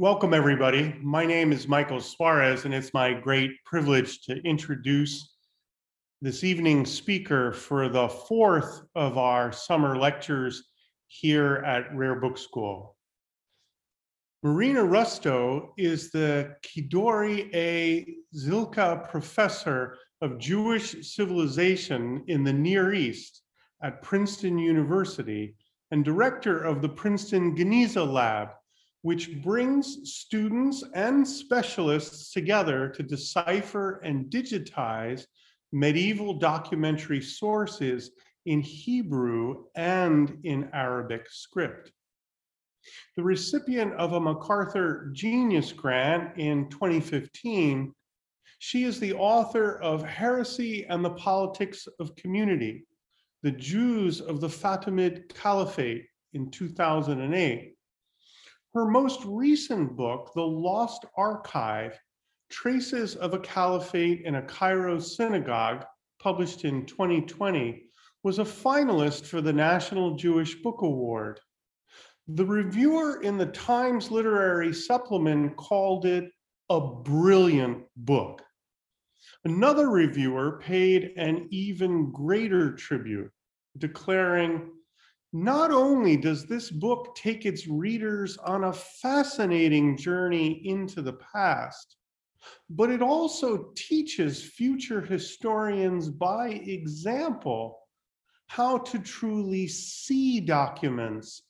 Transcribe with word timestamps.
Welcome, 0.00 0.32
everybody. 0.32 0.94
My 1.02 1.26
name 1.26 1.52
is 1.52 1.68
Michael 1.68 2.00
Suarez, 2.00 2.64
and 2.64 2.72
it's 2.72 2.94
my 2.94 3.12
great 3.12 3.50
privilege 3.66 4.22
to 4.22 4.40
introduce 4.48 5.36
this 6.22 6.42
evening's 6.42 6.90
speaker 6.90 7.52
for 7.52 7.86
the 7.90 8.08
fourth 8.08 8.80
of 8.94 9.18
our 9.18 9.52
summer 9.52 9.98
lectures 9.98 10.64
here 11.08 11.56
at 11.66 11.94
Rare 11.94 12.14
Book 12.14 12.38
School. 12.38 12.96
Marina 14.42 14.80
Rustow 14.80 15.72
is 15.76 16.10
the 16.10 16.56
Khedouri 16.62 17.54
A. 17.54 18.06
Zilkha 18.34 19.06
Professor 19.10 19.98
of 20.22 20.38
Jewish 20.38 21.14
Civilization 21.14 22.24
in 22.26 22.42
the 22.42 22.54
Near 22.54 22.94
East 22.94 23.42
at 23.82 24.00
Princeton 24.00 24.58
University 24.58 25.56
and 25.90 26.06
Director 26.06 26.58
of 26.58 26.80
the 26.80 26.88
Princeton 26.88 27.54
Geniza 27.54 28.10
Lab 28.10 28.48
which 29.02 29.40
brings 29.40 30.10
students 30.12 30.84
and 30.94 31.26
specialists 31.26 32.32
together 32.32 32.88
to 32.88 33.02
decipher 33.02 34.00
and 34.04 34.26
digitize 34.26 35.26
medieval 35.72 36.34
documentary 36.34 37.22
sources 37.22 38.10
in 38.46 38.60
Hebrew 38.60 39.64
and 39.74 40.38
in 40.44 40.68
Arabic 40.72 41.26
script. 41.30 41.92
The 43.16 43.22
recipient 43.22 43.94
of 43.94 44.14
a 44.14 44.20
MacArthur 44.20 45.10
Genius 45.12 45.72
Grant 45.72 46.38
in 46.38 46.68
2015, 46.70 47.94
she 48.58 48.84
is 48.84 48.98
the 49.00 49.14
author 49.14 49.80
of 49.80 50.02
Heresy 50.02 50.86
and 50.86 51.04
the 51.04 51.10
Politics 51.10 51.88
of 51.98 52.16
Community, 52.16 52.84
The 53.42 53.52
Jews 53.52 54.20
of 54.20 54.40
the 54.40 54.48
Fatimid 54.48 55.34
Caliphate 55.34 56.06
in 56.32 56.50
2008, 56.50 57.74
her 58.74 58.86
most 58.86 59.24
recent 59.24 59.96
book, 59.96 60.30
The 60.34 60.46
Lost 60.46 61.04
Archive 61.16 61.98
Traces 62.50 63.16
of 63.16 63.34
a 63.34 63.38
Caliphate 63.38 64.22
in 64.24 64.36
a 64.36 64.42
Cairo 64.42 64.98
Synagogue, 64.98 65.84
published 66.20 66.64
in 66.64 66.86
2020, 66.86 67.82
was 68.22 68.38
a 68.38 68.44
finalist 68.44 69.24
for 69.26 69.40
the 69.40 69.52
National 69.52 70.16
Jewish 70.16 70.56
Book 70.62 70.82
Award. 70.82 71.40
The 72.28 72.44
reviewer 72.44 73.22
in 73.22 73.38
the 73.38 73.46
Times 73.46 74.10
Literary 74.10 74.72
Supplement 74.72 75.56
called 75.56 76.06
it 76.06 76.30
a 76.68 76.80
brilliant 76.80 77.84
book. 77.96 78.42
Another 79.44 79.88
reviewer 79.88 80.60
paid 80.62 81.12
an 81.16 81.48
even 81.50 82.12
greater 82.12 82.74
tribute, 82.74 83.30
declaring, 83.78 84.70
not 85.32 85.70
only 85.70 86.16
does 86.16 86.46
this 86.46 86.70
book 86.70 87.14
take 87.14 87.46
its 87.46 87.68
readers 87.68 88.36
on 88.38 88.64
a 88.64 88.72
fascinating 88.72 89.96
journey 89.96 90.66
into 90.66 91.02
the 91.02 91.12
past, 91.12 91.96
but 92.68 92.90
it 92.90 93.02
also 93.02 93.72
teaches 93.76 94.42
future 94.42 95.00
historians 95.00 96.08
by 96.08 96.48
example 96.48 97.78
how 98.48 98.78
to 98.78 98.98
truly 98.98 99.68
see 99.68 100.40
documents 100.40 101.42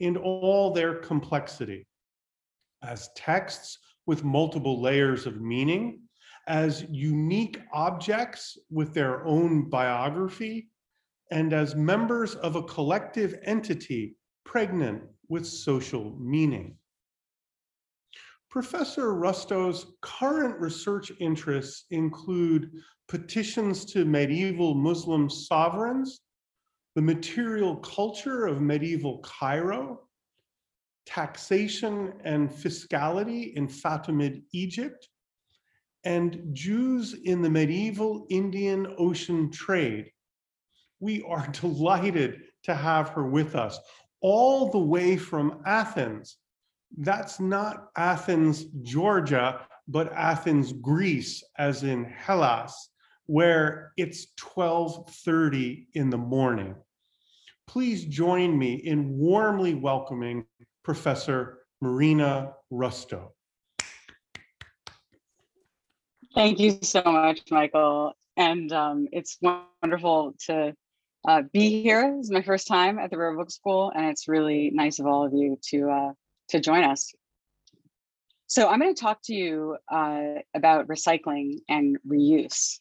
in 0.00 0.16
all 0.16 0.72
their 0.72 0.94
complexity. 0.96 1.86
As 2.82 3.10
texts 3.14 3.78
with 4.06 4.24
multiple 4.24 4.80
layers 4.80 5.26
of 5.26 5.40
meaning, 5.40 6.00
as 6.48 6.86
unique 6.90 7.60
objects 7.72 8.58
with 8.70 8.94
their 8.94 9.24
own 9.24 9.68
biography, 9.68 10.68
and 11.30 11.52
as 11.52 11.74
members 11.74 12.34
of 12.36 12.56
a 12.56 12.62
collective 12.62 13.38
entity 13.42 14.16
pregnant 14.44 15.02
with 15.28 15.46
social 15.46 16.16
meaning. 16.18 16.76
Professor 18.50 19.14
Rustow's 19.14 19.94
current 20.00 20.58
research 20.58 21.12
interests 21.20 21.84
include 21.90 22.70
petitions 23.06 23.84
to 23.86 24.06
medieval 24.06 24.74
Muslim 24.74 25.28
sovereigns, 25.28 26.20
the 26.94 27.02
material 27.02 27.76
culture 27.76 28.46
of 28.46 28.62
medieval 28.62 29.18
Cairo, 29.18 30.00
taxation 31.04 32.14
and 32.24 32.50
fiscality 32.50 33.54
in 33.54 33.68
Fatimid 33.68 34.42
Egypt, 34.52 35.08
and 36.04 36.40
Jews 36.54 37.14
in 37.24 37.42
the 37.42 37.50
medieval 37.50 38.26
Indian 38.30 38.94
Ocean 38.98 39.50
trade, 39.50 40.10
we 41.00 41.22
are 41.22 41.46
delighted 41.52 42.42
to 42.64 42.74
have 42.74 43.10
her 43.10 43.26
with 43.26 43.54
us 43.54 43.78
all 44.20 44.70
the 44.70 44.78
way 44.78 45.16
from 45.16 45.62
Athens. 45.66 46.38
That's 46.96 47.38
not 47.38 47.88
Athens, 47.96 48.64
Georgia, 48.82 49.60
but 49.86 50.12
Athens, 50.12 50.72
Greece, 50.72 51.42
as 51.56 51.84
in 51.84 52.04
Hellas, 52.04 52.90
where 53.26 53.92
it's 53.96 54.28
12:30 54.38 55.86
in 55.94 56.10
the 56.10 56.18
morning. 56.18 56.74
Please 57.66 58.06
join 58.06 58.58
me 58.58 58.74
in 58.74 59.18
warmly 59.18 59.74
welcoming 59.74 60.46
Professor 60.82 61.58
Marina 61.80 62.54
Rustow. 62.72 63.28
Thank 66.34 66.58
you 66.58 66.78
so 66.82 67.02
much, 67.04 67.40
Michael. 67.50 68.14
And 68.36 68.72
um, 68.72 69.08
it's 69.12 69.38
wonderful 69.82 70.34
to 70.46 70.74
uh, 71.26 71.42
be 71.52 71.82
here. 71.82 72.14
This 72.16 72.26
is 72.26 72.30
my 72.30 72.42
first 72.42 72.66
time 72.66 72.98
at 72.98 73.10
the 73.10 73.18
Rare 73.18 73.36
Book 73.36 73.50
School, 73.50 73.92
and 73.94 74.06
it's 74.06 74.28
really 74.28 74.70
nice 74.72 74.98
of 74.98 75.06
all 75.06 75.26
of 75.26 75.32
you 75.32 75.58
to 75.70 75.90
uh, 75.90 76.12
to 76.50 76.60
join 76.60 76.84
us. 76.84 77.12
So 78.46 78.68
I'm 78.68 78.80
going 78.80 78.94
to 78.94 79.00
talk 79.00 79.20
to 79.24 79.34
you 79.34 79.76
uh, 79.90 80.40
about 80.54 80.88
recycling 80.88 81.58
and 81.68 81.98
reuse. 82.08 82.78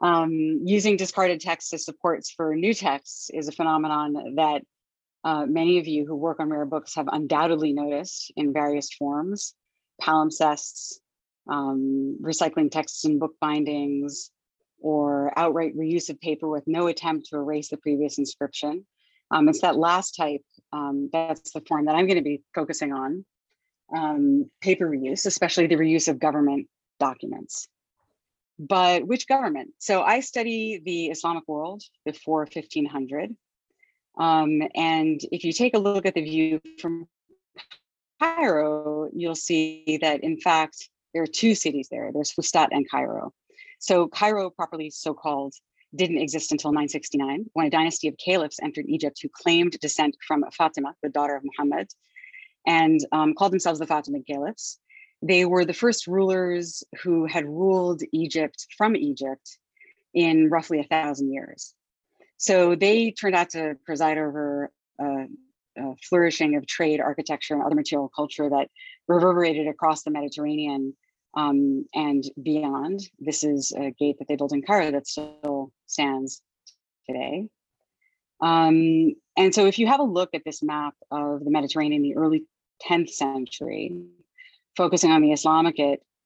Um, 0.00 0.60
using 0.64 0.96
discarded 0.96 1.40
texts 1.40 1.72
as 1.72 1.84
supports 1.84 2.30
for 2.30 2.54
new 2.54 2.72
texts 2.72 3.30
is 3.34 3.48
a 3.48 3.52
phenomenon 3.52 4.34
that 4.36 4.62
uh, 5.24 5.44
many 5.46 5.78
of 5.78 5.88
you 5.88 6.06
who 6.06 6.14
work 6.14 6.38
on 6.38 6.50
rare 6.50 6.64
books 6.66 6.94
have 6.94 7.08
undoubtedly 7.10 7.72
noticed 7.72 8.32
in 8.36 8.52
various 8.52 8.92
forms, 8.92 9.54
palimpsests, 10.00 11.00
um, 11.50 12.18
recycling 12.22 12.70
texts 12.70 13.04
and 13.04 13.18
book 13.18 13.32
bindings, 13.40 14.30
or 14.80 15.32
outright 15.36 15.76
reuse 15.76 16.10
of 16.10 16.20
paper 16.20 16.48
with 16.48 16.64
no 16.66 16.86
attempt 16.86 17.28
to 17.28 17.36
erase 17.36 17.68
the 17.68 17.76
previous 17.76 18.18
inscription. 18.18 18.86
Um, 19.30 19.48
it's 19.48 19.60
that 19.60 19.76
last 19.76 20.12
type, 20.12 20.42
um, 20.72 21.10
that's 21.12 21.52
the 21.52 21.60
form 21.62 21.86
that 21.86 21.94
I'm 21.94 22.06
gonna 22.06 22.22
be 22.22 22.42
focusing 22.54 22.92
on. 22.92 23.24
Um, 23.94 24.50
paper 24.60 24.88
reuse, 24.88 25.26
especially 25.26 25.66
the 25.66 25.76
reuse 25.76 26.08
of 26.08 26.18
government 26.18 26.68
documents. 27.00 27.68
But 28.58 29.06
which 29.06 29.28
government? 29.28 29.70
So 29.78 30.02
I 30.02 30.20
study 30.20 30.80
the 30.84 31.06
Islamic 31.06 31.44
world 31.46 31.82
before 32.04 32.40
1500. 32.40 33.34
Um, 34.18 34.62
and 34.74 35.20
if 35.30 35.44
you 35.44 35.52
take 35.52 35.74
a 35.74 35.78
look 35.78 36.06
at 36.06 36.14
the 36.14 36.24
view 36.24 36.60
from 36.80 37.06
Cairo, 38.20 39.08
you'll 39.14 39.36
see 39.36 39.98
that 40.02 40.24
in 40.24 40.40
fact, 40.40 40.88
there 41.14 41.22
are 41.22 41.26
two 41.26 41.54
cities 41.54 41.88
there. 41.90 42.10
There's 42.12 42.32
Fustat 42.32 42.68
and 42.72 42.88
Cairo. 42.90 43.32
So 43.78 44.08
Cairo, 44.08 44.50
properly 44.50 44.90
so 44.90 45.14
called, 45.14 45.54
didn't 45.94 46.18
exist 46.18 46.52
until 46.52 46.72
969 46.72 47.46
when 47.54 47.66
a 47.66 47.70
dynasty 47.70 48.08
of 48.08 48.16
caliphs 48.22 48.58
entered 48.62 48.86
Egypt 48.88 49.18
who 49.22 49.28
claimed 49.32 49.78
descent 49.80 50.16
from 50.26 50.44
Fatima, 50.52 50.94
the 51.02 51.08
daughter 51.08 51.36
of 51.36 51.44
Muhammad, 51.44 51.88
and 52.66 53.00
um, 53.12 53.34
called 53.34 53.52
themselves 53.52 53.78
the 53.78 53.86
Fatimid 53.86 54.26
caliphs. 54.26 54.78
They 55.22 55.44
were 55.44 55.64
the 55.64 55.72
first 55.72 56.06
rulers 56.06 56.84
who 57.02 57.26
had 57.26 57.46
ruled 57.46 58.02
Egypt 58.12 58.66
from 58.76 58.94
Egypt 58.94 59.58
in 60.14 60.48
roughly 60.50 60.80
a 60.80 60.84
thousand 60.84 61.32
years. 61.32 61.74
So 62.36 62.74
they 62.74 63.10
turned 63.10 63.34
out 63.34 63.50
to 63.50 63.76
preside 63.84 64.18
over 64.18 64.70
a, 65.00 65.26
a 65.76 65.96
flourishing 66.08 66.56
of 66.56 66.66
trade, 66.66 67.00
architecture, 67.00 67.54
and 67.54 67.62
other 67.62 67.74
material 67.74 68.10
culture 68.14 68.48
that 68.48 68.68
reverberated 69.08 69.66
across 69.66 70.02
the 70.02 70.10
Mediterranean 70.10 70.94
um, 71.34 71.84
and 71.94 72.24
beyond. 72.42 73.00
This 73.18 73.44
is 73.44 73.72
a 73.76 73.90
gate 73.90 74.16
that 74.18 74.28
they 74.28 74.36
built 74.36 74.52
in 74.52 74.62
Cairo 74.62 74.90
that 74.90 75.06
still 75.06 75.72
stands 75.86 76.42
today. 77.06 77.48
Um, 78.40 79.14
and 79.36 79.54
so 79.54 79.66
if 79.66 79.78
you 79.78 79.86
have 79.86 80.00
a 80.00 80.04
look 80.04 80.30
at 80.34 80.42
this 80.44 80.62
map 80.62 80.94
of 81.10 81.44
the 81.44 81.50
Mediterranean 81.50 82.04
in 82.04 82.10
the 82.10 82.16
early 82.16 82.44
10th 82.88 83.10
century, 83.10 83.96
focusing 84.76 85.10
on 85.10 85.22
the 85.22 85.32
Islamic 85.32 85.78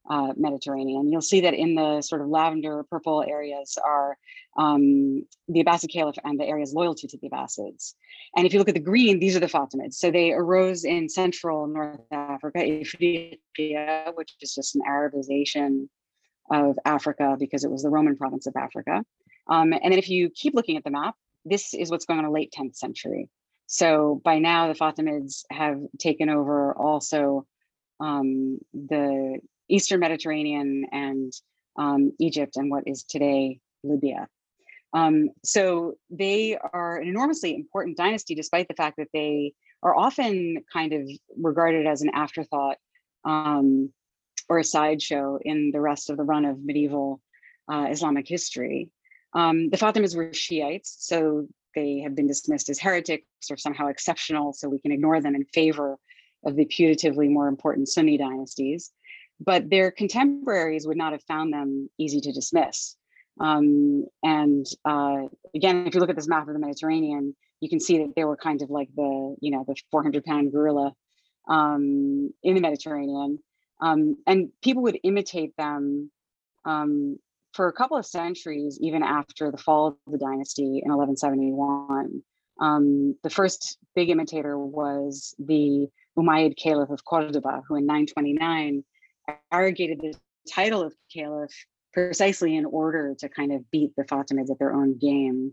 uh, 0.08 0.32
Mediterranean, 0.36 1.10
you'll 1.10 1.20
see 1.20 1.40
that 1.42 1.54
in 1.54 1.74
the 1.74 2.02
sort 2.02 2.20
of 2.20 2.28
lavender 2.28 2.84
purple 2.84 3.22
areas 3.26 3.78
are 3.84 4.16
um, 4.56 5.24
the 5.48 5.64
Abbasid 5.64 5.90
Caliph 5.92 6.16
and 6.24 6.38
the 6.38 6.44
areas 6.44 6.74
loyalty 6.74 7.06
to 7.08 7.18
the 7.18 7.28
Abbasids. 7.28 7.94
And 8.36 8.46
if 8.46 8.52
you 8.52 8.58
look 8.58 8.68
at 8.68 8.74
the 8.74 8.80
green, 8.80 9.18
these 9.18 9.36
are 9.36 9.40
the 9.40 9.46
Fatimids. 9.46 9.94
So 9.94 10.10
they 10.10 10.32
arose 10.32 10.84
in 10.84 11.08
central 11.08 11.66
North 11.66 12.00
Africa, 12.10 12.58
Ifriqiya, 12.58 14.14
which 14.16 14.34
is 14.40 14.54
just 14.54 14.74
an 14.74 14.82
Arabization 14.88 15.88
of 16.50 16.78
Africa 16.84 17.36
because 17.38 17.64
it 17.64 17.70
was 17.70 17.82
the 17.82 17.90
Roman 17.90 18.16
province 18.16 18.46
of 18.46 18.56
Africa. 18.56 19.04
Um, 19.46 19.72
and 19.72 19.92
then 19.92 19.98
if 19.98 20.08
you 20.08 20.30
keep 20.30 20.54
looking 20.54 20.76
at 20.76 20.84
the 20.84 20.90
map, 20.90 21.14
this 21.44 21.74
is 21.74 21.90
what's 21.90 22.04
going 22.04 22.18
on 22.18 22.24
in 22.24 22.30
the 22.30 22.34
late 22.34 22.54
10th 22.56 22.76
century. 22.76 23.28
So 23.66 24.20
by 24.24 24.38
now, 24.38 24.68
the 24.68 24.78
Fatimids 24.78 25.44
have 25.50 25.80
taken 25.98 26.28
over 26.28 26.74
also 26.74 27.46
um, 28.00 28.58
the 28.74 29.38
Eastern 29.68 30.00
Mediterranean 30.00 30.86
and 30.92 31.32
um, 31.78 32.12
Egypt 32.20 32.56
and 32.56 32.70
what 32.70 32.84
is 32.86 33.04
today 33.04 33.60
Libya. 33.82 34.28
Um, 34.94 35.30
so 35.42 35.94
they 36.10 36.56
are 36.56 36.98
an 36.98 37.08
enormously 37.08 37.54
important 37.54 37.96
dynasty, 37.96 38.34
despite 38.34 38.68
the 38.68 38.74
fact 38.74 38.98
that 38.98 39.08
they 39.12 39.54
are 39.82 39.96
often 39.96 40.62
kind 40.72 40.92
of 40.92 41.08
regarded 41.36 41.86
as 41.86 42.02
an 42.02 42.10
afterthought 42.14 42.76
um, 43.24 43.90
or 44.48 44.58
a 44.58 44.64
sideshow 44.64 45.38
in 45.42 45.70
the 45.72 45.80
rest 45.80 46.10
of 46.10 46.16
the 46.16 46.24
run 46.24 46.44
of 46.44 46.62
medieval 46.62 47.20
uh, 47.72 47.86
Islamic 47.90 48.28
history. 48.28 48.90
Um, 49.34 49.70
the 49.70 49.78
Fatimids 49.78 50.14
were 50.14 50.32
Shiites, 50.34 50.96
so 51.00 51.46
they 51.74 52.00
have 52.00 52.14
been 52.14 52.26
dismissed 52.26 52.68
as 52.68 52.78
heretics 52.78 53.50
or 53.50 53.56
somehow 53.56 53.86
exceptional, 53.86 54.52
so 54.52 54.68
we 54.68 54.80
can 54.80 54.92
ignore 54.92 55.20
them 55.22 55.34
in 55.34 55.44
favor 55.46 55.98
of 56.44 56.56
the 56.56 56.66
putatively 56.66 57.30
more 57.30 57.48
important 57.48 57.88
Sunni 57.88 58.18
dynasties. 58.18 58.90
But 59.44 59.70
their 59.70 59.90
contemporaries 59.90 60.86
would 60.86 60.96
not 60.96 61.12
have 61.12 61.22
found 61.24 61.52
them 61.52 61.88
easy 61.98 62.20
to 62.20 62.32
dismiss. 62.32 62.96
Um, 63.40 64.04
and 64.22 64.66
uh, 64.84 65.22
again, 65.54 65.86
if 65.86 65.94
you 65.94 66.00
look 66.00 66.10
at 66.10 66.16
this 66.16 66.28
map 66.28 66.46
of 66.46 66.54
the 66.54 66.60
Mediterranean, 66.60 67.34
you 67.60 67.68
can 67.68 67.80
see 67.80 67.98
that 67.98 68.12
they 68.14 68.24
were 68.24 68.36
kind 68.36 68.62
of 68.62 68.70
like 68.70 68.88
the, 68.94 69.36
you 69.40 69.50
know, 69.50 69.64
the 69.66 69.74
400 69.90 70.24
pound 70.24 70.52
gorilla 70.52 70.92
um, 71.48 72.30
in 72.42 72.54
the 72.54 72.60
Mediterranean. 72.60 73.38
Um, 73.80 74.16
and 74.26 74.50
people 74.62 74.82
would 74.84 74.98
imitate 75.02 75.56
them 75.56 76.10
um, 76.64 77.18
for 77.52 77.68
a 77.68 77.72
couple 77.72 77.96
of 77.96 78.06
centuries, 78.06 78.78
even 78.80 79.02
after 79.02 79.50
the 79.50 79.58
fall 79.58 79.88
of 79.88 79.96
the 80.06 80.18
dynasty 80.18 80.80
in 80.84 80.90
1171. 80.90 82.22
Um, 82.60 83.16
the 83.22 83.30
first 83.30 83.78
big 83.94 84.10
imitator 84.10 84.58
was 84.58 85.34
the 85.38 85.88
Umayyad 86.16 86.56
Caliph 86.56 86.90
of 86.90 87.04
Cordoba, 87.04 87.62
who 87.66 87.76
in 87.76 87.86
929 87.86 88.84
arrogated 89.52 90.00
the 90.00 90.14
title 90.50 90.82
of 90.82 90.94
Caliph 91.12 91.52
precisely 91.92 92.56
in 92.56 92.64
order 92.64 93.14
to 93.18 93.28
kind 93.28 93.52
of 93.52 93.70
beat 93.70 93.92
the 93.96 94.04
Fatimids 94.04 94.50
at 94.50 94.58
their 94.58 94.72
own 94.72 94.98
game. 94.98 95.52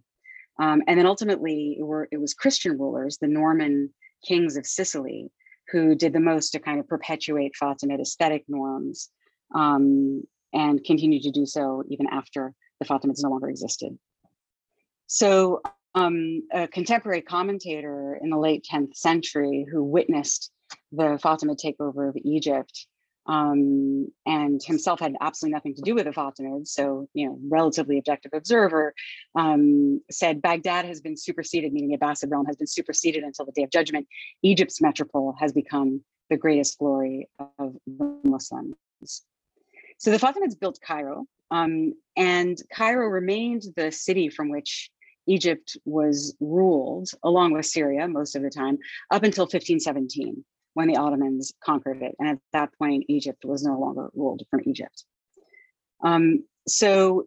Um, 0.60 0.82
and 0.88 0.98
then 0.98 1.06
ultimately, 1.06 1.78
it, 1.80 1.84
were, 1.84 2.08
it 2.12 2.18
was 2.18 2.34
Christian 2.34 2.78
rulers, 2.78 3.18
the 3.18 3.28
Norman 3.28 3.94
kings 4.26 4.58
of 4.58 4.66
Sicily, 4.66 5.32
who 5.72 5.96
did 5.96 6.14
the 6.14 6.20
most 6.20 6.52
to 6.52 6.60
kind 6.60 6.80
of 6.80 6.88
perpetuate 6.88 7.54
Fatimid 7.62 8.02
aesthetic 8.02 8.44
norms 8.48 9.10
um, 9.56 10.24
and 10.54 10.84
continue 10.84 11.22
to 11.22 11.32
do 11.32 11.46
so 11.46 11.84
even 11.90 12.08
after 12.08 12.54
the 12.80 12.86
Fatimids 12.86 13.22
no 13.22 13.30
longer 13.30 13.50
existed. 13.50 13.98
So 15.08 15.62
um, 15.96 16.44
a 16.54 16.68
contemporary 16.68 17.22
commentator 17.22 18.20
in 18.22 18.30
the 18.30 18.38
late 18.38 18.66
10th 18.72 18.96
century 18.96 19.66
who 19.72 19.84
witnessed 19.84 20.52
the 20.92 21.20
Fatimid 21.24 21.58
takeover 21.64 22.10
of 22.10 22.18
Egypt 22.24 22.88
um, 23.30 24.12
and 24.26 24.60
himself 24.64 25.00
had 25.00 25.16
absolutely 25.22 25.54
nothing 25.54 25.76
to 25.76 25.84
do 25.84 25.94
with 25.94 26.06
the 26.06 26.12
Fatimids, 26.12 26.70
so 26.70 27.08
you 27.14 27.28
know, 27.28 27.38
relatively 27.48 28.00
objective 28.00 28.32
observer, 28.34 28.96
um, 29.36 30.02
said 30.10 30.42
Baghdad 30.42 30.86
has 30.86 31.00
been 31.00 31.16
superseded, 31.16 31.72
meaning 31.72 31.92
the 31.92 31.98
Abbasid 31.98 32.32
realm 32.32 32.48
has 32.48 32.56
been 32.56 32.68
superseded 32.68 33.24
until 33.24 33.46
the 33.46 33.52
Day 33.52 33.62
of 33.62 33.70
Judgment. 33.70 34.08
Egypt's 34.42 34.82
metropole 34.82 35.36
has 35.40 35.54
become 35.54 36.04
the 36.32 36.38
greatest 36.38 36.80
glory 36.80 37.30
of 37.60 37.76
the 37.86 38.20
Muslims. 38.24 38.76
So 40.00 40.10
the 40.10 40.18
Fatimids 40.18 40.60
built 40.60 40.80
Cairo, 40.82 41.26
um, 41.52 41.94
and 42.18 42.60
Cairo 42.74 43.08
remained 43.10 43.62
the 43.76 43.92
city 43.92 44.30
from 44.30 44.50
which 44.50 44.90
Egypt 45.28 45.78
was 45.86 46.36
ruled, 46.40 47.10
along 47.24 47.54
with 47.54 47.68
Syria 47.68 48.08
most 48.08 48.36
of 48.36 48.42
the 48.42 48.50
time, 48.50 48.80
up 49.12 49.22
until 49.22 49.44
1517 49.44 50.44
when 50.80 50.88
the 50.88 50.96
Ottomans 50.96 51.52
conquered 51.62 52.02
it. 52.02 52.16
And 52.20 52.30
at 52.30 52.38
that 52.54 52.70
point, 52.78 53.04
Egypt 53.10 53.44
was 53.44 53.64
no 53.64 53.78
longer 53.78 54.10
ruled 54.14 54.44
from 54.50 54.62
Egypt. 54.66 55.04
Um, 56.02 56.46
so 56.70 57.26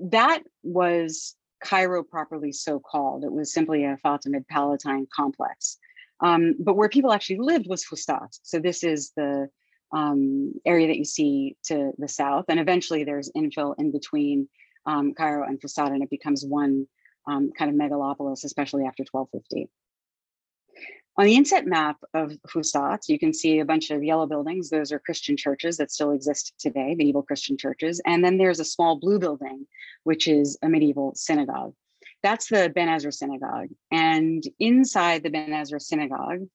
that 0.00 0.42
was 0.62 1.36
Cairo 1.62 2.02
properly 2.02 2.50
so 2.50 2.80
called. 2.80 3.24
It 3.24 3.30
was 3.30 3.52
simply 3.52 3.84
a 3.84 3.98
Fatimid 4.02 4.46
Palatine 4.50 5.06
complex. 5.14 5.76
Um, 6.20 6.54
but 6.58 6.76
where 6.76 6.88
people 6.88 7.12
actually 7.12 7.40
lived 7.40 7.66
was 7.68 7.84
Fustat. 7.84 8.30
So 8.42 8.58
this 8.58 8.82
is 8.82 9.12
the 9.14 9.50
um, 9.92 10.54
area 10.64 10.86
that 10.86 10.96
you 10.96 11.04
see 11.04 11.58
to 11.64 11.92
the 11.98 12.08
south. 12.08 12.46
And 12.48 12.58
eventually 12.58 13.04
there's 13.04 13.30
infill 13.36 13.74
in 13.76 13.92
between 13.92 14.48
um, 14.86 15.12
Cairo 15.12 15.46
and 15.46 15.60
Fustat, 15.60 15.88
and 15.88 16.02
it 16.02 16.08
becomes 16.08 16.42
one 16.42 16.86
um, 17.26 17.50
kind 17.52 17.70
of 17.70 17.76
megalopolis, 17.76 18.44
especially 18.44 18.86
after 18.86 19.04
1250. 19.10 19.68
On 21.18 21.24
the 21.24 21.34
inset 21.34 21.66
map 21.66 21.96
of 22.14 22.32
Fustat, 22.46 23.08
you 23.08 23.18
can 23.18 23.34
see 23.34 23.58
a 23.58 23.64
bunch 23.64 23.90
of 23.90 24.04
yellow 24.04 24.24
buildings. 24.24 24.70
Those 24.70 24.92
are 24.92 25.00
Christian 25.00 25.36
churches 25.36 25.76
that 25.76 25.90
still 25.90 26.12
exist 26.12 26.54
today, 26.60 26.94
medieval 26.94 27.24
Christian 27.24 27.58
churches. 27.58 28.00
And 28.06 28.24
then 28.24 28.38
there's 28.38 28.60
a 28.60 28.64
small 28.64 29.00
blue 29.00 29.18
building, 29.18 29.66
which 30.04 30.28
is 30.28 30.56
a 30.62 30.68
medieval 30.68 31.12
synagogue. 31.16 31.74
That's 32.22 32.48
the 32.48 32.70
Ben 32.72 32.88
Ezra 32.88 33.10
Synagogue. 33.10 33.70
And 33.90 34.44
inside 34.60 35.24
the 35.24 35.30
Ben 35.30 35.52
Ezra 35.52 35.80
Synagogue, 35.80 36.46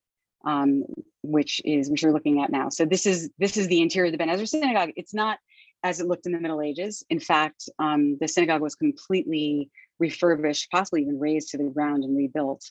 um, 0.45 0.85
which 1.23 1.61
is 1.65 1.89
which 1.89 2.01
you're 2.01 2.13
looking 2.13 2.41
at 2.41 2.49
now. 2.49 2.69
So 2.69 2.85
this 2.85 3.05
is 3.05 3.29
this 3.37 3.57
is 3.57 3.67
the 3.67 3.81
interior 3.81 4.07
of 4.07 4.11
the 4.13 4.17
Ben 4.17 4.29
Ezra 4.29 4.47
Synagogue. 4.47 4.91
It's 4.95 5.13
not 5.13 5.39
as 5.83 5.99
it 5.99 6.07
looked 6.07 6.25
in 6.25 6.31
the 6.31 6.39
Middle 6.39 6.61
Ages. 6.61 7.03
In 7.09 7.19
fact, 7.19 7.67
um, 7.79 8.17
the 8.21 8.29
synagogue 8.29 8.61
was 8.61 8.75
completely 8.75 9.69
refurbished, 9.99 10.71
possibly 10.71 11.01
even 11.01 11.19
razed 11.19 11.49
to 11.49 11.57
the 11.57 11.65
ground 11.65 12.05
and 12.05 12.15
rebuilt. 12.15 12.63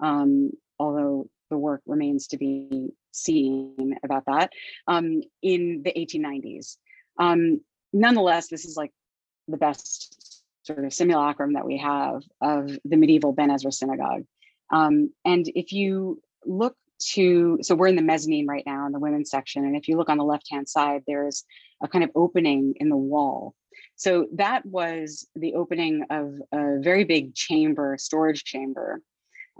Um, 0.00 0.52
although 0.78 1.28
the 1.50 1.58
work 1.58 1.82
remains 1.86 2.28
to 2.28 2.38
be 2.38 2.90
seen 3.12 3.96
about 4.02 4.24
that, 4.26 4.52
um, 4.86 5.22
in 5.42 5.82
the 5.84 5.92
1890s. 5.92 6.76
Um, 7.18 7.60
nonetheless, 7.92 8.48
this 8.48 8.64
is 8.64 8.76
like 8.76 8.90
the 9.48 9.56
best 9.56 10.42
sort 10.62 10.84
of 10.84 10.92
simulacrum 10.92 11.52
that 11.52 11.66
we 11.66 11.78
have 11.78 12.22
of 12.40 12.76
the 12.84 12.96
medieval 12.96 13.32
Ben 13.32 13.50
Ezra 13.50 13.70
synagogue. 13.70 14.24
Um, 14.72 15.12
and 15.24 15.46
if 15.54 15.72
you 15.72 16.20
look 16.44 16.76
to, 17.12 17.58
so 17.60 17.74
we're 17.74 17.88
in 17.88 17.96
the 17.96 18.02
mezzanine 18.02 18.46
right 18.46 18.64
now 18.66 18.86
in 18.86 18.92
the 18.92 18.98
women's 18.98 19.30
section. 19.30 19.64
And 19.64 19.76
if 19.76 19.88
you 19.88 19.96
look 19.96 20.08
on 20.08 20.18
the 20.18 20.24
left-hand 20.24 20.68
side, 20.68 21.02
there's 21.06 21.44
a 21.82 21.88
kind 21.88 22.02
of 22.02 22.10
opening 22.14 22.74
in 22.76 22.88
the 22.88 22.96
wall. 22.96 23.54
So 23.96 24.26
that 24.34 24.64
was 24.64 25.26
the 25.36 25.54
opening 25.54 26.04
of 26.10 26.34
a 26.52 26.80
very 26.80 27.04
big 27.04 27.34
chamber, 27.34 27.96
storage 27.98 28.44
chamber, 28.44 29.00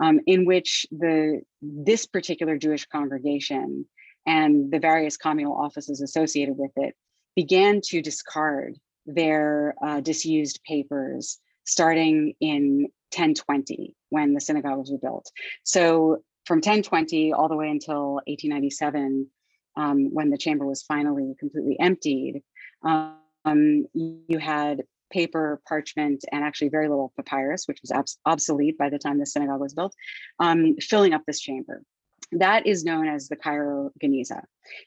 um, 0.01 0.21
in 0.27 0.45
which 0.45 0.87
the 0.91 1.43
this 1.63 2.07
particular 2.07 2.57
Jewish 2.57 2.87
congregation 2.87 3.87
and 4.27 4.73
the 4.73 4.79
various 4.79 5.17
communal 5.17 5.57
offices 5.57 6.01
associated 6.01 6.57
with 6.57 6.73
it 6.77 6.95
began 7.37 7.81
to 7.85 8.01
discard 8.01 8.77
their 9.07 9.75
uh, 9.85 10.01
disused 10.01 10.61
papers 10.67 11.39
starting 11.65 12.35
in 12.41 12.89
1020 13.13 13.95
when 14.11 14.35
the 14.35 14.41
synagogue 14.41 14.79
was 14.79 14.93
rebuilt. 14.93 15.31
So 15.63 16.23
from 16.47 16.59
1020 16.59 17.33
all 17.33 17.49
the 17.49 17.57
way 17.57 17.71
until 17.71 18.15
1897, 18.27 19.29
um, 19.77 20.15
when 20.15 20.31
the 20.31 20.39
chamber 20.39 20.67
was 20.67 20.83
finally 20.83 21.35
completely 21.39 21.79
emptied, 21.81 22.43
um, 22.83 23.17
you 23.45 24.39
had 24.39 24.83
paper, 25.15 25.63
parchment, 25.67 26.25
and 26.33 26.45
actually 26.45 26.69
very 26.69 26.89
little 26.89 27.13
papyrus, 27.17 27.67
which 27.67 27.81
was 27.81 28.17
obsolete 28.27 28.77
by 28.77 28.91
the 28.91 28.99
time 28.99 29.19
the 29.19 29.25
synagogue 29.25 29.61
was 29.61 29.73
built, 29.73 29.95
um, 30.41 30.75
filling 30.81 31.15
up 31.15 31.23
this 31.25 31.41
chamber. 31.41 31.83
That 32.33 32.67
is 32.67 32.85
known 32.85 33.07
as 33.07 33.29
the 33.29 33.37
Cairo 33.37 33.91
Geniza. 34.03 34.43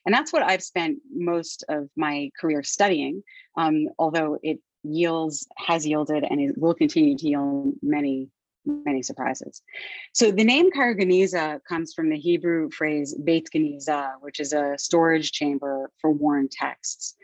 And 0.05 0.13
that's 0.13 0.33
what 0.33 0.43
I've 0.43 0.63
spent 0.63 0.97
most 1.09 1.63
of 1.69 1.89
my 1.95 2.29
career 2.39 2.61
studying, 2.61 3.23
um, 3.55 3.87
although 3.97 4.37
it 4.43 4.59
yields, 4.83 5.47
has 5.57 5.87
yielded, 5.87 6.25
and 6.29 6.41
it 6.41 6.57
will 6.57 6.73
continue 6.73 7.17
to 7.17 7.27
yield 7.27 7.73
many 7.81 8.29
many 8.67 9.01
surprises. 9.01 9.61
So 10.13 10.31
the 10.31 10.43
name 10.43 10.71
Cairo 10.71 10.95
Geniza 10.95 11.59
comes 11.67 11.93
from 11.93 12.09
the 12.09 12.17
Hebrew 12.17 12.69
phrase 12.69 13.15
Beit 13.15 13.49
Geniza, 13.53 14.11
which 14.21 14.39
is 14.39 14.53
a 14.53 14.75
storage 14.77 15.31
chamber 15.31 15.91
for 15.99 16.11
worn 16.11 16.49
texts. 16.51 17.15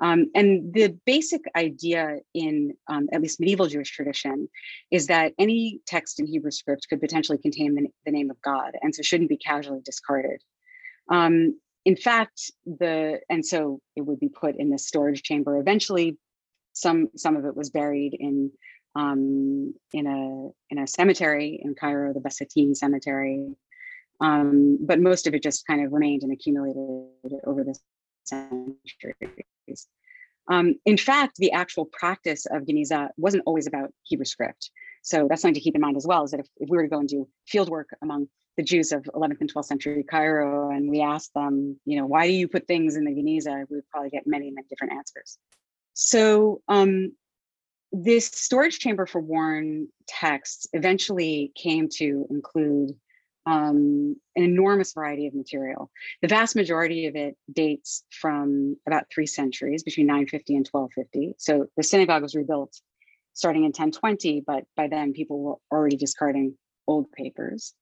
Um, 0.00 0.30
and 0.34 0.72
the 0.72 0.96
basic 1.06 1.42
idea 1.56 2.18
in 2.34 2.74
um, 2.88 3.08
at 3.12 3.22
least 3.22 3.38
medieval 3.38 3.66
Jewish 3.66 3.90
tradition 3.90 4.48
is 4.90 5.06
that 5.06 5.32
any 5.38 5.80
text 5.86 6.18
in 6.18 6.26
Hebrew 6.26 6.50
script 6.50 6.86
could 6.88 7.00
potentially 7.00 7.38
contain 7.38 7.74
the, 7.74 7.86
the 8.04 8.12
name 8.12 8.30
of 8.30 8.40
God, 8.42 8.72
and 8.80 8.94
so 8.94 9.02
shouldn't 9.02 9.28
be 9.28 9.36
casually 9.36 9.80
discarded. 9.84 10.42
Um, 11.08 11.60
in 11.84 11.96
fact, 11.96 12.50
the 12.64 13.20
and 13.28 13.44
so 13.44 13.80
it 13.96 14.02
would 14.02 14.20
be 14.20 14.28
put 14.28 14.56
in 14.56 14.70
this 14.70 14.86
storage 14.86 15.22
chamber. 15.22 15.58
Eventually, 15.58 16.16
some 16.72 17.08
some 17.16 17.36
of 17.36 17.44
it 17.44 17.56
was 17.56 17.70
buried 17.70 18.14
in 18.18 18.50
um, 18.94 19.74
in 19.92 20.06
a 20.06 20.50
in 20.70 20.78
a 20.82 20.86
cemetery 20.86 21.60
in 21.62 21.74
Cairo, 21.74 22.12
the 22.12 22.20
Basatin 22.20 22.76
Cemetery. 22.76 23.54
Um, 24.20 24.78
but 24.80 25.00
most 25.00 25.26
of 25.26 25.34
it 25.34 25.42
just 25.42 25.66
kind 25.66 25.84
of 25.84 25.92
remained 25.92 26.22
and 26.22 26.32
accumulated 26.32 26.76
over 27.44 27.64
the 27.64 27.76
centuries. 28.24 29.88
Um, 30.48 30.74
in 30.84 30.96
fact, 30.96 31.36
the 31.36 31.52
actual 31.52 31.86
practice 31.86 32.46
of 32.46 32.62
Geniza 32.62 33.08
wasn't 33.16 33.44
always 33.46 33.66
about 33.66 33.92
Hebrew 34.02 34.24
script. 34.24 34.70
So 35.02 35.26
that's 35.28 35.42
something 35.42 35.54
to 35.54 35.60
keep 35.60 35.74
in 35.74 35.80
mind 35.80 35.96
as 35.96 36.06
well, 36.06 36.24
is 36.24 36.32
that 36.32 36.40
if, 36.40 36.46
if 36.58 36.68
we 36.68 36.76
were 36.76 36.84
to 36.84 36.88
go 36.88 36.98
and 36.98 37.08
do 37.08 37.28
field 37.46 37.68
work 37.68 37.88
among 38.02 38.28
the 38.56 38.62
Jews 38.62 38.92
of 38.92 39.02
11th 39.04 39.40
and 39.40 39.52
12th 39.52 39.64
century 39.64 40.04
Cairo 40.08 40.70
and 40.70 40.90
we 40.90 41.00
asked 41.00 41.32
them, 41.34 41.80
you 41.84 41.98
know, 41.98 42.06
why 42.06 42.26
do 42.26 42.32
you 42.32 42.48
put 42.48 42.66
things 42.66 42.96
in 42.96 43.04
the 43.04 43.12
Geniza? 43.12 43.66
We 43.68 43.76
would 43.76 43.88
probably 43.90 44.10
get 44.10 44.26
many, 44.26 44.50
many 44.50 44.66
different 44.68 44.92
answers. 44.92 45.38
So 45.94 46.60
um, 46.68 47.12
this 47.92 48.26
storage 48.26 48.78
chamber 48.78 49.06
for 49.06 49.20
worn 49.20 49.88
texts 50.06 50.66
eventually 50.72 51.52
came 51.54 51.88
to 51.96 52.26
include 52.30 52.94
um, 53.44 54.16
an 54.36 54.44
enormous 54.44 54.92
variety 54.92 55.26
of 55.26 55.34
material. 55.34 55.90
The 56.22 56.28
vast 56.28 56.56
majority 56.56 57.06
of 57.06 57.16
it 57.16 57.36
dates 57.52 58.04
from 58.10 58.76
about 58.86 59.06
three 59.12 59.26
centuries, 59.26 59.82
between 59.82 60.06
950 60.06 60.56
and 60.56 60.68
1250. 60.70 61.34
So 61.38 61.66
the 61.76 61.82
synagogue 61.82 62.22
was 62.22 62.34
rebuilt 62.34 62.80
starting 63.34 63.62
in 63.62 63.68
1020, 63.68 64.42
but 64.46 64.64
by 64.76 64.88
then 64.88 65.12
people 65.12 65.40
were 65.40 65.56
already 65.70 65.96
discarding 65.96 66.56
old 66.86 67.10
papers. 67.12 67.74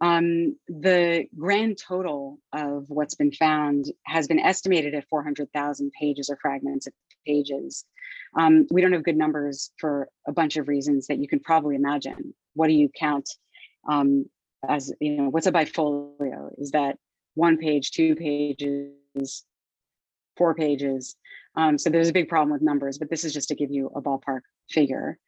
Um, 0.00 0.56
the 0.68 1.26
grand 1.36 1.78
total 1.78 2.38
of 2.52 2.84
what's 2.88 3.16
been 3.16 3.32
found 3.32 3.86
has 4.06 4.28
been 4.28 4.38
estimated 4.38 4.94
at 4.94 5.08
400,000 5.08 5.92
pages 5.98 6.30
or 6.30 6.38
fragments 6.40 6.86
of 6.86 6.92
pages. 7.26 7.84
Um, 8.36 8.66
we 8.70 8.80
don't 8.80 8.92
have 8.92 9.04
good 9.04 9.16
numbers 9.16 9.70
for 9.78 10.08
a 10.26 10.32
bunch 10.32 10.56
of 10.56 10.68
reasons 10.68 11.06
that 11.06 11.18
you 11.18 11.28
can 11.28 11.40
probably 11.40 11.76
imagine. 11.76 12.34
What 12.54 12.68
do 12.68 12.74
you 12.74 12.90
count 12.98 13.28
um, 13.88 14.26
as, 14.68 14.92
you 15.00 15.16
know, 15.16 15.28
what's 15.28 15.46
a 15.46 15.52
bifolio? 15.52 16.50
Is 16.58 16.72
that 16.72 16.96
one 17.34 17.56
page, 17.56 17.92
two 17.92 18.14
pages, 18.14 19.44
four 20.36 20.54
pages? 20.54 21.16
Um, 21.56 21.78
so 21.78 21.90
there's 21.90 22.08
a 22.08 22.12
big 22.12 22.28
problem 22.28 22.52
with 22.52 22.62
numbers, 22.62 22.98
but 22.98 23.10
this 23.10 23.24
is 23.24 23.32
just 23.32 23.48
to 23.48 23.54
give 23.54 23.70
you 23.70 23.90
a 23.94 24.02
ballpark 24.02 24.40
figure. 24.70 25.18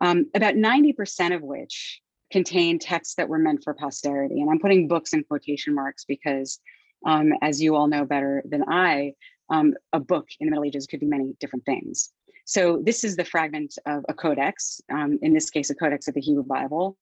Um, 0.00 0.26
about 0.34 0.54
90% 0.54 1.34
of 1.34 1.42
which 1.42 2.00
contain 2.30 2.78
texts 2.78 3.14
that 3.14 3.28
were 3.28 3.38
meant 3.38 3.64
for 3.64 3.74
posterity. 3.74 4.40
And 4.40 4.50
I'm 4.50 4.58
putting 4.58 4.88
books 4.88 5.12
in 5.12 5.24
quotation 5.24 5.74
marks 5.74 6.04
because, 6.04 6.60
um, 7.06 7.32
as 7.42 7.62
you 7.62 7.74
all 7.74 7.86
know 7.86 8.04
better 8.04 8.42
than 8.48 8.64
I, 8.68 9.14
um, 9.50 9.74
a 9.92 10.00
book 10.00 10.28
in 10.40 10.46
the 10.46 10.50
Middle 10.50 10.64
Ages 10.64 10.86
could 10.86 11.00
be 11.00 11.06
many 11.06 11.36
different 11.40 11.64
things. 11.64 12.12
So 12.44 12.80
this 12.82 13.04
is 13.04 13.16
the 13.16 13.24
fragment 13.24 13.74
of 13.86 14.04
a 14.08 14.14
codex, 14.14 14.80
um, 14.90 15.18
in 15.20 15.34
this 15.34 15.50
case, 15.50 15.68
a 15.68 15.74
codex 15.74 16.08
of 16.08 16.14
the 16.14 16.20
Hebrew 16.20 16.44
Bible. 16.44 16.96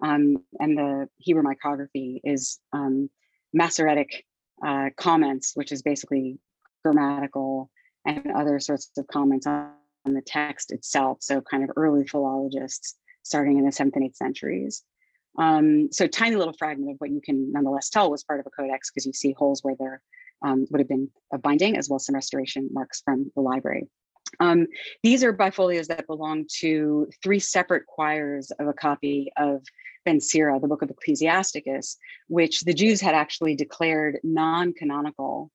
Um, 0.00 0.38
and 0.60 0.78
the 0.78 1.08
Hebrew 1.18 1.42
micrography 1.42 2.20
is 2.24 2.60
um, 2.72 3.10
Masoretic 3.52 4.24
uh, 4.64 4.90
comments, 4.96 5.52
which 5.54 5.72
is 5.72 5.82
basically 5.82 6.38
grammatical 6.84 7.70
and 8.06 8.32
other 8.32 8.58
sorts 8.60 8.90
of 8.96 9.06
comments 9.08 9.46
on 9.46 9.72
the 10.06 10.22
text 10.22 10.72
itself. 10.72 11.18
So 11.20 11.40
kind 11.40 11.64
of 11.64 11.70
early 11.76 12.06
philologists 12.06 12.96
starting 13.22 13.58
in 13.58 13.64
the 13.64 13.72
seventh 13.72 13.96
and 13.96 14.04
eighth 14.04 14.16
centuries. 14.16 14.82
Um, 15.38 15.90
so 15.90 16.06
tiny 16.06 16.36
little 16.36 16.54
fragment 16.58 16.92
of 16.92 16.96
what 16.98 17.10
you 17.10 17.20
can 17.20 17.52
nonetheless 17.52 17.88
tell 17.88 18.10
was 18.10 18.22
part 18.22 18.40
of 18.40 18.46
a 18.46 18.50
codex 18.50 18.90
because 18.90 19.06
you 19.06 19.12
see 19.12 19.32
holes 19.32 19.62
where 19.62 19.76
there 19.78 20.02
um, 20.44 20.66
would 20.70 20.80
have 20.80 20.88
been 20.88 21.08
a 21.32 21.38
binding 21.38 21.76
as 21.76 21.88
well 21.88 21.96
as 21.96 22.06
some 22.06 22.14
restoration 22.14 22.68
marks 22.72 23.02
from 23.04 23.30
the 23.34 23.42
library. 23.42 23.88
Um, 24.40 24.66
these 25.02 25.22
are 25.22 25.32
bifolios 25.32 25.88
that 25.88 26.06
belong 26.06 26.46
to 26.60 27.08
three 27.22 27.38
separate 27.38 27.86
quires 27.86 28.50
of 28.52 28.66
a 28.66 28.72
copy 28.72 29.30
of 29.36 29.62
Ben 30.04 30.20
Sira, 30.20 30.58
the 30.58 30.68
book 30.68 30.82
of 30.82 30.90
Ecclesiasticus, 30.90 31.96
which 32.28 32.60
the 32.60 32.74
Jews 32.74 33.00
had 33.00 33.14
actually 33.14 33.54
declared 33.54 34.18
non-canonical 34.22 35.50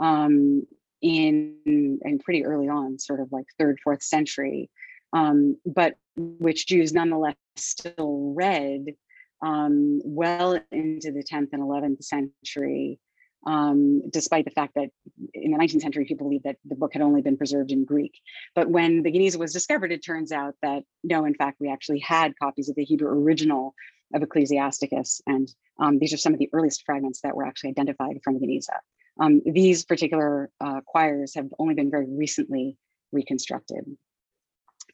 um, 0.00 0.66
in, 1.00 1.56
in 1.64 2.18
pretty 2.18 2.44
early 2.44 2.68
on, 2.68 2.98
sort 2.98 3.20
of 3.20 3.30
like 3.30 3.46
third, 3.58 3.78
fourth 3.82 4.02
century 4.02 4.70
um, 5.12 5.56
but 5.64 5.94
which 6.16 6.66
Jews 6.66 6.92
nonetheless 6.92 7.36
still 7.56 8.34
read 8.36 8.94
um, 9.42 10.00
well 10.04 10.58
into 10.72 11.12
the 11.12 11.24
10th 11.24 11.48
and 11.52 11.62
11th 11.62 12.02
century, 12.04 12.98
um, 13.46 14.02
despite 14.10 14.44
the 14.44 14.50
fact 14.50 14.74
that 14.74 14.90
in 15.32 15.52
the 15.52 15.58
19th 15.58 15.80
century, 15.80 16.04
people 16.04 16.26
believed 16.26 16.44
that 16.44 16.56
the 16.64 16.74
book 16.74 16.92
had 16.92 17.02
only 17.02 17.22
been 17.22 17.36
preserved 17.36 17.70
in 17.70 17.84
Greek. 17.84 18.18
But 18.54 18.68
when 18.68 19.02
the 19.02 19.12
Geniza 19.12 19.38
was 19.38 19.52
discovered, 19.52 19.92
it 19.92 20.04
turns 20.04 20.32
out 20.32 20.54
that 20.62 20.82
no, 21.04 21.24
in 21.24 21.34
fact, 21.34 21.58
we 21.60 21.70
actually 21.70 22.00
had 22.00 22.38
copies 22.38 22.68
of 22.68 22.74
the 22.74 22.84
Hebrew 22.84 23.08
original 23.08 23.74
of 24.14 24.22
Ecclesiasticus. 24.22 25.20
And 25.26 25.48
um, 25.78 25.98
these 25.98 26.12
are 26.12 26.18
some 26.18 26.32
of 26.32 26.38
the 26.38 26.50
earliest 26.52 26.82
fragments 26.84 27.20
that 27.22 27.36
were 27.36 27.46
actually 27.46 27.70
identified 27.70 28.18
from 28.22 28.34
the 28.34 28.46
Geniza. 28.46 28.78
Um, 29.18 29.40
these 29.46 29.84
particular 29.84 30.50
uh, 30.60 30.80
quires 30.84 31.34
have 31.34 31.48
only 31.58 31.74
been 31.74 31.90
very 31.90 32.06
recently 32.08 32.76
reconstructed 33.12 33.96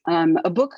um, 0.07 0.39
a 0.45 0.51
book 0.51 0.73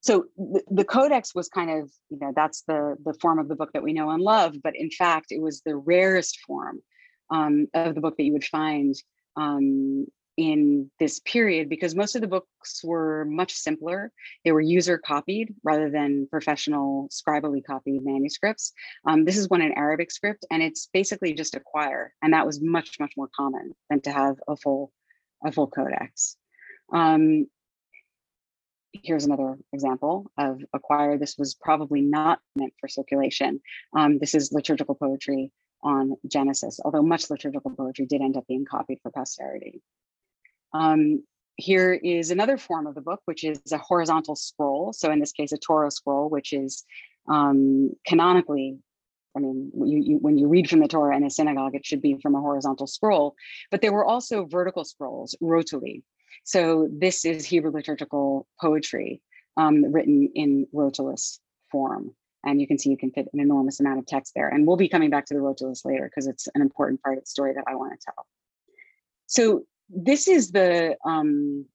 so 0.00 0.26
the, 0.36 0.84
codex 0.84 1.34
was 1.34 1.48
kind 1.48 1.70
of 1.70 1.90
you 2.10 2.18
know 2.18 2.32
that's 2.34 2.62
the 2.62 2.96
the 3.04 3.14
form 3.14 3.38
of 3.38 3.48
the 3.48 3.56
book 3.56 3.70
that 3.72 3.82
we 3.82 3.92
know 3.92 4.10
and 4.10 4.22
love 4.22 4.54
but 4.62 4.74
in 4.76 4.90
fact 4.90 5.26
it 5.30 5.40
was 5.40 5.62
the 5.62 5.76
rarest 5.76 6.38
form 6.46 6.82
um, 7.30 7.66
of 7.74 7.94
the 7.94 8.00
book 8.00 8.16
that 8.16 8.24
you 8.24 8.32
would 8.32 8.44
find 8.44 8.94
um, 9.36 10.06
in 10.36 10.90
this 10.98 11.20
period 11.20 11.68
because 11.68 11.94
most 11.94 12.16
of 12.16 12.20
the 12.20 12.26
books 12.26 12.82
were 12.82 13.24
much 13.26 13.52
simpler 13.52 14.10
they 14.44 14.50
were 14.50 14.60
user 14.60 14.98
copied 14.98 15.54
rather 15.62 15.90
than 15.90 16.26
professional 16.28 17.08
scribally 17.08 17.64
copied 17.64 18.04
manuscripts 18.04 18.72
um, 19.06 19.24
this 19.24 19.36
is 19.36 19.48
one 19.48 19.62
in 19.62 19.72
arabic 19.78 20.10
script 20.10 20.44
and 20.50 20.60
it's 20.60 20.88
basically 20.92 21.32
just 21.32 21.54
a 21.54 21.60
quire 21.60 22.12
and 22.20 22.32
that 22.32 22.46
was 22.46 22.60
much 22.60 22.98
much 22.98 23.12
more 23.16 23.28
common 23.36 23.72
than 23.90 24.00
to 24.00 24.10
have 24.10 24.36
a 24.48 24.56
full 24.56 24.92
a 25.44 25.52
full 25.52 25.68
codex 25.68 26.36
um, 26.92 27.46
here's 29.02 29.24
another 29.24 29.56
example 29.72 30.30
of 30.38 30.60
a 30.72 30.78
quire. 30.78 31.18
This 31.18 31.36
was 31.36 31.54
probably 31.54 32.00
not 32.00 32.38
meant 32.54 32.74
for 32.80 32.88
circulation. 32.88 33.60
Um, 33.96 34.18
this 34.18 34.34
is 34.34 34.52
liturgical 34.52 34.94
poetry 34.94 35.50
on 35.84 36.16
Genesis, 36.26 36.80
although 36.84 37.02
much 37.02 37.30
liturgical 37.30 37.70
poetry 37.70 38.06
did 38.06 38.22
end 38.22 38.36
up 38.36 38.46
being 38.46 38.64
copied 38.64 38.98
for 39.02 39.10
posterity. 39.10 39.82
Um, 40.72 41.22
here 41.56 41.92
is 41.92 42.30
another 42.30 42.58
form 42.58 42.86
of 42.86 42.94
the 42.94 43.00
book, 43.00 43.20
which 43.26 43.44
is 43.44 43.60
a 43.70 43.78
horizontal 43.78 44.34
scroll. 44.34 44.92
So 44.92 45.12
in 45.12 45.20
this 45.20 45.32
case, 45.32 45.52
a 45.52 45.58
Torah 45.58 45.90
scroll, 45.90 46.28
which 46.28 46.52
is 46.52 46.84
um, 47.28 47.92
canonically, 48.06 48.78
I 49.36 49.40
mean, 49.40 49.70
you, 49.74 49.98
you, 49.98 50.18
when 50.18 50.36
you 50.36 50.48
read 50.48 50.68
from 50.68 50.80
the 50.80 50.88
Torah 50.88 51.16
in 51.16 51.24
a 51.24 51.30
synagogue, 51.30 51.74
it 51.76 51.86
should 51.86 52.02
be 52.02 52.18
from 52.20 52.34
a 52.34 52.40
horizontal 52.40 52.86
scroll, 52.86 53.34
but 53.70 53.82
there 53.82 53.92
were 53.92 54.04
also 54.04 54.46
vertical 54.46 54.84
scrolls, 54.84 55.36
rotuli, 55.40 56.02
so 56.44 56.88
this 56.90 57.24
is 57.24 57.46
Hebrew 57.46 57.70
liturgical 57.70 58.46
poetry 58.60 59.22
um, 59.56 59.92
written 59.92 60.30
in 60.34 60.66
rotulus 60.74 61.38
form. 61.70 62.14
And 62.44 62.60
you 62.60 62.66
can 62.66 62.78
see 62.78 62.90
you 62.90 62.96
can 62.96 63.10
fit 63.10 63.28
an 63.32 63.40
enormous 63.40 63.80
amount 63.80 63.98
of 63.98 64.06
text 64.06 64.32
there. 64.34 64.48
And 64.48 64.66
we'll 64.66 64.76
be 64.76 64.88
coming 64.88 65.10
back 65.10 65.26
to 65.26 65.34
the 65.34 65.40
rotulus 65.40 65.84
later 65.84 66.04
because 66.04 66.26
it's 66.26 66.48
an 66.54 66.62
important 66.62 67.02
part 67.02 67.18
of 67.18 67.24
the 67.24 67.28
story 67.28 67.54
that 67.54 67.64
I 67.66 67.74
want 67.74 67.98
to 67.98 68.04
tell. 68.04 68.26
So 69.26 69.64
this 69.88 70.28
is 70.28 70.52
the 70.52 70.96
um, 71.04 71.66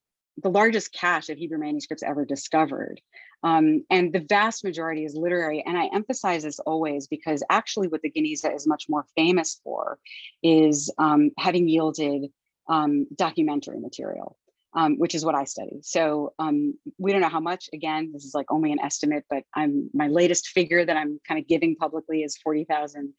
the 0.42 0.50
largest 0.50 0.92
cache 0.92 1.28
of 1.28 1.38
Hebrew 1.38 1.58
manuscripts 1.58 2.02
ever 2.02 2.24
discovered. 2.24 3.00
Um, 3.42 3.84
and 3.90 4.12
the 4.12 4.24
vast 4.28 4.64
majority 4.64 5.04
is 5.04 5.14
literary. 5.14 5.62
And 5.66 5.76
I 5.76 5.86
emphasize 5.94 6.42
this 6.42 6.58
always 6.60 7.06
because 7.06 7.42
actually 7.50 7.88
what 7.88 8.02
the 8.02 8.10
Geniza 8.10 8.54
is 8.54 8.66
much 8.66 8.86
more 8.88 9.06
famous 9.16 9.60
for 9.64 9.98
is 10.42 10.92
um, 10.98 11.30
having 11.38 11.68
yielded 11.68 12.30
um, 12.68 13.06
documentary 13.16 13.80
material 13.80 14.36
um, 14.74 14.98
which 14.98 15.14
is 15.14 15.24
what 15.24 15.34
I 15.34 15.44
study. 15.44 15.80
So 15.82 16.32
um, 16.38 16.74
we 16.98 17.12
don't 17.12 17.20
know 17.20 17.28
how 17.28 17.40
much. 17.40 17.68
Again, 17.72 18.10
this 18.12 18.24
is 18.24 18.34
like 18.34 18.50
only 18.50 18.72
an 18.72 18.80
estimate, 18.80 19.24
but 19.28 19.42
I'm 19.54 19.90
my 19.92 20.08
latest 20.08 20.48
figure 20.48 20.84
that 20.84 20.96
I'm 20.96 21.20
kind 21.26 21.40
of 21.40 21.48
giving 21.48 21.76
publicly 21.76 22.22
is 22.22 22.36
40,000 22.38 23.12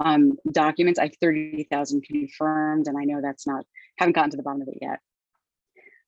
um, 0.00 0.36
documents. 0.52 0.98
I 0.98 1.04
have 1.04 1.16
30,000 1.20 2.04
confirmed, 2.04 2.86
and 2.88 2.98
I 2.98 3.04
know 3.04 3.20
that's 3.22 3.46
not 3.46 3.64
haven't 3.96 4.14
gotten 4.14 4.30
to 4.30 4.36
the 4.36 4.42
bottom 4.42 4.62
of 4.62 4.68
it 4.68 4.78
yet. 4.80 4.98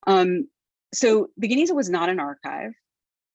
Um, 0.06 0.48
so 0.92 1.28
the 1.36 1.48
Geniza 1.48 1.74
was 1.74 1.88
not 1.88 2.08
an 2.08 2.20
archive. 2.20 2.72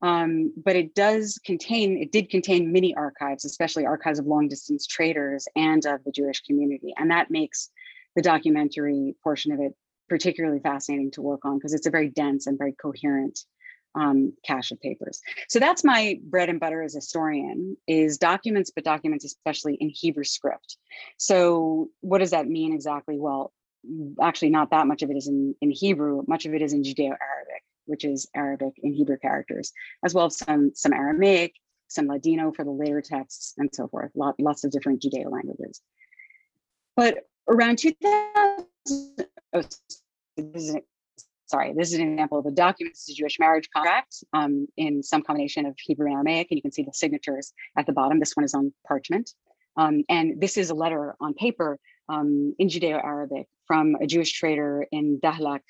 Um, 0.02 0.54
but 0.56 0.76
it 0.76 0.94
does 0.94 1.40
contain, 1.44 1.98
it 1.98 2.12
did 2.12 2.30
contain 2.30 2.72
many 2.72 2.94
archives, 2.94 3.46
especially 3.46 3.86
archives 3.88 4.20
of 4.20 4.28
long 4.28 4.48
distance 4.50 4.86
traders 4.86 5.48
and 5.56 5.84
of 5.86 6.04
the 6.04 6.12
Jewish 6.12 6.42
community. 6.42 6.94
And 6.96 7.10
that 7.10 7.32
makes 7.32 7.72
the 8.16 8.22
documentary 8.22 9.16
portion 9.24 9.52
of 9.52 9.60
it 9.60 9.74
particularly 10.10 10.60
fascinating 10.60 11.12
to 11.12 11.22
work 11.22 11.46
on 11.46 11.58
because 11.58 11.74
it's 11.74 11.88
a 11.88 11.92
very 11.92 12.10
dense 12.10 12.48
and 12.48 12.58
very 12.58 12.74
coherent 12.74 13.40
um, 13.96 14.34
cache 14.46 14.72
of 14.72 14.82
papers. 14.82 15.22
So 15.48 15.60
that's 15.60 15.84
my 15.84 16.20
bread 16.24 16.50
and 16.50 16.60
butter 16.60 16.84
as 16.84 16.96
a 16.96 16.98
historian 16.98 17.78
is 17.88 18.18
documents, 18.18 18.72
but 18.74 18.84
documents 18.84 19.26
especially 19.26 19.76
in 19.76 19.90
Hebrew 19.90 20.26
script. 20.26 20.78
So 21.18 21.90
what 22.02 22.20
does 22.20 22.32
that 22.32 22.48
mean 22.48 22.74
exactly? 22.74 23.18
Well, 23.18 23.54
actually 24.22 24.50
not 24.50 24.72
that 24.72 24.88
much 24.88 25.02
of 25.02 25.10
it 25.12 25.18
is 25.18 25.28
in, 25.28 25.56
in 25.62 25.72
Hebrew, 25.72 26.24
much 26.28 26.46
of 26.46 26.54
it 26.54 26.62
is 26.62 26.74
in 26.74 26.84
Judeo-Arabic, 26.84 27.64
which 27.86 28.04
is 28.04 28.28
Arabic 28.36 28.74
in 28.84 28.94
Hebrew 28.94 29.18
characters, 29.18 29.72
as 30.04 30.14
well 30.14 30.26
as 30.26 30.38
some, 30.38 30.72
some 30.74 30.94
Aramaic, 30.94 31.54
some 31.88 32.08
Ladino 32.08 32.52
for 32.52 32.66
the 32.66 32.72
later 32.72 33.02
texts 33.02 33.54
and 33.58 33.70
so 33.74 33.88
forth, 33.88 34.12
Lot, 34.16 34.36
lots 34.40 34.64
of 34.64 34.72
different 34.72 35.02
Judeo 35.02 35.32
languages. 35.32 35.82
But 36.96 37.28
around 37.48 37.78
2000, 37.78 38.66
oh, 39.56 39.64
this 40.38 40.64
is, 40.64 40.76
sorry, 41.46 41.74
this 41.76 41.94
is 41.94 42.00
an 42.00 42.14
example 42.14 42.40
of 42.40 42.46
a 42.46 42.52
document. 42.52 42.96
This 42.96 43.10
is 43.10 43.16
a 43.16 43.18
Jewish 43.18 43.40
marriage 43.40 43.70
contract 43.74 44.24
um, 44.34 44.68
in 44.78 45.02
some 45.02 45.22
combination 45.22 45.66
of 45.66 45.76
Hebrew 45.78 46.08
and 46.08 46.16
Aramaic, 46.16 46.48
and 46.50 46.58
you 46.58 46.62
can 46.62 46.72
see 46.72 46.84
the 46.84 46.94
signatures 46.94 47.54
at 47.78 47.86
the 47.86 47.94
bottom. 47.94 48.20
This 48.20 48.36
one 48.36 48.44
is 48.44 48.54
on 48.54 48.74
parchment. 48.88 49.32
Um, 49.78 50.04
and 50.10 50.40
this 50.40 50.58
is 50.58 50.70
a 50.70 50.76
letter 50.76 51.16
on 51.20 51.34
paper 51.34 51.80
um, 52.08 52.56
in 52.60 52.70
Judeo-Arabic 52.70 53.48
from 53.68 53.96
a 54.02 54.08
Jewish 54.08 54.34
trader 54.34 54.86
in 54.92 55.20
Dahlak, 55.20 55.62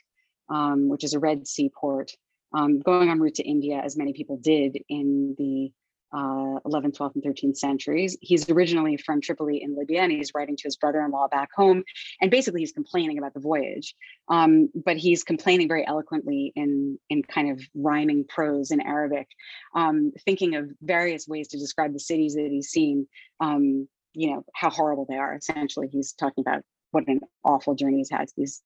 um, 0.50 0.89
which 0.89 1.04
is 1.04 1.13
a 1.13 1.20
Red 1.20 1.48
Sea 1.48 1.72
port, 1.74 2.12
um, 2.54 2.80
going 2.80 3.10
en 3.10 3.20
route 3.20 3.36
to 3.36 3.44
India, 3.44 3.82
as 3.84 3.98
many 3.98 4.13
people 4.13 4.38
did 4.38 4.77
in 4.89 5.36
the 5.38 5.72
uh, 6.15 6.60
11th, 6.65 6.98
12th, 6.98 7.15
and 7.15 7.24
13th 7.24 7.57
centuries. 7.57 8.17
He's 8.22 8.50
originally 8.50 8.95
from 8.95 9.19
Tripoli 9.19 9.62
in 9.62 9.75
Libya, 9.77 10.01
and 10.01 10.12
he's 10.12 10.31
writing 10.34 10.55
to 10.55 10.63
his 10.63 10.77
brother-in-law 10.77 11.27
back 11.27 11.50
home. 11.53 11.84
And 12.22 12.31
basically, 12.31 12.62
he's 12.62 12.72
complaining 12.72 13.17
about 13.17 13.34
the 13.34 13.41
voyage, 13.41 13.95
um, 14.29 14.69
but 14.74 14.95
he's 14.95 15.24
complaining 15.24 15.67
very 15.67 15.86
eloquently 15.86 16.53
in 16.55 16.98
in 17.10 17.22
kind 17.24 17.51
of 17.51 17.62
rhyming 17.75 18.25
prose 18.27 18.72
in 18.72 18.79
Arabic, 18.79 19.27
um, 19.75 20.13
thinking 20.24 20.55
of 20.55 20.69
various 20.81 21.27
ways 21.27 21.50
to 21.50 21.60
describe 21.60 21.91
the 21.91 22.00
cities 22.00 22.36
that 22.36 22.48
he's 22.50 22.69
seen. 22.69 23.07
Um, 23.41 23.89
you 24.13 24.31
know 24.31 24.45
how 24.53 24.69
horrible 24.69 25.05
they 25.10 25.17
are. 25.17 25.36
Essentially, 25.36 25.89
he's 25.91 26.13
talking 26.13 26.43
about 26.48 26.63
what 26.91 27.07
an 27.07 27.19
awful 27.43 27.75
journey 27.75 27.98
he's 27.98 28.10
had 28.10 28.29
to 28.29 28.34
these 28.38 28.62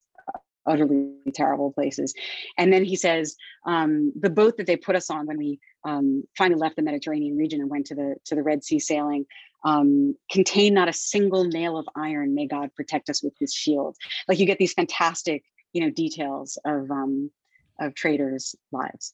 utterly 0.69 1.09
terrible 1.33 1.73
places. 1.73 2.13
And 2.57 2.71
then 2.71 2.85
he 2.85 2.95
says, 2.95 3.35
um, 3.65 4.13
the 4.17 4.29
boat 4.29 4.57
that 4.57 4.67
they 4.67 4.77
put 4.77 4.95
us 4.95 5.09
on 5.09 5.25
when 5.25 5.37
we 5.37 5.59
um, 5.83 6.23
finally 6.37 6.59
left 6.59 6.75
the 6.75 6.81
Mediterranean 6.81 7.35
region 7.35 7.59
and 7.59 7.69
went 7.69 7.87
to 7.87 7.95
the 7.95 8.15
to 8.25 8.35
the 8.35 8.43
Red 8.43 8.63
Sea 8.63 8.79
sailing 8.79 9.25
um, 9.63 10.15
contained 10.31 10.75
not 10.75 10.89
a 10.89 10.93
single 10.93 11.43
nail 11.43 11.77
of 11.77 11.87
iron. 11.95 12.33
May 12.33 12.47
God 12.47 12.73
protect 12.75 13.09
us 13.09 13.23
with 13.23 13.33
His 13.39 13.53
shield. 13.53 13.97
Like 14.27 14.39
you 14.39 14.45
get 14.45 14.57
these 14.57 14.73
fantastic, 14.73 15.43
you 15.73 15.81
know, 15.81 15.89
details 15.89 16.57
of 16.65 16.89
um, 16.91 17.31
of 17.79 17.93
traders' 17.95 18.55
lives. 18.71 19.13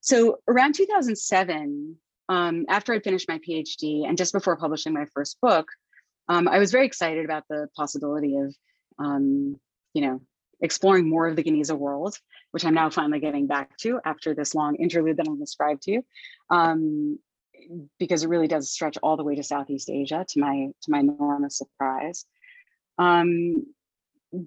So 0.00 0.38
around 0.48 0.74
2007, 0.74 1.96
um, 2.28 2.64
after 2.68 2.94
I'd 2.94 3.04
finished 3.04 3.28
my 3.28 3.38
PhD 3.38 4.06
and 4.06 4.16
just 4.16 4.32
before 4.32 4.56
publishing 4.56 4.92
my 4.92 5.06
first 5.14 5.40
book, 5.40 5.68
um, 6.28 6.48
I 6.48 6.58
was 6.58 6.70
very 6.70 6.86
excited 6.86 7.24
about 7.24 7.44
the 7.48 7.68
possibility 7.76 8.36
of 8.36 8.54
um, 8.98 9.58
you 9.94 10.02
know, 10.02 10.20
exploring 10.60 11.08
more 11.08 11.26
of 11.26 11.36
the 11.36 11.42
Geniza 11.42 11.76
world, 11.76 12.16
which 12.50 12.64
I'm 12.64 12.74
now 12.74 12.90
finally 12.90 13.20
getting 13.20 13.46
back 13.46 13.76
to 13.78 14.00
after 14.04 14.34
this 14.34 14.54
long 14.54 14.76
interlude 14.76 15.16
that 15.16 15.28
I'm 15.28 15.38
described 15.38 15.82
to 15.82 15.92
you, 15.92 16.04
um, 16.50 17.18
because 17.98 18.22
it 18.22 18.28
really 18.28 18.48
does 18.48 18.70
stretch 18.70 18.98
all 19.02 19.16
the 19.16 19.24
way 19.24 19.34
to 19.34 19.42
Southeast 19.42 19.90
Asia 19.90 20.24
to 20.28 20.40
my 20.40 20.68
to 20.82 20.90
my 20.90 21.00
enormous 21.00 21.58
surprise. 21.58 22.24
Um, 22.98 23.66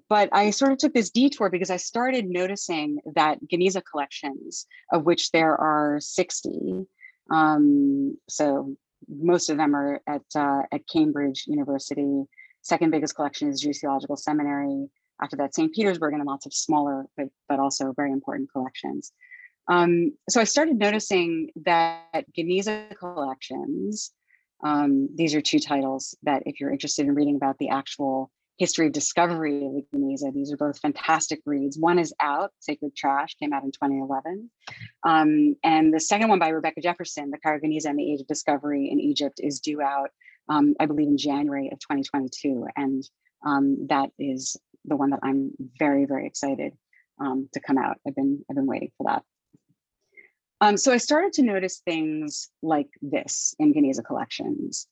but 0.08 0.30
I 0.32 0.50
sort 0.50 0.72
of 0.72 0.78
took 0.78 0.94
this 0.94 1.10
detour 1.10 1.50
because 1.50 1.70
I 1.70 1.76
started 1.76 2.26
noticing 2.26 3.00
that 3.16 3.38
Geniza 3.46 3.82
collections, 3.84 4.66
of 4.90 5.04
which 5.04 5.30
there 5.30 5.54
are 5.54 5.98
60, 6.00 6.86
um, 7.30 8.16
so 8.28 8.76
most 9.08 9.50
of 9.50 9.58
them 9.58 9.74
are 9.76 10.00
at 10.06 10.22
uh, 10.34 10.62
at 10.72 10.88
Cambridge 10.88 11.44
University. 11.46 12.24
Second 12.62 12.90
biggest 12.90 13.14
collection 13.14 13.48
is 13.48 13.60
Jewish 13.60 13.80
Theological 13.80 14.16
Seminary 14.16 14.88
after 15.24 15.36
that 15.36 15.54
St. 15.54 15.72
Petersburg 15.72 16.14
and 16.14 16.24
lots 16.24 16.46
of 16.46 16.52
smaller, 16.52 17.06
but, 17.16 17.28
but 17.48 17.58
also 17.58 17.92
very 17.96 18.12
important 18.12 18.50
collections. 18.52 19.12
Um, 19.68 20.12
so 20.28 20.40
I 20.40 20.44
started 20.44 20.76
noticing 20.76 21.50
that 21.64 22.26
Geniza 22.36 22.96
collections, 22.98 24.12
um, 24.62 25.08
these 25.14 25.34
are 25.34 25.40
two 25.40 25.58
titles 25.58 26.14
that 26.22 26.42
if 26.46 26.60
you're 26.60 26.70
interested 26.70 27.06
in 27.06 27.14
reading 27.14 27.36
about 27.36 27.56
the 27.58 27.70
actual 27.70 28.30
history 28.58 28.86
of 28.86 28.92
discovery 28.92 29.66
of 29.66 29.72
the 29.72 29.84
Geniza, 29.94 30.32
these 30.32 30.52
are 30.52 30.56
both 30.56 30.78
fantastic 30.78 31.40
reads. 31.46 31.78
One 31.78 31.98
is 31.98 32.14
out, 32.20 32.52
Sacred 32.60 32.94
Trash, 32.94 33.34
came 33.36 33.52
out 33.52 33.64
in 33.64 33.72
2011. 33.72 34.50
Um, 35.02 35.56
and 35.64 35.92
the 35.92 36.00
second 36.00 36.28
one 36.28 36.38
by 36.38 36.48
Rebecca 36.48 36.80
Jefferson, 36.80 37.30
The 37.30 37.38
Cairo 37.38 37.58
Geniza 37.58 37.86
and 37.86 37.98
the 37.98 38.12
Age 38.12 38.20
of 38.20 38.26
Discovery 38.26 38.90
in 38.90 39.00
Egypt 39.00 39.40
is 39.42 39.60
due 39.60 39.80
out, 39.80 40.10
um, 40.48 40.74
I 40.78 40.86
believe 40.86 41.08
in 41.08 41.18
January 41.18 41.70
of 41.72 41.80
2022. 41.80 42.66
And 42.76 43.02
um, 43.44 43.86
that 43.88 44.10
is 44.18 44.56
the 44.84 44.96
one 44.96 45.10
that 45.10 45.20
I'm 45.22 45.52
very, 45.78 46.04
very 46.04 46.26
excited 46.26 46.72
um, 47.20 47.48
to 47.52 47.60
come 47.60 47.78
out. 47.78 47.96
I've 48.06 48.14
been, 48.14 48.44
I've 48.48 48.56
been 48.56 48.66
waiting 48.66 48.90
for 48.98 49.06
that. 49.10 49.22
Um, 50.60 50.76
so 50.76 50.92
I 50.92 50.98
started 50.98 51.32
to 51.34 51.42
notice 51.42 51.82
things 51.84 52.50
like 52.62 52.88
this 53.02 53.54
in 53.58 53.74
Geniza 53.74 54.04
collections. 54.04 54.86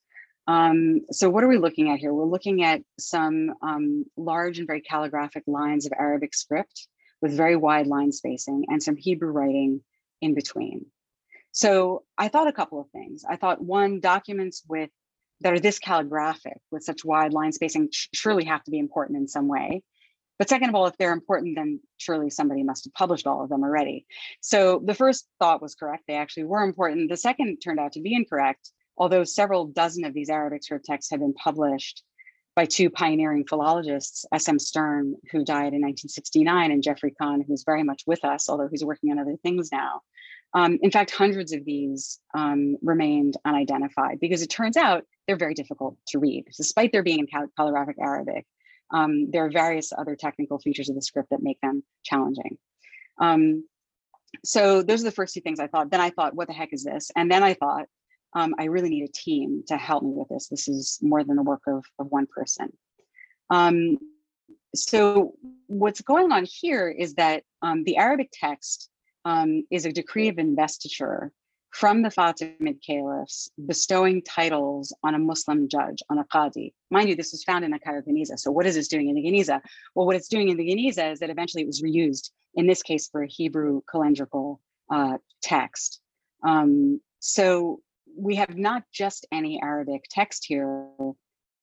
Um, 0.47 1.03
so 1.11 1.31
what 1.31 1.45
are 1.45 1.49
we 1.49 1.59
looking 1.59 1.91
at 1.91 1.99
here? 1.99 2.13
We're 2.13 2.25
looking 2.25 2.65
at 2.65 2.83
some 2.99 3.55
um, 3.63 4.05
large 4.17 4.59
and 4.59 4.67
very 4.67 4.81
calligraphic 4.81 5.45
lines 5.47 5.87
of 5.87 5.93
Arabic 5.99 6.35
script 6.35 6.89
with 7.21 7.37
very 7.37 7.57
wide 7.57 7.87
line 7.87 8.13
spacing 8.13 8.65
and 8.69 8.83
some 8.83 8.97
Hebrew 8.97 9.31
writing 9.31 9.81
in 10.21 10.35
between. 10.35 10.87
So 11.53 12.03
I 12.19 12.29
thought 12.29 12.49
a 12.49 12.53
couple 12.53 12.81
of 12.81 12.89
things. 12.91 13.25
I 13.29 13.37
thought 13.37 13.63
one, 13.63 14.01
documents 14.01 14.63
with 14.69 14.91
that 15.43 15.53
are 15.53 15.61
this 15.61 15.79
calligraphic 15.79 16.59
with 16.71 16.83
such 16.83 17.05
wide 17.05 17.33
line 17.33 17.53
spacing 17.53 17.89
surely 18.15 18.45
have 18.45 18.63
to 18.65 18.71
be 18.71 18.79
important 18.79 19.19
in 19.19 19.29
some 19.29 19.49
way. 19.49 19.83
But 20.39 20.49
second 20.49 20.69
of 20.69 20.75
all, 20.75 20.87
if 20.87 20.97
they're 20.99 21.13
important, 21.13 21.57
then 21.57 21.81
surely 21.99 22.31
somebody 22.31 22.63
must 22.63 22.85
have 22.85 22.95
published 22.95 23.27
all 23.27 23.43
of 23.43 23.49
them 23.49 23.63
already. 23.63 24.07
So 24.41 24.83
the 24.85 24.95
first 24.95 25.27
thought 25.39 25.63
was 25.63 25.75
correct. 25.75 26.05
They 26.09 26.15
actually 26.15 26.45
were 26.45 26.63
important. 26.63 27.11
The 27.11 27.17
second 27.17 27.59
turned 27.59 27.79
out 27.79 27.93
to 27.93 28.01
be 28.01 28.15
incorrect, 28.15 28.71
although 28.97 29.25
several 29.25 29.67
dozen 29.67 30.05
of 30.05 30.15
these 30.15 30.31
Arabic 30.31 30.65
script 30.65 30.87
texts 30.87 31.11
have 31.11 31.21
been 31.21 31.35
published 31.35 32.03
by 32.55 32.67
two 32.67 32.91
pioneering 32.91 33.45
philologists, 33.47 34.27
S.M. 34.33 34.59
Stern, 34.59 35.17
who 35.31 35.45
died 35.45 35.73
in 35.73 35.81
1969, 35.81 36.71
and 36.71 36.83
Geoffrey 36.83 37.13
Khan, 37.13 37.43
who's 37.47 37.65
very 37.65 37.83
much 37.83 38.03
with 38.07 38.25
us, 38.25 38.49
although 38.49 38.69
he's 38.69 38.85
working 38.85 39.11
on 39.11 39.19
other 39.19 39.37
things 39.43 39.71
now. 39.73 40.03
Um, 40.55 40.79
in 40.83 40.91
fact, 40.91 41.11
hundreds 41.11 41.53
of 41.53 41.65
these 41.65 42.21
um, 42.35 42.77
remained 42.83 43.37
unidentified 43.45 44.21
because 44.21 44.43
it 44.43 44.49
turns 44.49 44.77
out 44.77 45.05
they're 45.27 45.37
very 45.37 45.55
difficult 45.55 45.97
to 46.09 46.19
read. 46.19 46.45
Despite 46.55 46.93
their 46.93 47.03
being 47.03 47.21
in 47.21 47.49
calligraphic 47.57 47.97
Arabic, 47.99 48.47
um, 48.93 49.31
there 49.31 49.45
are 49.47 49.51
various 49.51 49.93
other 49.97 50.17
technical 50.17 50.59
features 50.59 50.89
of 50.89 50.95
the 50.95 51.03
script 51.03 51.31
that 51.31 51.43
make 51.43 51.61
them 51.61 51.83
challenging. 52.05 52.59
Um, 53.19 53.65
so 54.45 54.83
those 54.83 55.03
are 55.03 55.05
the 55.05 55.13
first 55.13 55.35
two 55.35 55.41
things 55.41 55.61
I 55.61 55.67
thought. 55.67 55.91
Then 55.91 56.01
I 56.01 56.11
thought, 56.11 56.35
what 56.35 56.49
the 56.49 56.55
heck 56.55 56.73
is 56.73 56.85
this? 56.85 57.11
And 57.17 57.31
then 57.31 57.43
I 57.43 57.55
thought, 57.55 57.87
um, 58.35 58.55
I 58.59 58.65
really 58.65 58.89
need 58.89 59.05
a 59.05 59.13
team 59.13 59.63
to 59.69 59.77
help 59.77 60.03
me 60.03 60.13
with 60.15 60.29
this. 60.29 60.49
This 60.49 60.69
is 60.69 60.99
more 61.03 61.23
than 61.23 61.37
the 61.37 61.43
work 61.43 61.63
of, 61.67 61.85
of 61.99 62.07
one 62.11 62.27
person. 62.27 62.73
Um, 63.51 63.99
so 64.75 65.35
what's 65.67 66.01
going 66.01 66.33
on 66.33 66.47
here 66.49 66.89
is 66.89 67.15
that 67.15 67.43
um, 67.61 67.85
the 67.85 67.99
Arabic 67.99 68.31
text 68.33 68.89
um, 69.27 69.65
is 69.71 69.85
a 69.85 69.93
decree 69.93 70.29
of 70.29 70.39
investiture 70.39 71.31
from 71.73 72.03
the 72.03 72.11
Fatimid 72.11 72.79
caliphs 72.87 73.51
bestowing 73.67 74.23
titles 74.23 74.95
on 75.03 75.15
a 75.15 75.19
Muslim 75.19 75.69
judge, 75.69 75.99
on 76.11 76.19
a 76.19 76.25
qadi. 76.25 76.73
Mind 76.91 77.09
you, 77.09 77.17
this 77.17 77.33
was 77.33 77.43
found 77.45 77.65
in 77.65 77.71
the 77.71 77.79
Cairo 77.79 78.03
Geniza. 78.03 78.39
So 78.39 78.51
what 78.51 78.67
is 78.67 78.75
this 78.75 78.89
doing 78.89 79.09
in 79.09 79.15
the 79.15 79.23
Geniza? 79.23 79.61
Well, 79.95 80.07
what 80.07 80.17
it's 80.17 80.29
doing 80.29 80.51
in 80.51 80.57
the 80.59 80.69
Geniza 80.69 81.13
is 81.13 81.19
that 81.21 81.31
eventually 81.31 81.63
it 81.63 81.67
was 81.67 81.83
reused, 81.83 82.31
in 82.55 82.67
this 82.67 82.83
case 82.83 83.09
for 83.09 83.23
a 83.23 83.29
Hebrew 83.29 83.81
calendrical 83.93 84.59
uh, 84.93 85.17
text. 85.43 86.01
Um, 86.45 87.01
so 87.21 87.81
we 88.17 88.37
have 88.37 88.57
not 88.57 88.83
just 88.93 89.27
any 89.33 89.61
Arabic 89.63 90.05
text 90.11 90.45
here 90.47 90.89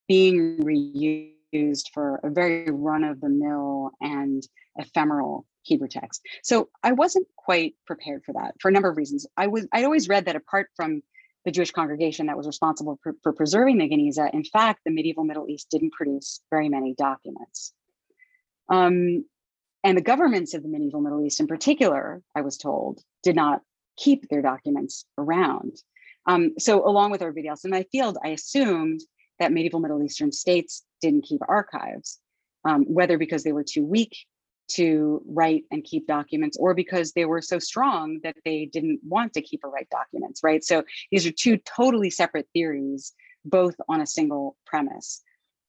being 0.07 0.57
reused 0.57 1.85
for 1.93 2.19
a 2.23 2.29
very 2.31 2.69
run-of-the-mill 2.71 3.91
and 4.01 4.41
ephemeral 4.77 5.45
Hebrew 5.63 5.87
text. 5.87 6.21
So 6.43 6.69
I 6.83 6.93
wasn't 6.93 7.27
quite 7.35 7.75
prepared 7.85 8.23
for 8.25 8.33
that 8.33 8.55
for 8.61 8.69
a 8.69 8.71
number 8.71 8.89
of 8.89 8.97
reasons. 8.97 9.27
I 9.37 9.47
was 9.47 9.67
I'd 9.71 9.85
always 9.85 10.09
read 10.09 10.25
that 10.25 10.35
apart 10.35 10.69
from 10.75 11.01
the 11.45 11.51
Jewish 11.51 11.71
congregation 11.71 12.27
that 12.27 12.37
was 12.37 12.47
responsible 12.47 12.99
for, 13.01 13.15
for 13.23 13.33
preserving 13.33 13.77
the 13.77 13.89
Geniza, 13.89 14.33
in 14.33 14.43
fact, 14.43 14.81
the 14.85 14.91
medieval 14.91 15.23
Middle 15.23 15.49
East 15.49 15.69
didn't 15.71 15.93
produce 15.93 16.41
very 16.49 16.69
many 16.69 16.93
documents. 16.95 17.73
Um, 18.67 19.25
and 19.83 19.97
the 19.97 20.01
governments 20.01 20.53
of 20.53 20.63
the 20.63 20.69
medieval 20.69 21.01
Middle 21.01 21.25
East 21.25 21.39
in 21.39 21.47
particular, 21.47 22.21
I 22.35 22.41
was 22.41 22.57
told, 22.57 22.99
did 23.23 23.35
not 23.35 23.61
keep 23.97 24.27
their 24.29 24.41
documents 24.41 25.05
around. 25.17 25.77
Um, 26.25 26.55
so 26.59 26.87
along 26.87 27.11
with 27.11 27.21
everybody 27.21 27.47
else 27.47 27.63
in 27.63 27.71
my 27.71 27.83
field, 27.91 28.17
I 28.23 28.29
assumed 28.29 29.01
that 29.39 29.53
medieval 29.53 29.79
Middle 29.79 30.03
Eastern 30.03 30.31
states 30.31 30.83
didn't 31.01 31.23
keep 31.23 31.41
archives, 31.47 32.19
um, 32.65 32.83
whether 32.83 33.17
because 33.17 33.43
they 33.43 33.53
were 33.53 33.63
too 33.63 33.85
weak 33.85 34.15
to 34.69 35.21
write 35.25 35.63
and 35.71 35.83
keep 35.83 36.07
documents 36.07 36.57
or 36.57 36.73
because 36.73 37.11
they 37.11 37.25
were 37.25 37.41
so 37.41 37.59
strong 37.59 38.19
that 38.23 38.35
they 38.45 38.65
didn't 38.65 38.99
want 39.03 39.33
to 39.33 39.41
keep 39.41 39.63
or 39.63 39.69
write 39.69 39.89
documents, 39.89 40.41
right? 40.43 40.63
So 40.63 40.83
these 41.11 41.25
are 41.25 41.31
two 41.31 41.57
totally 41.57 42.09
separate 42.09 42.47
theories, 42.53 43.13
both 43.45 43.75
on 43.87 44.01
a 44.01 44.07
single 44.07 44.55
premise. 44.65 45.21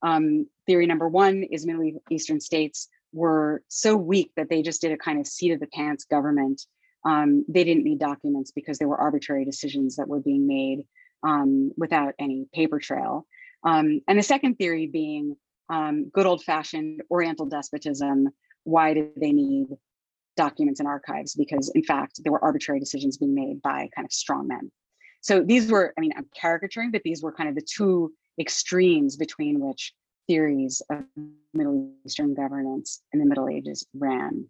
Um, 0.03 0.47
theory 0.67 0.87
number 0.87 1.09
one 1.09 1.43
is 1.43 1.67
Middle 1.67 2.01
Eastern 2.11 2.41
states 2.41 2.89
were 3.13 3.63
so 3.69 3.97
weak 3.97 4.31
that 4.37 4.49
they 4.49 4.63
just 4.63 4.81
did 4.81 4.93
a 4.93 4.97
kind 4.97 5.19
of 5.19 5.27
seat 5.27 5.53
of 5.53 5.61
the 5.61 5.67
pants 5.67 6.05
government. 6.05 6.63
Um, 7.05 7.45
they 7.49 7.65
didn't 7.65 7.85
need 7.85 7.99
documents 7.99 8.53
because 8.53 8.79
there 8.79 8.89
were 8.89 9.01
arbitrary 9.01 9.45
decisions 9.45 9.97
that 9.97 10.09
were 10.09 10.21
being 10.21 10.47
made 10.47 10.87
um, 11.23 11.73
without 11.77 12.15
any 12.19 12.47
paper 12.53 12.79
trail. 12.79 13.27
Um, 13.65 14.01
and 14.09 14.19
the 14.19 14.23
second 14.23 14.57
theory 14.57 14.87
being 14.87 15.37
um, 15.69 16.09
good 16.09 16.27
old 16.27 16.43
fashioned 16.43 17.03
Oriental 17.11 17.47
despotism 17.47 18.31
why 18.65 18.95
do 18.95 19.11
they 19.17 19.33
need 19.33 19.69
documents 20.37 20.81
and 20.81 20.89
archives? 20.89 21.35
Because 21.35 21.71
in 21.75 21.83
fact, 21.83 22.21
there 22.23 22.33
were 22.33 22.43
arbitrary 22.45 22.81
decisions 22.81 23.17
being 23.17 23.35
made 23.35 23.63
by 23.63 23.89
kind 23.95 24.07
of 24.07 24.13
strong 24.13 24.49
men. 24.49 24.71
So 25.21 25.43
these 25.43 25.71
were, 25.71 25.93
I 25.97 26.01
mean, 26.01 26.13
I'm 26.17 26.29
caricaturing, 26.35 26.91
but 26.91 27.03
these 27.03 27.23
were 27.23 27.33
kind 27.33 27.49
of 27.49 27.55
the 27.55 27.63
two 27.63 28.13
extremes 28.39 29.17
between 29.17 29.61
which 29.61 29.93
theories 30.27 30.81
of 30.91 31.05
Middle 31.53 31.93
Eastern 32.07 32.35
governance 32.35 33.03
in 33.13 33.19
the 33.19 33.27
Middle 33.27 33.49
Ages 33.49 33.87
ran. 33.95 34.47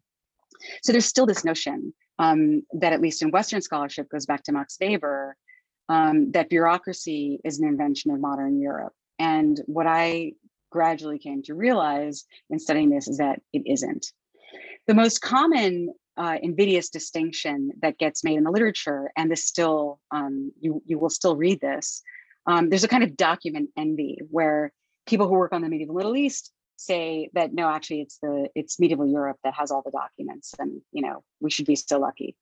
So 0.82 0.92
there's 0.92 1.06
still 1.06 1.26
this 1.26 1.44
notion 1.44 1.94
um, 2.18 2.62
that, 2.74 2.92
at 2.92 3.00
least 3.00 3.22
in 3.22 3.30
Western 3.30 3.62
scholarship, 3.62 4.08
goes 4.10 4.26
back 4.26 4.42
to 4.44 4.52
Max 4.52 4.76
Weber, 4.80 5.36
um, 5.88 6.30
that 6.32 6.50
bureaucracy 6.50 7.40
is 7.44 7.58
an 7.58 7.66
invention 7.66 8.10
of 8.12 8.20
modern 8.20 8.60
Europe. 8.60 8.92
And 9.18 9.60
what 9.66 9.86
I 9.86 10.32
gradually 10.70 11.18
came 11.18 11.42
to 11.44 11.54
realize 11.54 12.24
in 12.48 12.58
studying 12.58 12.90
this 12.90 13.08
is 13.08 13.18
that 13.18 13.40
it 13.52 13.62
isn't. 13.66 14.12
The 14.86 14.94
most 14.94 15.20
common 15.20 15.92
uh, 16.16 16.36
invidious 16.42 16.90
distinction 16.90 17.70
that 17.82 17.98
gets 17.98 18.24
made 18.24 18.36
in 18.36 18.44
the 18.44 18.50
literature, 18.50 19.10
and 19.16 19.30
this 19.30 19.44
still, 19.44 20.00
um, 20.10 20.52
you, 20.60 20.82
you 20.86 20.98
will 20.98 21.10
still 21.10 21.36
read 21.36 21.60
this, 21.60 22.02
um, 22.46 22.68
there's 22.68 22.84
a 22.84 22.88
kind 22.88 23.04
of 23.04 23.16
document 23.16 23.70
envy 23.76 24.18
where 24.30 24.72
people 25.06 25.28
who 25.28 25.34
work 25.34 25.52
on 25.52 25.62
the 25.62 25.68
medieval 25.68 25.94
Middle 25.94 26.16
East 26.16 26.52
say 26.76 27.28
that 27.34 27.52
no, 27.52 27.68
actually 27.68 28.00
it's 28.00 28.18
the 28.18 28.48
it's 28.54 28.80
medieval 28.80 29.06
Europe 29.06 29.36
that 29.44 29.54
has 29.54 29.70
all 29.70 29.82
the 29.82 29.90
documents, 29.90 30.54
and 30.58 30.80
you 30.92 31.02
know 31.02 31.22
we 31.40 31.50
should 31.50 31.66
be 31.66 31.76
so 31.76 31.98
lucky. 31.98 32.36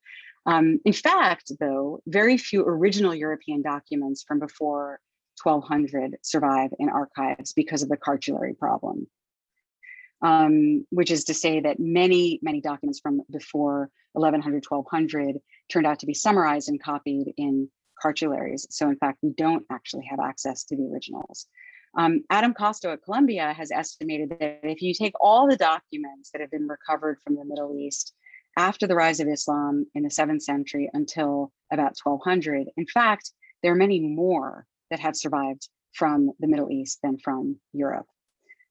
Um, 0.45 0.79
in 0.85 0.93
fact, 0.93 1.51
though, 1.59 2.01
very 2.07 2.37
few 2.37 2.63
original 2.65 3.13
European 3.13 3.61
documents 3.61 4.23
from 4.23 4.39
before 4.39 4.99
1200 5.41 6.17
survive 6.21 6.71
in 6.79 6.89
archives 6.89 7.53
because 7.53 7.83
of 7.83 7.89
the 7.89 7.97
cartulary 7.97 8.53
problem. 8.53 9.07
Um, 10.21 10.85
which 10.89 11.11
is 11.11 11.23
to 11.25 11.33
say 11.33 11.61
that 11.61 11.79
many, 11.79 12.39
many 12.41 12.59
documents 12.59 12.99
from 12.99 13.21
before 13.31 13.89
1100, 14.13 14.65
1200 14.67 15.39
turned 15.69 15.87
out 15.87 15.99
to 15.99 16.05
be 16.05 16.13
summarized 16.13 16.67
and 16.67 16.81
copied 16.81 17.33
in 17.37 17.69
cartularies. 18.01 18.67
So 18.69 18.89
in 18.89 18.97
fact, 18.97 19.19
we 19.21 19.31
don't 19.31 19.65
actually 19.71 20.05
have 20.09 20.19
access 20.19 20.65
to 20.65 20.75
the 20.75 20.89
originals. 20.91 21.47
Um, 21.95 22.23
Adam 22.29 22.53
Kosto 22.53 22.93
at 22.93 23.03
Columbia 23.03 23.53
has 23.53 23.71
estimated 23.71 24.29
that 24.39 24.59
if 24.63 24.81
you 24.81 24.93
take 24.93 25.13
all 25.19 25.47
the 25.47 25.57
documents 25.57 26.31
that 26.31 26.41
have 26.41 26.51
been 26.51 26.67
recovered 26.67 27.19
from 27.23 27.35
the 27.35 27.45
Middle 27.45 27.77
East 27.77 28.13
after 28.57 28.87
the 28.87 28.95
rise 28.95 29.19
of 29.19 29.27
Islam 29.27 29.85
in 29.95 30.03
the 30.03 30.09
seventh 30.09 30.43
century 30.43 30.89
until 30.93 31.51
about 31.71 31.97
1200, 32.01 32.67
in 32.77 32.85
fact, 32.87 33.31
there 33.63 33.71
are 33.71 33.75
many 33.75 33.99
more 33.99 34.65
that 34.89 34.99
have 34.99 35.15
survived 35.15 35.67
from 35.93 36.31
the 36.39 36.47
Middle 36.47 36.71
East 36.71 36.99
than 37.03 37.17
from 37.17 37.57
Europe. 37.73 38.05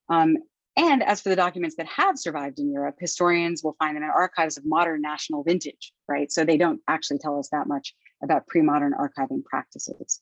Um, 0.09 0.37
and 0.77 1.03
as 1.03 1.21
for 1.21 1.29
the 1.29 1.37
documents 1.37 1.75
that 1.77 1.87
have 1.87 2.19
survived 2.19 2.61
in 2.61 2.73
Europe, 2.73 2.97
historians 3.01 3.65
will 3.65 3.75
find 3.81 3.97
them 3.97 4.05
in 4.05 4.11
archives 4.11 4.57
of 4.57 4.65
modern 4.65 5.03
national 5.03 5.43
vintage, 5.43 5.93
right? 6.07 6.31
So 6.31 6.45
they 6.45 6.57
don't 6.57 6.81
actually 6.87 7.19
tell 7.19 7.39
us 7.39 7.49
that 7.51 7.67
much 7.67 7.95
about 8.23 8.47
pre-modern 8.47 8.93
archiving 8.93 9.45
practices. 9.45 10.21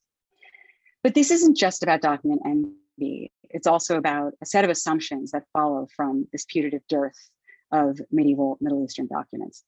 But 1.03 1.15
this 1.15 1.31
isn't 1.31 1.59
just 1.59 1.83
about 1.83 2.01
document 2.01 2.41
envy. 2.47 3.33
It's 3.51 3.67
also 3.67 3.97
about 3.99 4.33
a 4.43 4.47
set 4.47 4.65
of 4.65 4.71
assumptions 4.71 5.31
that 5.33 5.45
follow 5.53 5.89
from 5.95 6.27
this 6.33 6.47
putative 6.47 6.83
dearth 6.89 7.19
of 7.71 8.01
medieval 8.11 8.57
Middle 8.61 8.83
Eastern 8.83 9.09
documents. 9.09 9.63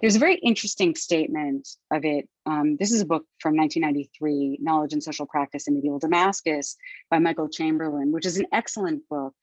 There's 0.00 0.16
a 0.16 0.20
very 0.20 0.36
interesting 0.36 0.94
statement 0.94 1.68
of 1.90 2.04
it. 2.04 2.28
Um, 2.46 2.76
this 2.76 2.92
is 2.92 3.00
a 3.00 3.06
book 3.06 3.24
from 3.38 3.56
1993, 3.56 4.58
Knowledge 4.60 4.92
and 4.92 5.02
Social 5.02 5.26
Practice 5.26 5.68
in 5.68 5.74
Medieval 5.74 5.98
Damascus 5.98 6.76
by 7.10 7.18
Michael 7.18 7.48
Chamberlain, 7.48 8.12
which 8.12 8.26
is 8.26 8.38
an 8.38 8.46
excellent 8.52 9.08
book. 9.08 9.34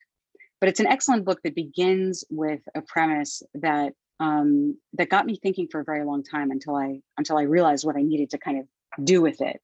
But 0.60 0.68
it's 0.68 0.80
an 0.80 0.86
excellent 0.86 1.24
book 1.24 1.40
that 1.44 1.54
begins 1.54 2.24
with 2.30 2.60
a 2.74 2.82
premise 2.82 3.42
that 3.54 3.92
um, 4.20 4.76
that 4.94 5.08
got 5.08 5.26
me 5.26 5.38
thinking 5.40 5.68
for 5.70 5.80
a 5.80 5.84
very 5.84 6.04
long 6.04 6.24
time 6.24 6.50
until 6.50 6.74
I 6.74 7.00
until 7.16 7.38
I 7.38 7.42
realized 7.42 7.86
what 7.86 7.96
I 7.96 8.02
needed 8.02 8.30
to 8.30 8.38
kind 8.38 8.58
of 8.58 9.04
do 9.04 9.22
with 9.22 9.40
it. 9.40 9.60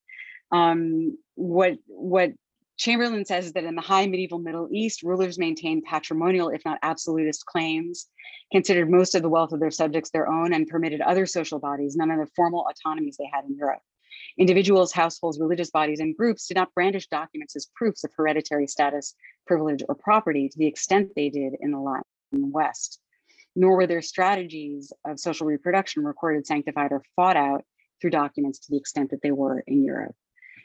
Um, 0.52 1.18
what 1.34 1.74
what 1.86 2.30
Chamberlain 2.76 3.24
says 3.24 3.52
that 3.52 3.64
in 3.64 3.74
the 3.74 3.82
high 3.82 4.06
medieval 4.06 4.38
Middle 4.38 4.68
East, 4.72 5.02
rulers 5.02 5.38
maintained 5.38 5.84
patrimonial, 5.84 6.48
if 6.48 6.64
not 6.64 6.78
absolutist, 6.82 7.46
claims, 7.46 8.08
considered 8.52 8.90
most 8.90 9.14
of 9.14 9.22
the 9.22 9.28
wealth 9.28 9.52
of 9.52 9.60
their 9.60 9.70
subjects 9.70 10.10
their 10.10 10.28
own, 10.28 10.52
and 10.52 10.66
permitted 10.66 11.00
other 11.00 11.26
social 11.26 11.58
bodies 11.58 11.96
none 11.96 12.10
of 12.10 12.18
the 12.18 12.32
formal 12.34 12.66
autonomies 12.68 13.16
they 13.16 13.30
had 13.32 13.44
in 13.44 13.56
Europe. 13.56 13.82
Individuals, 14.38 14.92
households, 14.92 15.38
religious 15.38 15.70
bodies, 15.70 16.00
and 16.00 16.16
groups 16.16 16.48
did 16.48 16.56
not 16.56 16.74
brandish 16.74 17.06
documents 17.08 17.54
as 17.54 17.70
proofs 17.76 18.02
of 18.04 18.10
hereditary 18.16 18.66
status, 18.66 19.14
privilege, 19.46 19.82
or 19.88 19.94
property 19.94 20.48
to 20.48 20.58
the 20.58 20.66
extent 20.66 21.10
they 21.14 21.30
did 21.30 21.54
in 21.60 21.70
the 21.70 21.78
Latin 21.78 22.04
West 22.52 23.00
nor 23.56 23.76
were 23.76 23.86
their 23.86 24.02
strategies 24.02 24.92
of 25.04 25.20
social 25.20 25.46
reproduction 25.46 26.04
recorded, 26.04 26.46
sanctified, 26.46 26.92
or 26.92 27.02
fought 27.14 27.36
out 27.36 27.64
through 28.00 28.10
documents 28.10 28.58
to 28.60 28.70
the 28.70 28.76
extent 28.76 29.10
that 29.10 29.22
they 29.22 29.30
were 29.30 29.62
in 29.66 29.84
Europe. 29.84 30.14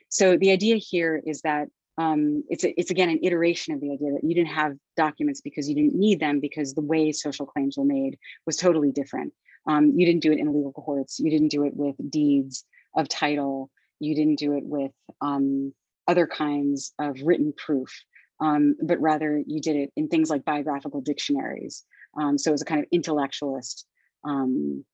So 0.09 0.37
the 0.37 0.51
idea 0.51 0.77
here 0.77 1.21
is 1.23 1.41
that 1.41 1.67
um, 1.99 2.43
it's, 2.49 2.63
a, 2.63 2.79
it's 2.79 2.89
again 2.89 3.09
an 3.09 3.19
iteration 3.23 3.73
of 3.73 3.81
the 3.81 3.91
idea 3.91 4.11
that 4.13 4.23
you 4.23 4.33
didn't 4.33 4.53
have 4.53 4.75
documents 4.97 5.41
because 5.41 5.69
you 5.69 5.75
didn't 5.75 5.95
need 5.95 6.19
them 6.19 6.39
because 6.39 6.73
the 6.73 6.81
way 6.81 7.11
social 7.11 7.45
claims 7.45 7.77
were 7.77 7.85
made 7.85 8.17
was 8.45 8.57
totally 8.57 8.91
different. 8.91 9.33
Um, 9.67 9.91
you 9.95 10.05
didn't 10.05 10.21
do 10.21 10.31
it 10.31 10.39
in 10.39 10.53
legal 10.53 10.73
cohorts. 10.73 11.19
You 11.19 11.29
didn't 11.29 11.49
do 11.49 11.65
it 11.65 11.75
with 11.75 11.95
deeds 12.09 12.63
of 12.95 13.07
title. 13.09 13.69
You 13.99 14.15
didn't 14.15 14.39
do 14.39 14.53
it 14.53 14.63
with 14.63 14.91
um, 15.21 15.73
other 16.07 16.25
kinds 16.25 16.93
of 16.97 17.21
written 17.21 17.53
proof, 17.55 17.91
um, 18.39 18.75
but 18.81 18.99
rather 18.99 19.43
you 19.45 19.61
did 19.61 19.75
it 19.75 19.91
in 19.95 20.07
things 20.07 20.29
like 20.29 20.45
biographical 20.45 21.01
dictionaries 21.01 21.83
um, 22.17 22.37
so 22.37 22.51
it 22.51 22.53
was 22.53 22.61
a 22.61 22.65
kind 22.65 22.81
of 22.81 22.87
intellectualist 22.91 23.85
um, 24.23 24.85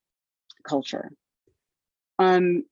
culture. 0.67 1.11
Um, 2.19 2.63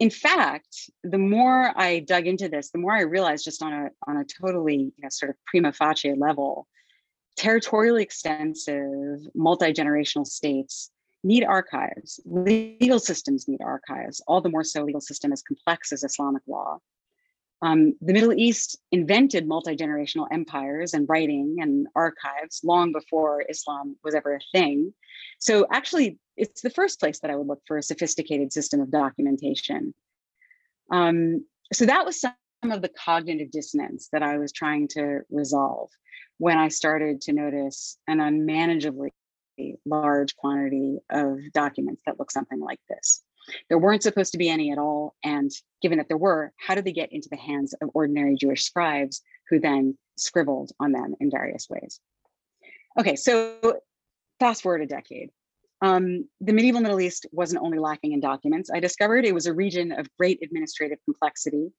in 0.00 0.08
fact, 0.08 0.90
the 1.04 1.18
more 1.18 1.72
I 1.76 2.00
dug 2.00 2.26
into 2.26 2.48
this, 2.48 2.70
the 2.70 2.78
more 2.78 2.94
I 2.94 3.02
realized 3.02 3.44
just 3.44 3.62
on 3.62 3.72
a, 3.72 3.90
on 4.08 4.16
a 4.16 4.24
totally 4.24 4.76
you 4.76 4.92
know, 5.02 5.10
sort 5.10 5.30
of 5.30 5.36
prima 5.46 5.72
facie 5.72 6.14
level, 6.14 6.66
territorially 7.36 8.02
extensive, 8.02 9.20
multi-generational 9.34 10.26
states 10.26 10.90
need 11.22 11.44
archives. 11.44 12.18
Legal 12.24 12.98
systems 12.98 13.46
need 13.46 13.60
archives, 13.60 14.22
all 14.26 14.40
the 14.40 14.48
more 14.48 14.64
so 14.64 14.82
legal 14.82 15.02
system 15.02 15.32
as 15.32 15.42
complex 15.42 15.92
as 15.92 16.02
Islamic 16.02 16.42
law. 16.48 16.78
Um, 17.62 17.94
the 18.00 18.14
Middle 18.14 18.32
East 18.32 18.78
invented 18.90 19.46
multi-generational 19.46 20.28
empires 20.32 20.94
and 20.94 21.06
writing 21.10 21.58
and 21.60 21.86
archives 21.94 22.62
long 22.64 22.90
before 22.92 23.44
Islam 23.50 23.96
was 24.02 24.14
ever 24.14 24.36
a 24.36 24.40
thing. 24.58 24.94
So 25.40 25.66
actually, 25.70 26.18
it's 26.40 26.62
the 26.62 26.70
first 26.70 26.98
place 26.98 27.20
that 27.20 27.30
I 27.30 27.36
would 27.36 27.46
look 27.46 27.60
for 27.66 27.76
a 27.76 27.82
sophisticated 27.82 28.52
system 28.52 28.80
of 28.80 28.90
documentation. 28.90 29.94
Um, 30.90 31.44
so 31.72 31.84
that 31.84 32.06
was 32.06 32.20
some 32.20 32.34
of 32.64 32.82
the 32.82 32.88
cognitive 32.88 33.50
dissonance 33.50 34.08
that 34.12 34.22
I 34.22 34.38
was 34.38 34.50
trying 34.50 34.88
to 34.88 35.20
resolve 35.30 35.90
when 36.38 36.56
I 36.56 36.68
started 36.68 37.20
to 37.22 37.34
notice 37.34 37.98
an 38.08 38.20
unmanageably 38.20 39.12
large 39.84 40.34
quantity 40.36 40.98
of 41.10 41.38
documents 41.52 42.02
that 42.06 42.18
look 42.18 42.30
something 42.30 42.58
like 42.58 42.80
this. 42.88 43.22
There 43.68 43.78
weren't 43.78 44.02
supposed 44.02 44.32
to 44.32 44.38
be 44.38 44.48
any 44.48 44.72
at 44.72 44.78
all. 44.78 45.14
And 45.22 45.50
given 45.82 45.98
that 45.98 46.08
there 46.08 46.16
were, 46.16 46.52
how 46.56 46.74
did 46.74 46.86
they 46.86 46.92
get 46.92 47.12
into 47.12 47.28
the 47.30 47.36
hands 47.36 47.74
of 47.82 47.90
ordinary 47.92 48.36
Jewish 48.36 48.64
scribes 48.64 49.22
who 49.50 49.60
then 49.60 49.98
scribbled 50.16 50.72
on 50.80 50.92
them 50.92 51.14
in 51.20 51.30
various 51.30 51.68
ways? 51.68 52.00
Okay, 52.98 53.16
so 53.16 53.80
fast 54.38 54.62
forward 54.62 54.82
a 54.82 54.86
decade. 54.86 55.30
Um, 55.82 56.28
the 56.40 56.52
medieval 56.52 56.80
Middle 56.80 57.00
East 57.00 57.26
wasn't 57.32 57.62
only 57.62 57.78
lacking 57.78 58.12
in 58.12 58.20
documents. 58.20 58.70
I 58.72 58.80
discovered 58.80 59.24
it 59.24 59.34
was 59.34 59.46
a 59.46 59.54
region 59.54 59.92
of 59.92 60.08
great 60.18 60.40
administrative 60.42 60.98
complexity, 61.04 61.72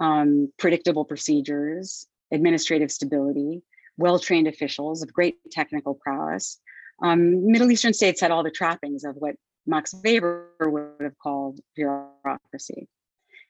um, 0.00 0.52
predictable 0.58 1.04
procedures, 1.04 2.06
administrative 2.32 2.90
stability, 2.90 3.62
well-trained 3.96 4.46
officials 4.46 5.02
of 5.02 5.12
great 5.12 5.36
technical 5.50 5.94
prowess. 5.94 6.60
Um, 7.02 7.50
Middle 7.50 7.70
Eastern 7.70 7.94
states 7.94 8.20
had 8.20 8.30
all 8.30 8.42
the 8.42 8.50
trappings 8.50 9.04
of 9.04 9.16
what 9.16 9.36
Max 9.66 9.94
Weber 10.04 10.50
would 10.60 11.00
have 11.00 11.18
called 11.18 11.60
bureaucracy. 11.74 12.88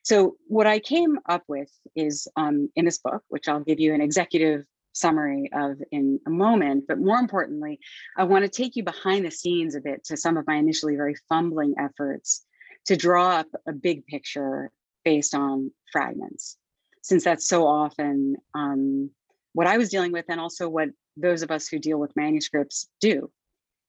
So 0.03 0.37
what 0.47 0.67
I 0.67 0.79
came 0.79 1.19
up 1.29 1.43
with 1.49 1.71
is 1.95 2.29
um, 2.37 2.71
in 2.77 2.85
this 2.85 2.99
book, 2.99 3.23
which 3.29 3.49
I'll 3.49 3.61
give 3.61 3.81
you 3.81 3.95
an 3.95 4.01
executive 4.01 4.65
summary 4.99 5.51
of 5.53 5.79
in 5.91 6.21
a 6.27 6.31
moment, 6.31 6.85
but 6.89 6.99
more 6.99 7.19
importantly, 7.19 7.81
I 8.17 8.25
want 8.25 8.45
to 8.45 8.49
take 8.49 8.77
you 8.77 8.83
behind 8.83 9.25
the 9.25 9.31
scenes 9.31 9.75
a 9.75 9.81
bit 9.81 10.05
to 10.05 10.17
some 10.17 10.37
of 10.37 10.47
my 10.47 10.57
initially 10.57 10.97
very 10.97 11.15
fumbling 11.29 11.75
efforts 11.79 12.45
to 12.87 12.97
draw 12.97 13.39
up 13.39 13.49
a 13.67 13.73
big 13.73 14.07
picture 14.07 14.71
based 15.05 15.35
on 15.35 15.71
fragments, 15.93 16.57
since 17.03 17.25
that's 17.25 17.47
so 17.47 17.67
often 17.67 18.37
um, 18.55 19.11
what 19.53 19.67
I 19.67 19.79
was 19.79 19.89
dealing 19.89 20.13
with 20.13 20.27
and 20.29 20.41
also 20.41 20.69
what 20.69 20.89
those 21.17 21.43
of 21.43 21.51
us 21.51 21.69
who 21.69 21.79
deal 21.79 21.99
with 21.99 22.17
manuscripts 22.17 22.89
do. 23.01 23.31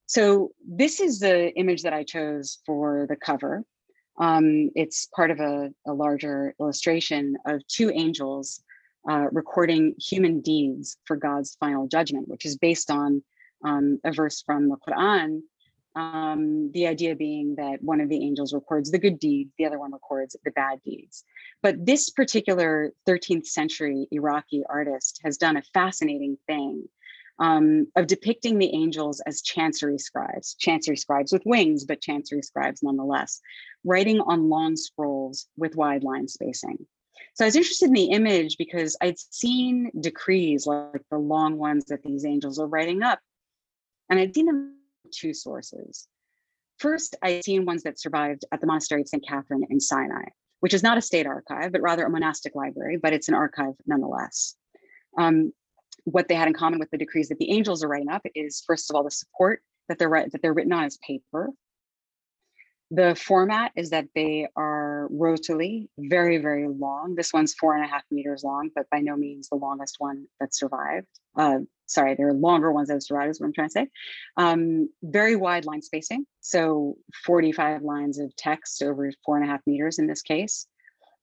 So 0.08 0.52
this 0.68 1.00
is 1.00 1.20
the 1.20 1.54
image 1.54 1.84
that 1.84 1.94
I 1.94 2.04
chose 2.04 2.60
for 2.66 3.06
the 3.08 3.16
cover. 3.16 3.64
Um, 4.20 4.72
it's 4.76 5.06
part 5.16 5.32
of 5.32 5.40
a, 5.40 5.70
a, 5.88 5.94
larger 5.94 6.56
illustration 6.60 7.38
of 7.46 7.66
two 7.68 7.90
angels 7.92 8.62
uh, 9.10 9.28
recording 9.32 9.96
human 10.00 10.42
deeds 10.42 10.98
for 11.06 11.16
God's 11.16 11.56
final 11.60 11.88
judgment, 11.88 12.28
which 12.28 12.46
is 12.46 12.58
based 12.58 12.90
on 12.92 13.24
um, 13.64 14.00
a 14.04 14.12
verse 14.12 14.42
from 14.42 14.70
the 14.70 14.78
Quran 14.78 15.42
Um, 15.96 16.72
the 16.72 16.88
idea 16.88 17.16
being 17.16 17.56
that 17.56 17.82
one 17.82 18.00
of 18.00 18.10
the 18.10 18.24
angels 18.24 18.54
records 18.54 18.92
the 18.92 19.00
good 19.00 19.20
deeds, 19.20 19.52
the 19.58 19.66
other 19.66 19.80
one 19.80 19.92
records 19.92 20.36
the 20.44 20.52
bad 20.52 20.82
deeds. 20.84 21.24
But 21.62 21.86
this 21.86 22.10
particular 22.10 22.94
13th 23.08 23.48
century 23.48 24.08
Iraqi 24.12 24.64
artist 24.70 25.20
has 25.24 25.38
done 25.38 25.58
a 25.58 25.64
fascinating 25.74 26.38
thing 26.48 26.88
um, 27.40 27.88
of 27.96 28.08
depicting 28.08 28.60
the 28.60 28.74
angels 28.74 29.22
as 29.26 29.42
chancery 29.42 29.98
scribes, 29.98 30.56
chancery 30.56 30.98
scribes 30.98 31.32
with 31.32 31.42
wings, 31.46 31.86
but 31.86 32.02
chancery 32.02 32.42
scribes 32.42 32.84
nonetheless, 32.84 33.42
writing 33.84 34.20
on 34.22 34.50
long 34.50 34.76
scrolls 34.76 35.48
with 35.58 35.76
wide 35.76 36.04
line 36.04 36.28
spacing. 36.28 36.86
So 37.36 37.46
I 37.46 37.48
was 37.48 37.56
interested 37.56 37.86
in 37.86 37.94
the 37.94 38.12
image 38.12 38.58
because 38.58 38.98
I'd 39.02 39.20
seen 39.20 39.92
decrees 40.00 40.66
like 40.68 41.02
the 41.10 41.18
long 41.18 41.58
ones 41.58 41.86
that 41.86 42.04
these 42.04 42.26
angels 42.26 42.60
are 42.60 42.68
writing 42.68 43.04
up, 43.04 43.20
and 44.10 44.20
I'd 44.20 44.36
seen 44.36 44.46
them 44.46 44.76
two 45.12 45.34
sources. 45.34 46.08
First, 46.78 47.16
I'd 47.22 47.44
seen 47.44 47.66
ones 47.66 47.84
that 47.84 48.00
survived 48.00 48.46
at 48.52 48.62
the 48.62 48.68
monastery 48.68 49.02
of 49.02 49.08
St. 49.08 49.26
Catherine 49.28 49.66
in 49.70 49.80
Sinai, 49.80 50.26
which 50.62 50.74
is 50.74 50.84
not 50.84 50.98
a 50.98 51.02
state 51.02 51.28
archive, 51.28 51.72
but 51.72 51.82
rather 51.82 52.06
a 52.06 52.10
monastic 52.10 52.56
library, 52.56 52.98
but 52.98 53.14
it's 53.14 53.28
an 53.28 53.34
archive 53.34 53.74
nonetheless. 53.86 54.56
Um, 55.18 55.54
what 56.06 56.28
they 56.28 56.36
had 56.36 56.48
in 56.48 56.54
common 56.54 56.80
with 56.80 56.90
the 56.92 56.98
decrees 56.98 57.30
that 57.30 57.38
the 57.38 57.52
angels 57.52 57.84
are 57.84 57.88
writing 57.88 58.10
up 58.10 58.26
is 58.36 58.64
first 58.66 58.90
of 58.90 58.96
all 58.96 59.04
the 59.04 59.12
support 59.12 59.62
that 59.88 60.00
they're 60.00 60.10
that 60.10 60.42
they're 60.42 60.54
written 60.54 60.74
on 60.74 60.86
is 60.86 60.98
paper. 61.06 61.50
The 62.92 63.16
format 63.16 63.72
is 63.76 63.92
that 63.92 64.08
they 64.16 64.48
are 64.56 65.08
rotuli, 65.12 65.90
very, 66.00 66.40
very 66.40 66.68
long. 66.68 67.14
This 67.16 67.32
one's 67.32 67.54
four 67.54 67.76
and 67.76 67.86
a 67.86 67.88
half 67.88 68.02
meters 68.10 68.44
long, 68.44 68.72
but 68.76 68.90
by 68.90 69.00
no 69.00 69.16
means 69.16 69.48
the 69.48 69.58
longest 69.58 69.98
one 70.00 70.26
that 70.40 70.56
survived. 70.56 71.08
Uh, 71.36 71.60
sorry, 71.86 72.16
there 72.16 72.30
are 72.30 72.34
longer 72.34 72.72
ones 72.72 72.88
that 72.88 73.04
survived 73.04 73.30
is 73.30 73.40
what 73.40 73.48
I'm 73.48 73.54
trying 73.54 73.68
to 73.68 73.74
say. 73.74 73.88
Um, 74.38 74.90
very 75.04 75.36
wide 75.36 75.66
line 75.66 75.84
spacing. 75.84 76.26
So 76.42 76.98
45 77.26 77.84
lines 77.84 78.18
of 78.18 78.36
text 78.36 78.82
over 78.82 79.12
four 79.24 79.38
and 79.38 79.46
a 79.46 79.52
half 79.52 79.62
meters 79.68 80.00
in 80.00 80.08
this 80.08 80.24
case. 80.24 80.66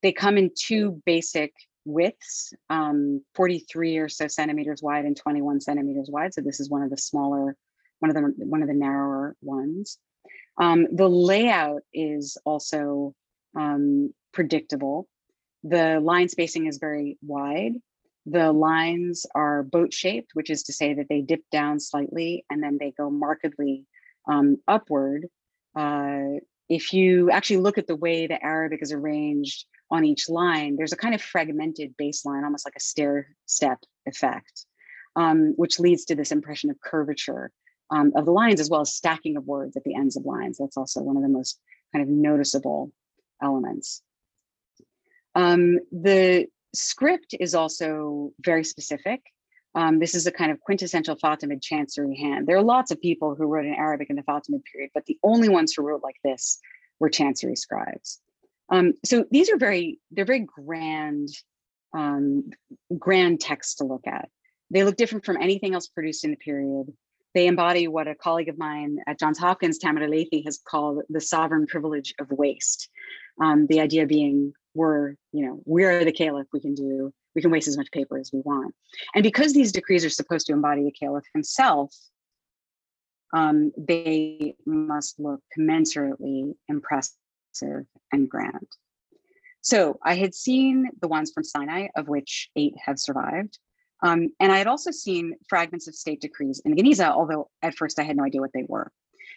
They 0.02 0.12
come 0.12 0.38
in 0.38 0.50
two 0.56 1.02
basic 1.04 1.52
widths, 1.84 2.52
um, 2.70 3.24
43 3.34 3.98
or 3.98 4.08
so 4.08 4.28
centimeters 4.28 4.82
wide 4.82 5.04
and 5.04 5.16
21 5.16 5.60
centimeters 5.60 6.10
wide. 6.10 6.32
So 6.32 6.42
this 6.42 6.60
is 6.60 6.70
one 6.70 6.82
of 6.82 6.90
the 6.90 6.96
smaller, 6.96 7.56
one 8.00 8.10
of 8.10 8.14
the 8.14 8.44
one 8.44 8.62
of 8.62 8.68
the 8.68 8.74
narrower 8.74 9.34
ones. 9.40 9.98
Um, 10.58 10.86
the 10.92 11.08
layout 11.08 11.82
is 11.92 12.38
also 12.44 13.14
um, 13.56 14.12
predictable. 14.32 15.08
The 15.64 16.00
line 16.00 16.28
spacing 16.28 16.66
is 16.66 16.78
very 16.78 17.18
wide. 17.22 17.74
The 18.26 18.52
lines 18.52 19.26
are 19.34 19.62
boat 19.62 19.92
shaped, 19.92 20.30
which 20.34 20.50
is 20.50 20.64
to 20.64 20.72
say 20.72 20.94
that 20.94 21.06
they 21.08 21.20
dip 21.20 21.42
down 21.52 21.78
slightly 21.78 22.44
and 22.50 22.62
then 22.62 22.78
they 22.80 22.92
go 22.96 23.10
markedly 23.10 23.84
um, 24.28 24.58
upward. 24.66 25.26
Uh, 25.74 26.40
if 26.68 26.92
you 26.92 27.30
actually 27.30 27.58
look 27.58 27.78
at 27.78 27.86
the 27.86 27.94
way 27.94 28.26
the 28.26 28.42
Arabic 28.44 28.80
is 28.82 28.92
arranged 28.92 29.66
on 29.90 30.04
each 30.04 30.28
line, 30.28 30.74
there's 30.76 30.92
a 30.92 30.96
kind 30.96 31.14
of 31.14 31.22
fragmented 31.22 31.94
baseline, 32.00 32.42
almost 32.42 32.66
like 32.66 32.74
a 32.76 32.80
stair 32.80 33.28
step 33.46 33.78
effect, 34.06 34.66
um, 35.14 35.52
which 35.56 35.78
leads 35.78 36.06
to 36.06 36.16
this 36.16 36.32
impression 36.32 36.70
of 36.70 36.80
curvature 36.80 37.52
um, 37.90 38.12
of 38.16 38.24
the 38.24 38.32
lines 38.32 38.60
as 38.60 38.70
well 38.70 38.80
as 38.80 38.94
stacking 38.94 39.36
of 39.36 39.46
words 39.46 39.76
at 39.76 39.84
the 39.84 39.94
ends 39.94 40.16
of 40.16 40.24
lines. 40.24 40.58
That's 40.58 40.76
also 40.76 41.02
one 41.02 41.16
of 41.16 41.22
the 41.22 41.28
most 41.28 41.58
kind 41.92 42.02
of 42.02 42.08
noticeable 42.08 42.92
elements. 43.42 44.02
Um, 45.34 45.78
the 45.92 46.46
script 46.74 47.34
is 47.38 47.54
also 47.54 48.32
very 48.40 48.64
specific. 48.64 49.22
Um, 49.74 49.98
this 49.98 50.14
is 50.14 50.26
a 50.26 50.32
kind 50.32 50.50
of 50.50 50.60
quintessential 50.60 51.16
Fatimid 51.16 51.62
chancery 51.62 52.16
hand. 52.16 52.46
There 52.46 52.56
are 52.56 52.62
lots 52.62 52.90
of 52.90 53.00
people 53.00 53.34
who 53.34 53.44
wrote 53.44 53.66
in 53.66 53.74
Arabic 53.74 54.08
in 54.08 54.16
the 54.16 54.22
Fatimid 54.22 54.62
period, 54.72 54.90
but 54.94 55.04
the 55.04 55.18
only 55.22 55.50
ones 55.50 55.74
who 55.74 55.82
wrote 55.82 56.02
like 56.02 56.16
this 56.24 56.58
were 56.98 57.10
chancery 57.10 57.56
scribes. 57.56 58.20
Um, 58.70 58.94
so 59.04 59.26
these 59.30 59.50
are 59.50 59.58
very, 59.58 60.00
they're 60.10 60.24
very 60.24 60.40
grand, 60.40 61.28
um, 61.92 62.50
grand 62.98 63.40
texts 63.40 63.76
to 63.76 63.84
look 63.84 64.06
at. 64.06 64.30
They 64.70 64.82
look 64.82 64.96
different 64.96 65.26
from 65.26 65.36
anything 65.36 65.74
else 65.74 65.88
produced 65.88 66.24
in 66.24 66.30
the 66.30 66.36
period. 66.36 66.86
They 67.36 67.48
embody 67.48 67.86
what 67.86 68.08
a 68.08 68.14
colleague 68.14 68.48
of 68.48 68.56
mine 68.56 68.96
at 69.06 69.18
Johns 69.18 69.38
Hopkins, 69.38 69.76
Tamer 69.76 70.02
el-Leithy, 70.02 70.42
has 70.46 70.58
called 70.66 71.02
the 71.10 71.20
sovereign 71.20 71.66
privilege 71.66 72.14
of 72.18 72.30
waste. 72.30 72.88
Um, 73.38 73.66
the 73.66 73.80
idea 73.80 74.06
being 74.06 74.54
we're, 74.72 75.16
you 75.32 75.44
know, 75.44 75.60
we're 75.66 76.02
the 76.02 76.12
caliph, 76.12 76.46
we 76.54 76.60
can 76.60 76.74
do, 76.74 77.12
we 77.34 77.42
can 77.42 77.50
waste 77.50 77.68
as 77.68 77.76
much 77.76 77.90
paper 77.90 78.16
as 78.16 78.30
we 78.32 78.40
want. 78.40 78.74
And 79.14 79.22
because 79.22 79.52
these 79.52 79.70
decrees 79.70 80.02
are 80.02 80.08
supposed 80.08 80.46
to 80.46 80.54
embody 80.54 80.82
the 80.84 80.90
caliph 80.90 81.26
himself, 81.34 81.94
um, 83.34 83.70
they 83.76 84.54
must 84.64 85.20
look 85.20 85.42
commensurately 85.58 86.54
impressive 86.70 87.84
and 88.12 88.30
grand. 88.30 88.66
So 89.60 89.98
I 90.02 90.14
had 90.14 90.34
seen 90.34 90.88
the 91.02 91.08
ones 91.08 91.32
from 91.34 91.44
Sinai, 91.44 91.88
of 91.96 92.08
which 92.08 92.48
eight 92.56 92.76
have 92.82 92.98
survived. 92.98 93.58
Um, 94.02 94.28
and 94.40 94.52
I 94.52 94.58
had 94.58 94.66
also 94.66 94.90
seen 94.90 95.34
fragments 95.48 95.88
of 95.88 95.94
state 95.94 96.20
decrees 96.20 96.60
in 96.64 96.74
Geniza, 96.76 97.08
although 97.08 97.48
at 97.62 97.74
first 97.74 97.98
I 97.98 98.02
had 98.02 98.16
no 98.16 98.24
idea 98.24 98.40
what 98.40 98.52
they 98.52 98.64
were. 98.68 98.92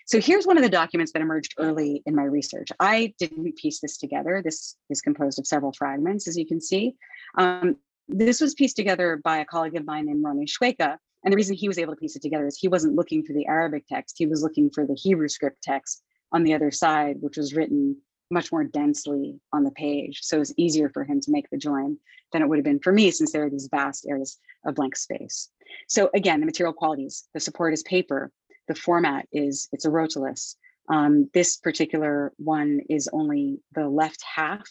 So 0.06 0.20
here's 0.20 0.48
one 0.48 0.58
of 0.58 0.64
the 0.64 0.70
documents 0.70 1.12
that 1.14 1.22
emerged 1.22 1.54
early 1.60 2.02
in 2.06 2.16
my 2.16 2.24
research. 2.24 2.70
I 2.80 3.14
didn't 3.20 3.58
piece 3.58 3.80
this 3.80 3.98
together. 3.98 4.42
This 4.44 4.76
is 4.90 5.02
composed 5.02 5.40
of 5.40 5.48
several 5.48 5.72
fragments, 5.78 6.28
as 6.28 6.38
you 6.38 6.46
can 6.46 6.60
see. 6.60 6.96
Um, 7.38 7.78
this 8.08 8.42
was 8.42 8.56
pieced 8.56 8.76
together 8.76 9.22
by 9.24 9.38
a 9.38 9.46
colleague 9.46 9.76
of 9.76 9.86
mine 9.86 10.08
named 10.08 10.26
Roni 10.26 10.48
Shweka. 10.48 10.98
And 11.24 11.32
the 11.32 11.36
reason 11.36 11.56
he 11.56 11.68
was 11.68 11.78
able 11.78 11.94
to 11.94 12.00
piece 12.00 12.16
it 12.16 12.22
together 12.22 12.48
is 12.48 12.58
he 12.58 12.68
wasn't 12.68 12.96
looking 12.96 13.24
for 13.24 13.34
the 13.34 13.46
Arabic 13.46 13.86
text, 13.88 14.16
he 14.18 14.26
was 14.26 14.42
looking 14.42 14.70
for 14.70 14.86
the 14.86 14.96
Hebrew 14.96 15.28
script 15.28 15.62
text 15.62 16.02
on 16.32 16.44
the 16.44 16.54
other 16.54 16.72
side, 16.72 17.18
which 17.20 17.38
was 17.38 17.54
written 17.54 17.98
much 18.30 18.52
more 18.52 18.64
densely 18.64 19.40
on 19.54 19.64
the 19.64 19.72
page. 19.72 20.20
So 20.22 20.40
it's 20.40 20.54
easier 20.58 20.90
for 20.90 21.04
him 21.04 21.20
to 21.22 21.32
make 21.32 21.50
the 21.50 21.58
join 21.58 21.98
than 22.32 22.42
it 22.42 22.48
would 22.48 22.58
have 22.58 22.66
been 22.66 22.80
for 22.80 22.94
me 22.94 23.12
since 23.12 23.32
there 23.32 23.46
are 23.46 23.50
these 23.50 23.70
vast 23.72 24.06
areas 24.08 24.38
of 24.66 24.76
blank 24.76 24.96
space. 24.96 25.50
So 25.88 26.10
again, 26.14 26.40
the 26.40 26.46
material 26.46 26.74
qualities, 26.74 27.28
the 27.34 27.40
support 27.40 27.74
is 27.74 27.84
paper, 27.84 28.32
the 28.68 28.76
format 28.76 29.28
is, 29.32 29.68
it's 29.72 29.86
a 29.86 29.90
rotulus. 29.90 30.56
Um, 30.90 31.30
this 31.34 31.58
particular 31.58 32.34
one 32.38 32.82
is 32.90 33.10
only 33.14 33.60
the 33.74 33.88
left 33.88 34.24
half 34.24 34.68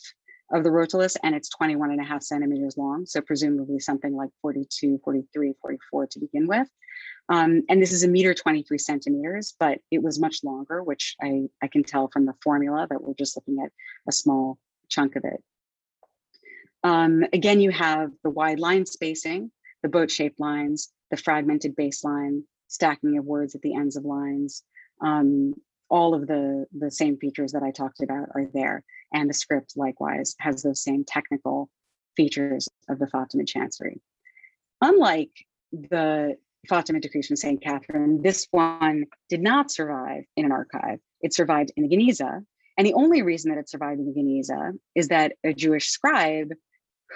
of 0.50 0.64
the 0.64 0.70
rotulus 0.70 1.16
and 1.22 1.34
it's 1.34 1.48
21 1.50 1.90
and 1.90 2.00
a 2.00 2.04
half 2.04 2.22
centimeters 2.22 2.76
long. 2.76 3.06
So 3.06 3.20
presumably 3.20 3.78
something 3.80 4.14
like 4.14 4.30
42, 4.42 5.00
43, 5.04 5.54
44 5.60 6.06
to 6.06 6.20
begin 6.20 6.46
with. 6.46 6.68
Um, 7.28 7.62
and 7.68 7.82
this 7.82 7.92
is 7.92 8.04
a 8.04 8.08
meter 8.08 8.32
23 8.32 8.78
centimeters, 8.78 9.54
but 9.58 9.80
it 9.90 10.02
was 10.02 10.18
much 10.18 10.42
longer, 10.42 10.82
which 10.82 11.14
I, 11.22 11.48
I 11.62 11.68
can 11.68 11.84
tell 11.84 12.08
from 12.08 12.24
the 12.24 12.34
formula 12.42 12.86
that 12.88 13.02
we're 13.02 13.14
just 13.14 13.36
looking 13.36 13.62
at 13.62 13.70
a 14.08 14.12
small 14.12 14.58
chunk 14.88 15.16
of 15.16 15.24
it. 15.24 15.42
Um, 16.84 17.24
again, 17.32 17.60
you 17.60 17.70
have 17.70 18.12
the 18.22 18.30
wide 18.30 18.60
line 18.60 18.86
spacing, 18.86 19.50
the 19.82 19.88
boat-shaped 19.88 20.40
lines, 20.40 20.90
the 21.10 21.16
fragmented 21.16 21.76
baseline, 21.76 22.42
stacking 22.68 23.18
of 23.18 23.24
words 23.24 23.54
at 23.54 23.62
the 23.62 23.74
ends 23.74 23.96
of 23.96 24.04
lines. 24.04 24.62
Um, 25.00 25.54
all 25.90 26.14
of 26.14 26.26
the, 26.26 26.66
the 26.76 26.90
same 26.90 27.16
features 27.18 27.52
that 27.52 27.62
I 27.62 27.70
talked 27.70 28.02
about 28.02 28.28
are 28.34 28.46
there. 28.52 28.84
And 29.12 29.28
the 29.28 29.34
script 29.34 29.72
likewise 29.76 30.34
has 30.38 30.62
those 30.62 30.82
same 30.82 31.04
technical 31.04 31.70
features 32.16 32.68
of 32.88 32.98
the 32.98 33.06
Fatimid 33.06 33.48
Chancery. 33.48 34.00
Unlike 34.80 35.30
the 35.72 36.36
Fatimid 36.68 37.02
Decrees 37.02 37.26
from 37.26 37.36
St. 37.36 37.62
Catherine. 37.62 38.22
This 38.22 38.46
one 38.50 39.04
did 39.28 39.40
not 39.40 39.70
survive 39.70 40.24
in 40.36 40.44
an 40.44 40.52
archive. 40.52 40.98
It 41.20 41.34
survived 41.34 41.72
in 41.76 41.86
the 41.86 41.96
Geniza. 41.96 42.44
And 42.76 42.86
the 42.86 42.94
only 42.94 43.22
reason 43.22 43.50
that 43.50 43.58
it 43.58 43.68
survived 43.68 44.00
in 44.00 44.06
the 44.06 44.12
Geniza 44.12 44.72
is 44.94 45.08
that 45.08 45.32
a 45.44 45.52
Jewish 45.52 45.88
scribe, 45.88 46.52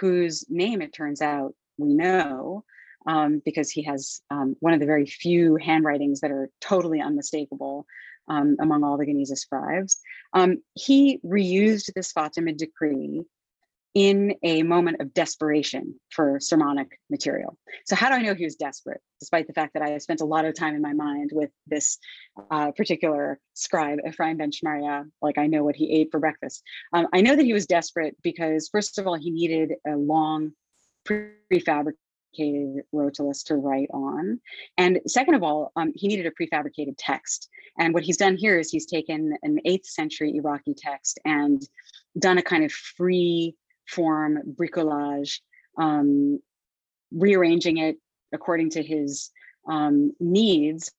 whose 0.00 0.44
name 0.48 0.83
it 0.83 0.92
turns 0.92 1.20
out 1.20 1.55
we 1.78 1.94
know, 1.94 2.64
um, 3.07 3.42
because 3.44 3.70
he 3.70 3.83
has 3.85 4.20
um, 4.31 4.57
one 4.61 4.74
of 4.74 4.81
the 4.81 4.87
very 4.87 5.07
few 5.07 5.57
handwritings 5.57 6.20
that 6.20 6.31
are 6.31 6.50
totally 6.61 7.00
unmistakable 7.00 7.87
um, 8.28 8.57
among 8.61 8.85
all 8.85 8.96
the 8.96 9.07
Geniza 9.07 9.37
scribes. 9.37 10.00
Um, 10.33 10.62
he 10.74 11.20
reused 11.24 11.92
this 11.94 12.12
Fatimid 12.12 12.57
decree 12.57 13.22
in 13.94 14.35
a 14.42 14.62
moment 14.62 15.00
of 15.00 15.12
desperation 15.12 15.94
for 16.11 16.40
sermonic 16.40 16.98
material. 17.11 17.59
So 17.85 17.94
how 17.94 18.09
do 18.09 18.14
I 18.14 18.22
know 18.22 18.35
he 18.35 18.44
was 18.44 18.57
desperate, 18.57 19.02
despite 19.20 19.46
the 19.46 19.52
fact 19.52 19.74
that 19.74 19.83
I 19.83 19.98
spent 19.98 20.22
a 20.22 20.26
lot 20.26 20.46
of 20.46 20.55
time 20.55 20.74
in 20.74 20.81
my 20.81 20.94
mind 20.94 21.31
with 21.33 21.50
this 21.66 21.98
uh, 22.50 22.72
particular 22.72 23.38
scribe, 23.52 23.98
Ephraim 24.07 24.38
ben 24.38 24.50
Shemarya, 24.50 25.05
like 25.20 25.37
I 25.37 25.46
know 25.46 25.62
what 25.62 25.76
he 25.76 25.92
ate 25.92 26.09
for 26.11 26.20
breakfast. 26.20 26.62
Um, 26.94 27.07
I 27.12 27.20
know 27.20 27.37
that 27.37 27.44
he 27.44 27.52
was 27.52 27.66
desperate 27.66 28.16
because 28.22 28.70
first 28.72 28.98
of 28.98 29.07
all, 29.07 29.14
he 29.14 29.31
needed 29.31 29.74
a 29.87 29.96
long 29.96 30.52
prefabricated 31.07 31.92
rotulus 32.94 33.44
to 33.44 33.57
write 33.57 33.90
on. 33.92 34.40
And 34.78 35.00
second 35.07 35.35
of 35.35 35.42
all, 35.42 35.70
um, 35.76 35.92
he 35.94 36.09
needed 36.09 36.24
a 36.24 36.31
prefabricated 36.31 36.94
text. 36.96 37.50
And 37.78 37.92
what 37.92 38.05
he's 38.05 38.16
done 38.16 38.37
here 38.38 38.59
is 38.59 38.70
he's 38.70 38.87
taken 38.87 39.37
an 39.42 39.59
eighth 39.66 39.87
century 39.87 40.35
Iraqi 40.37 40.74
text 40.74 41.20
and 41.26 41.62
done 42.18 42.38
a 42.38 42.42
kind 42.42 42.64
of 42.64 42.72
free 42.72 43.55
form, 43.88 44.38
bricolage, 44.55 45.40
um, 45.79 46.38
rearranging 47.12 47.79
it 47.79 47.97
according 48.33 48.71
to 48.71 48.83
his 48.83 49.31
um, 49.68 50.12
needs. 50.18 50.90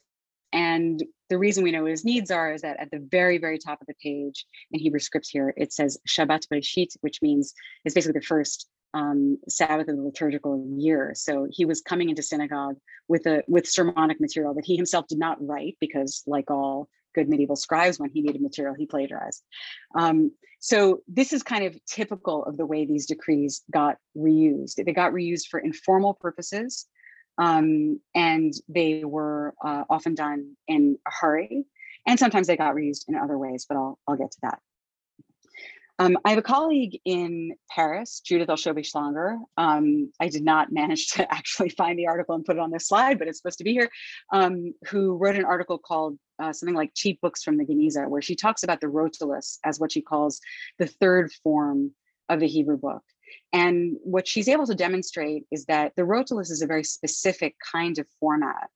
And 0.52 1.04
the 1.30 1.38
reason 1.38 1.63
we 1.63 1.72
know 1.72 1.82
what 1.82 1.91
his 1.91 2.06
needs 2.06 2.30
are 2.30 2.54
is 2.54 2.62
that 2.62 2.80
at 2.80 2.91
the 2.91 3.00
very, 3.00 3.39
very 3.39 3.58
top 3.58 3.82
of 3.82 3.88
the 3.88 3.96
page 3.96 4.46
in 4.72 4.80
Hebrew 4.80 5.00
scripts 5.00 5.30
here, 5.30 5.54
it 5.58 5.74
says 5.74 5.98
Shabbat 6.08 6.48
Bereshit, 6.48 6.96
which 7.02 7.22
means 7.22 7.54
it's 7.84 7.96
basically 7.96 8.19
the 8.19 8.26
first 8.26 8.69
um, 8.93 9.39
Sabbath 9.50 9.88
of 9.88 9.96
the 9.96 10.04
liturgical 10.04 10.63
year. 10.78 11.13
So 11.15 11.48
he 11.50 11.65
was 11.65 11.82
coming 11.82 12.10
into 12.10 12.22
synagogue 12.22 12.76
with 13.08 13.26
a 13.26 13.43
with 13.48 13.67
sermonic 13.67 14.22
material 14.22 14.54
that 14.54 14.65
he 14.65 14.76
himself 14.76 15.08
did 15.08 15.17
not 15.17 15.43
write 15.46 15.78
because, 15.80 16.24
like 16.28 16.52
all 16.52 16.88
good 17.13 17.30
medieval 17.30 17.56
scribes, 17.56 17.99
when 17.99 18.10
he 18.10 18.21
needed 18.21 18.41
material, 18.41 18.76
he 18.78 18.86
plagiarized. 18.86 19.43
Um, 19.95 20.32
so 20.60 21.02
this 21.08 21.34
is 21.34 21.43
kind 21.43 21.65
of 21.65 21.78
typical 21.86 22.45
of 22.45 22.58
the 22.58 22.65
way 22.65 22.86
these 22.86 23.06
decrees 23.06 23.63
got 23.71 23.97
reused. 24.17 24.76
They 24.76 24.93
got 24.93 25.12
reused 25.12 25.47
for 25.49 25.60
informal 25.60 26.13
purposes, 26.13 26.86
um, 27.38 27.99
and 28.15 28.54
they 28.69 29.04
were 29.04 29.54
uh, 29.63 29.84
often 29.89 30.15
done 30.15 30.56
in 30.67 30.97
a 31.08 31.12
hurry. 31.12 31.65
And 32.08 32.19
sometimes 32.19 32.47
they 32.47 32.58
got 32.58 32.76
reused 32.76 33.06
in 33.08 33.15
other 33.15 33.38
ways, 33.38 33.65
but 33.67 33.78
I'll, 33.78 33.99
I'll 34.08 34.15
get 34.15 34.32
to 34.32 34.38
that. 34.43 34.60
Um, 35.99 36.17
I 36.26 36.32
have 36.32 36.39
a 36.39 36.43
colleague 36.43 36.99
in 37.06 37.56
Paris, 37.69 38.21
Judith 38.26 38.49
Olszowy-Schlanger. 38.49 39.38
Um, 39.58 40.12
I 40.19 40.28
did 40.28 40.43
not 40.43 40.71
manage 40.71 41.10
to 41.12 41.32
actually 41.34 41.69
find 41.69 41.97
the 41.97 42.08
article 42.08 42.36
and 42.36 42.43
put 42.43 42.56
it 42.56 42.60
on 42.60 42.71
this 42.71 42.88
slide, 42.88 43.19
but 43.19 43.28
it's 43.28 43.38
supposed 43.38 43.60
to 43.60 43.63
be 43.63 43.73
here, 43.73 43.89
um, 44.32 44.73
who 44.88 45.17
wrote 45.17 45.36
an 45.36 45.45
article 45.45 45.78
called 45.78 46.17
uh, 46.41 46.54
something 46.54 46.76
like 46.76 46.91
Cheap 46.96 47.22
Books 47.22 47.43
from 47.43 47.58
the 47.58 47.65
Geniza, 47.65 48.08
where 48.08 48.22
she 48.22 48.36
talks 48.36 48.63
about 48.63 48.82
the 48.82 48.88
rotulus 48.88 49.60
as 49.63 49.80
what 49.80 49.91
she 49.91 50.02
calls 50.02 50.39
the 50.80 50.88
third 50.88 51.32
form 51.43 51.91
of 52.30 52.39
the 52.39 52.48
Hebrew 52.48 52.78
book. 52.78 53.04
And 53.52 53.98
what 54.04 54.28
she's 54.28 54.48
able 54.48 54.65
to 54.67 54.76
demonstrate 54.76 55.46
is 55.52 55.65
that 55.65 55.93
the 55.96 56.04
rotulus 56.04 56.52
is 56.52 56.62
a 56.62 56.67
very 56.67 56.84
specific 56.84 57.56
kind 57.72 57.98
of 58.00 58.08
format 58.19 58.69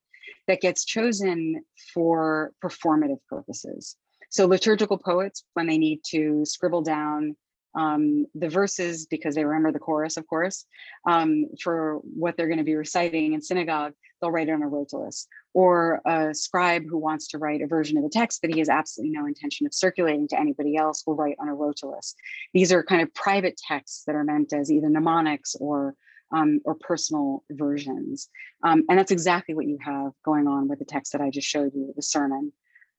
that 0.47 0.61
gets 0.61 0.85
chosen 0.85 1.63
for 1.93 2.51
performative 2.63 3.19
purposes. 3.29 3.95
So 4.29 4.45
liturgical 4.45 4.97
poets, 4.97 5.43
when 5.53 5.67
they 5.67 5.77
need 5.77 6.01
to 6.09 6.43
scribble 6.45 6.81
down 6.81 7.35
um, 7.77 8.25
the 8.33 8.49
verses 8.49 9.05
because 9.05 9.35
they 9.35 9.45
remember 9.45 9.71
the 9.71 9.79
chorus, 9.79 10.17
of 10.17 10.27
course, 10.27 10.65
um, 11.07 11.45
for 11.61 11.99
what 12.01 12.35
they're 12.35 12.47
going 12.47 12.57
to 12.57 12.63
be 12.63 12.75
reciting 12.75 13.33
in 13.33 13.41
synagogue, 13.41 13.93
they'll 14.19 14.31
write 14.31 14.49
it 14.49 14.53
on 14.53 14.63
a 14.63 14.67
rotulus. 14.67 15.27
Or 15.53 16.01
a 16.05 16.33
scribe 16.33 16.83
who 16.89 16.97
wants 16.97 17.27
to 17.29 17.37
write 17.37 17.61
a 17.61 17.67
version 17.67 17.97
of 17.97 18.03
the 18.03 18.09
text 18.09 18.41
that 18.41 18.51
he 18.51 18.59
has 18.59 18.69
absolutely 18.69 19.15
no 19.15 19.27
intention 19.27 19.67
of 19.67 19.73
circulating 19.73 20.27
to 20.29 20.39
anybody 20.39 20.75
else 20.75 21.03
will 21.05 21.15
write 21.15 21.37
on 21.39 21.49
a 21.49 21.55
rotulus. 21.55 22.15
These 22.53 22.71
are 22.71 22.83
kind 22.83 23.01
of 23.01 23.13
private 23.13 23.57
texts 23.57 24.03
that 24.05 24.15
are 24.15 24.23
meant 24.23 24.53
as 24.53 24.71
either 24.71 24.89
mnemonics 24.89 25.55
or 25.59 25.95
um, 26.31 26.59
or 26.65 26.75
personal 26.75 27.43
versions. 27.51 28.27
Um, 28.61 28.83
and 28.89 28.99
that's 28.99 29.11
exactly 29.11 29.55
what 29.55 29.65
you 29.65 29.77
have 29.81 30.11
going 30.25 30.45
on 30.45 30.67
with 30.67 30.79
the 30.79 30.85
text 30.85 31.13
that 31.13 31.21
I 31.21 31.29
just 31.29 31.47
showed 31.47 31.73
you, 31.73 31.93
the 31.95 32.01
sermon 32.01 32.51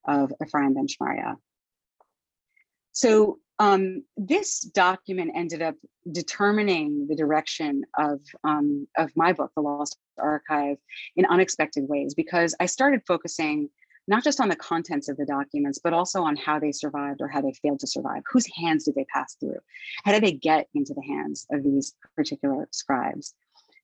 of 0.06 0.32
Ephraim 0.42 0.72
ben 0.72 0.86
Shemarya. 0.86 1.34
So 2.92 3.38
um, 3.58 4.04
this 4.16 4.60
document 4.60 5.32
ended 5.34 5.62
up 5.62 5.74
determining 6.12 7.06
the 7.08 7.16
direction 7.16 7.82
of, 7.98 8.20
um, 8.44 8.86
of 8.96 9.10
my 9.16 9.32
book, 9.32 9.50
The 9.56 9.62
Lost 9.62 9.98
Archive, 10.18 10.76
in 11.16 11.26
unexpected 11.26 11.88
ways 11.88 12.14
because 12.14 12.54
I 12.60 12.66
started 12.66 13.02
focusing 13.06 13.68
not 14.06 14.24
just 14.24 14.40
on 14.40 14.48
the 14.48 14.56
contents 14.56 15.08
of 15.08 15.18
the 15.18 15.26
documents, 15.26 15.78
but 15.82 15.92
also 15.92 16.22
on 16.22 16.34
how 16.34 16.58
they 16.58 16.72
survived 16.72 17.20
or 17.20 17.28
how 17.28 17.42
they 17.42 17.52
failed 17.52 17.78
to 17.80 17.86
survive. 17.86 18.22
Whose 18.32 18.46
hands 18.56 18.84
did 18.84 18.94
they 18.94 19.04
pass 19.04 19.34
through? 19.34 19.58
How 20.04 20.12
did 20.12 20.24
they 20.24 20.32
get 20.32 20.66
into 20.74 20.94
the 20.94 21.02
hands 21.02 21.46
of 21.52 21.62
these 21.62 21.94
particular 22.16 22.66
scribes? 22.70 23.34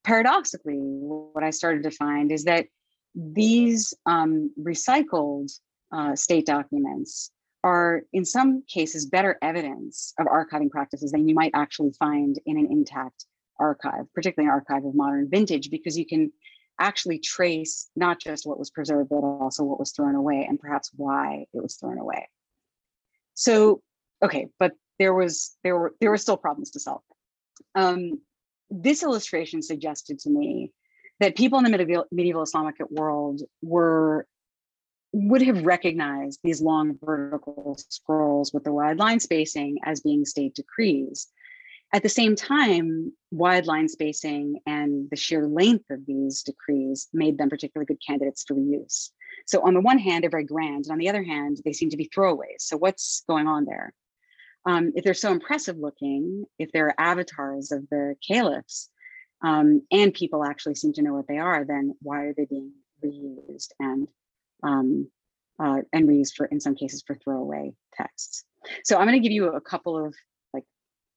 Paradoxically, 0.02 0.78
what 0.78 1.44
I 1.44 1.50
started 1.50 1.82
to 1.82 1.90
find 1.90 2.32
is 2.32 2.44
that 2.44 2.66
these 3.14 3.92
um, 4.06 4.50
recycled 4.58 5.52
uh, 5.92 6.16
state 6.16 6.46
documents 6.46 7.30
are 7.64 8.03
in 8.12 8.24
some 8.27 8.62
cases 8.68 9.07
better 9.07 9.38
evidence 9.40 10.12
of 10.20 10.27
archiving 10.27 10.70
practices 10.70 11.11
than 11.11 11.27
you 11.27 11.35
might 11.35 11.50
actually 11.55 11.92
find 11.98 12.38
in 12.44 12.59
an 12.59 12.68
intact 12.70 13.24
archive, 13.59 14.05
particularly 14.14 14.46
an 14.48 14.53
archive 14.53 14.85
of 14.85 14.94
modern 14.94 15.29
vintage, 15.31 15.70
because 15.70 15.96
you 15.96 16.07
can 16.07 16.31
actually 16.79 17.18
trace 17.18 17.88
not 17.96 18.20
just 18.20 18.46
what 18.46 18.59
was 18.59 18.70
preserved, 18.70 19.09
but 19.09 19.16
also 19.16 19.64
what 19.64 19.79
was 19.81 19.92
thrown 19.92 20.14
away 20.14 20.44
and 20.46 20.61
perhaps 20.61 20.90
why 20.94 21.46
it 21.55 21.62
was 21.62 21.77
thrown 21.77 21.98
away. 21.98 22.29
So, 23.33 23.81
okay, 24.22 24.48
but 24.59 24.72
there 24.98 25.14
was 25.14 25.57
there 25.64 25.77
were 25.77 25.94
there 26.00 26.11
were 26.11 26.18
still 26.18 26.37
problems 26.37 26.70
to 26.72 26.81
solve. 26.81 27.00
Um, 27.74 28.20
this 28.68 29.03
illustration 29.03 29.62
suggested 29.62 30.18
to 30.20 30.31
me 30.31 30.70
that 31.20 31.35
people 31.37 31.59
in 31.59 31.64
the 31.64 31.70
medieval, 31.70 32.05
medieval 32.12 32.42
Islamic 32.42 32.77
world 32.90 33.40
were 33.62 34.27
would 35.14 35.42
have 35.42 35.64
recognized 35.64 36.40
these 36.42 36.61
long 36.61 36.98
vertical 37.00 37.79
scrolls 37.88 38.53
with 38.53 38.64
the 38.64 38.72
wide 38.72 38.98
line 38.98 39.20
spacing 39.20 39.79
as 39.85 40.00
being 40.00 40.24
state 40.24 40.55
decrees. 40.55 41.29
At 41.92 42.03
the 42.03 42.09
same 42.09 42.35
time, 42.35 43.12
wide 43.31 43.66
line 43.66 43.88
spacing 43.88 44.59
and 44.66 45.09
the 45.11 45.16
sheer 45.16 45.46
length 45.46 45.88
of 45.90 46.05
these 46.05 46.42
decrees 46.42 47.07
made 47.12 47.38
them 47.38 47.48
particularly 47.48 47.87
good 47.87 48.03
candidates 48.05 48.42
for 48.42 48.55
reuse. 48.55 49.11
So 49.46 49.64
on 49.64 49.74
the 49.74 49.81
one 49.81 49.98
hand, 49.98 50.24
they're 50.24 50.31
very 50.31 50.44
grand, 50.44 50.87
and 50.87 50.92
on 50.92 50.98
the 50.98 51.09
other 51.09 51.22
hand, 51.22 51.59
they 51.64 51.72
seem 51.72 51.90
to 51.90 51.96
be 51.96 52.09
throwaways. 52.09 52.61
So 52.62 52.77
what's 52.77 53.22
going 53.29 53.46
on 53.46 53.66
there? 53.66 53.92
Um, 54.66 54.92
if 54.96 55.05
they're 55.05 55.14
so 55.14 55.31
impressive 55.31 55.77
looking, 55.77 56.46
if 56.59 56.72
they're 56.72 56.98
avatars 56.98 57.70
of 57.70 57.88
the 57.88 58.16
caliphs, 58.27 58.90
um, 59.44 59.83
and 59.92 60.12
people 60.12 60.44
actually 60.44 60.74
seem 60.74 60.92
to 60.94 61.03
know 61.03 61.14
what 61.14 61.29
they 61.29 61.38
are, 61.38 61.64
then 61.64 61.94
why 62.03 62.22
are 62.22 62.35
they 62.35 62.46
being 62.46 62.72
reused 63.05 63.68
and 63.79 64.09
um, 64.64 65.09
uh, 65.62 65.83
and 65.92 66.09
reused 66.09 66.35
for, 66.35 66.46
in 66.46 66.61
some 66.61 66.74
cases, 66.74 67.05
for 67.07 67.14
throwaway 67.14 67.72
texts. 67.94 68.44
So 68.85 68.96
I'm 68.96 69.07
going 69.07 69.20
to 69.20 69.22
give 69.22 69.33
you 69.33 69.53
a 69.53 69.61
couple 69.61 70.05
of 70.05 70.14
like 70.53 70.64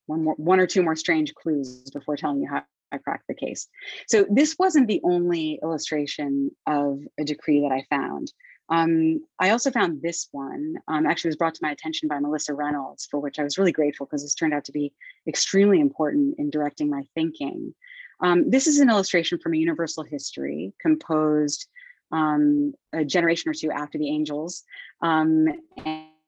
one 0.06 0.24
more, 0.24 0.36
one 0.36 0.60
or 0.60 0.68
two 0.68 0.84
more 0.84 0.96
strange 0.96 1.34
clues 1.34 1.90
before 1.90 2.18
telling 2.18 2.42
you 2.42 2.48
how 2.48 2.64
I 2.92 2.98
cracked 2.98 3.28
the 3.28 3.34
case. 3.34 3.68
So 4.08 4.26
this 4.30 4.56
wasn't 4.60 4.88
the 4.88 5.02
only 5.04 5.60
illustration 5.64 6.52
of 6.68 7.00
a 7.20 7.24
decree 7.24 7.62
that 7.62 7.72
I 7.72 7.86
found. 7.90 8.32
Um, 8.70 9.22
I 9.40 9.52
also 9.52 9.72
found 9.72 10.02
this 10.02 10.28
one, 10.32 10.76
um, 10.90 11.06
actually 11.06 11.30
was 11.30 11.38
brought 11.38 11.56
to 11.56 11.64
my 11.64 11.72
attention 11.72 12.10
by 12.10 12.20
Melissa 12.20 12.54
Reynolds, 12.54 13.08
for 13.10 13.20
which 13.20 13.40
I 13.40 13.44
was 13.44 13.58
really 13.58 13.72
grateful 13.72 14.06
because 14.06 14.24
this 14.24 14.36
turned 14.36 14.54
out 14.54 14.66
to 14.66 14.74
be 14.74 14.94
extremely 15.26 15.80
important 15.80 16.36
in 16.38 16.50
directing 16.50 16.90
my 16.90 17.04
thinking. 17.16 17.74
Um, 18.20 18.50
this 18.50 18.68
is 18.68 18.80
an 18.80 18.90
illustration 18.90 19.40
from 19.40 19.54
a 19.54 19.58
universal 19.58 20.04
history 20.04 20.74
composed 20.82 21.68
um, 22.12 22.74
a 22.94 23.04
generation 23.04 23.50
or 23.50 23.54
two 23.54 23.72
after 23.72 23.98
the 23.98 24.10
Angels, 24.10 24.64
um, 25.02 25.48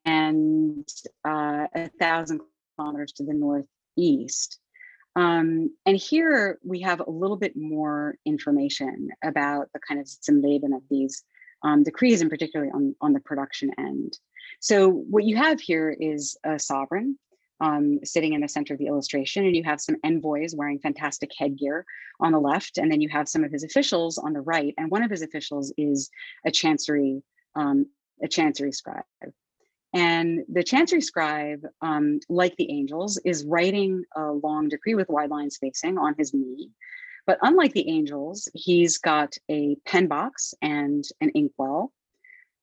and 0.06 0.88
uh, 1.26 1.68
a 1.76 1.90
thousand 2.00 2.42
kilometers 2.76 3.12
to 3.14 3.24
the 3.24 3.34
northeast. 3.34 4.60
Um, 5.16 5.76
and 5.86 5.98
here 5.98 6.60
we 6.64 6.82
have 6.82 7.02
a 7.02 7.10
little 7.10 7.38
bit 7.38 7.56
more 7.56 8.16
information 8.26 9.10
about 9.24 9.68
the 9.74 9.80
kind 9.80 10.00
of 10.00 10.08
Leben 10.30 10.74
of 10.74 10.84
these 10.90 11.24
um, 11.64 11.84
decrees, 11.84 12.22
and 12.22 12.30
particularly 12.30 12.72
on, 12.72 12.96
on 13.02 13.14
the 13.14 13.20
production 13.20 13.72
end. 13.78 14.18
So 14.60 14.90
what 14.90 15.26
you 15.26 15.36
have 15.36 15.60
here 15.60 15.90
is 16.00 16.38
a 16.46 16.58
sovereign 16.60 17.18
um, 17.60 18.00
sitting 18.04 18.34
in 18.34 18.42
the 18.42 18.48
center 18.48 18.74
of 18.74 18.80
the 18.80 18.88
illustration, 18.88 19.46
and 19.46 19.56
you 19.56 19.64
have 19.64 19.82
some 19.82 19.98
envoys 20.04 20.56
wearing 20.56 20.80
fantastic 20.80 21.32
headgear 21.38 21.86
on 22.20 22.32
the 22.32 22.40
left, 22.40 22.78
and 22.78 22.92
then 22.92 23.02
you 23.02 23.10
have 23.10 23.28
some 23.28 23.44
of 23.44 23.52
his 23.52 23.64
officials 23.64 24.18
on 24.18 24.34
the 24.34 24.42
right. 24.42 24.74
And 24.78 24.92
one 24.92 25.04
of 25.04 25.12
his 25.12 25.22
officials 25.22 25.74
is 25.78 26.10
a 26.46 26.52
chancery, 26.52 27.22
um, 27.56 27.88
a 28.24 28.28
chancery 28.28 28.72
scribe. 28.72 29.04
And 29.94 30.42
the 30.48 30.64
chancery 30.64 31.02
scribe, 31.02 31.66
um, 31.82 32.20
like 32.30 32.56
the 32.58 32.72
angels, 32.72 33.20
is 33.26 33.44
writing 33.44 34.04
a 34.16 34.32
long 34.32 34.70
decree 34.70 34.96
with 34.96 35.10
wide 35.10 35.32
line 35.32 35.50
spacing 35.50 35.98
on 35.98 36.16
his 36.18 36.34
knee. 36.34 36.70
But 37.26 37.40
unlike 37.42 37.74
the 37.74 37.90
angels, 37.90 38.50
he's 38.54 38.98
got 38.98 39.36
a 39.50 39.76
pen 39.86 40.08
box 40.08 40.54
and 40.62 41.04
an 41.22 41.32
inkwell. 41.36 41.92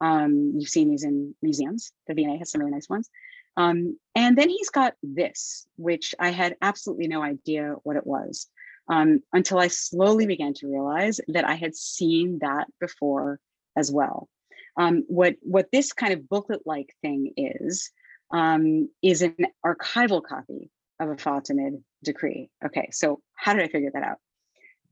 Um, 0.00 0.52
you've 0.56 0.68
seen 0.68 0.90
these 0.90 1.04
in 1.04 1.35
museums. 1.42 1.92
The 2.06 2.14
V&A 2.14 2.37
has 2.38 2.50
some 2.50 2.61
really 2.61 2.72
nice 2.72 2.88
ones. 2.88 3.11
Um, 3.57 3.99
and 4.14 4.37
then 4.37 4.49
he's 4.49 4.71
got 4.71 4.95
this, 5.03 5.66
which 5.77 6.14
I 6.19 6.31
had 6.31 6.57
absolutely 6.61 7.09
no 7.09 7.23
idea 7.23 7.75
what 7.83 7.96
it 7.96 8.07
was 8.07 8.48
um, 8.88 9.21
until 9.33 9.59
I 9.59 9.69
slowly 9.69 10.27
began 10.27 10.54
to 10.54 10.69
realize 10.69 11.21
that 11.29 11.46
I 11.46 11.54
had 11.54 11.75
seen 11.75 12.38
that 12.40 12.67
before 12.81 13.40
as 13.77 13.90
well. 13.90 14.29
Um, 14.77 15.04
what, 15.09 15.37
what 15.40 15.69
this 15.73 15.92
kind 15.92 16.13
of 16.13 16.29
booklet-like 16.29 16.94
thing 17.00 17.33
is, 17.37 17.90
um, 18.31 18.90
is 19.02 19.23
an 19.23 19.37
archival 19.65 20.23
copy 20.23 20.71
of 21.00 21.09
a 21.09 21.17
Fatimid 21.17 21.83
decree. 22.02 22.50
Okay, 22.65 22.90
so 22.92 23.21
how 23.35 23.54
did 23.54 23.63
I 23.63 23.69
figure 23.69 23.90
that 23.94 24.02
out? 24.02 24.19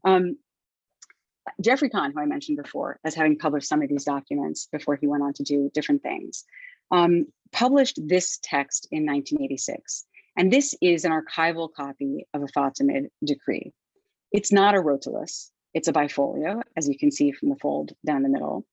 Um, 0.05 0.39
Geoffrey 1.61 1.91
Khan, 1.91 2.13
who 2.13 2.21
I 2.21 2.27
mentioned 2.27 2.57
before, 2.57 2.99
as 3.05 3.15
having 3.15 3.39
published 3.39 3.69
some 3.69 3.83
of 3.83 3.89
these 3.89 4.05
documents 4.05 4.69
before 4.73 4.97
he 4.97 5.07
went 5.07 5.23
on 5.23 5.35
to 5.35 5.43
do 5.43 5.71
different 5.75 6.03
things, 6.03 6.45
um, 6.91 7.27
published 7.55 7.99
this 8.07 8.39
text 8.43 8.89
in 8.91 9.07
1986. 9.07 10.05
And 10.37 10.53
this 10.53 10.75
is 10.83 11.05
an 11.05 11.13
archival 11.13 11.73
copy 11.73 12.27
of 12.35 12.43
a 12.43 12.47
Fatimid 12.47 13.07
decree. 13.25 13.73
It's 14.33 14.53
not 14.53 14.75
a 14.75 14.79
rotulus, 14.79 15.51
it's 15.73 15.89
a 15.89 15.93
bifolio, 15.93 16.61
as 16.77 16.89
you 16.89 16.99
can 16.99 17.11
see 17.11 17.31
from 17.31 17.51
the 17.51 17.57
fold 17.57 17.93
down 18.05 18.23
the 18.23 18.29
middle. 18.29 18.67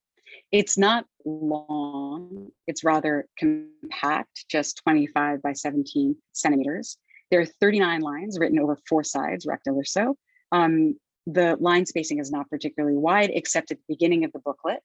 It's 0.50 0.76
not 0.76 1.06
long 1.24 2.48
it's 2.66 2.82
rather 2.84 3.26
compact, 3.38 4.46
just 4.48 4.80
25 4.82 5.40
by 5.42 5.52
17 5.52 6.16
centimeters. 6.32 6.98
There 7.30 7.40
are 7.40 7.46
39 7.46 8.00
lines 8.00 8.38
written 8.38 8.58
over 8.58 8.76
four 8.88 9.04
sides, 9.04 9.46
rectal 9.46 9.76
or 9.76 9.84
so. 9.84 10.16
Um, 10.50 10.98
the 11.26 11.56
line 11.60 11.86
spacing 11.86 12.18
is 12.18 12.32
not 12.32 12.50
particularly 12.50 12.96
wide, 12.96 13.30
except 13.32 13.70
at 13.70 13.78
the 13.78 13.94
beginning 13.94 14.24
of 14.24 14.32
the 14.32 14.40
booklet, 14.40 14.80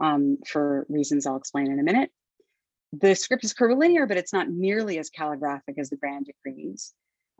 um, 0.00 0.38
for 0.46 0.86
reasons 0.88 1.26
I'll 1.26 1.36
explain 1.36 1.70
in 1.70 1.78
a 1.78 1.82
minute. 1.82 2.10
The 2.92 3.14
script 3.14 3.44
is 3.44 3.54
curvilinear, 3.54 4.06
but 4.06 4.16
it's 4.16 4.32
not 4.32 4.50
nearly 4.50 4.98
as 4.98 5.10
calligraphic 5.10 5.78
as 5.78 5.90
the 5.90 5.96
grand 5.96 6.26
decrees. 6.26 6.92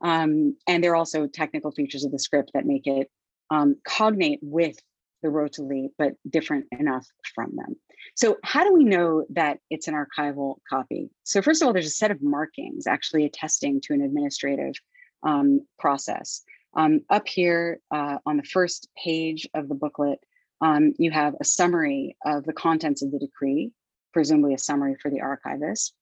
Um, 0.02 0.56
and 0.66 0.82
there 0.82 0.92
are 0.92 0.96
also 0.96 1.26
technical 1.26 1.70
features 1.70 2.04
of 2.04 2.10
the 2.10 2.18
script 2.18 2.52
that 2.54 2.66
make 2.66 2.86
it 2.86 3.10
um, 3.50 3.76
cognate 3.86 4.40
with 4.42 4.76
the 5.22 5.28
rotuli, 5.28 5.88
but 5.98 6.14
different 6.28 6.66
enough 6.72 7.06
from 7.34 7.54
them. 7.54 7.76
So 8.16 8.38
how 8.42 8.64
do 8.64 8.72
we 8.72 8.84
know 8.84 9.24
that 9.30 9.58
it's 9.70 9.88
an 9.88 9.94
archival 9.94 10.56
copy? 10.68 11.10
So 11.22 11.40
first 11.40 11.62
of 11.62 11.66
all, 11.66 11.72
there's 11.72 11.86
a 11.86 11.90
set 11.90 12.10
of 12.10 12.22
markings 12.22 12.86
actually 12.86 13.24
attesting 13.24 13.80
to 13.82 13.94
an 13.94 14.02
administrative 14.02 14.74
um, 15.22 15.60
process. 15.78 16.42
Um, 16.74 17.00
up 17.10 17.28
here 17.28 17.78
uh, 17.94 18.18
on 18.26 18.38
the 18.38 18.42
first 18.42 18.88
page 19.02 19.48
of 19.54 19.68
the 19.68 19.74
booklet, 19.74 20.18
um, 20.60 20.94
you 20.98 21.10
have 21.10 21.34
a 21.40 21.44
summary 21.44 22.16
of 22.24 22.44
the 22.44 22.52
contents 22.52 23.02
of 23.02 23.12
the 23.12 23.18
decree, 23.18 23.70
presumably 24.12 24.54
a 24.54 24.58
summary 24.58 24.96
for 25.00 25.10
the 25.10 25.20
archivist. 25.20 25.94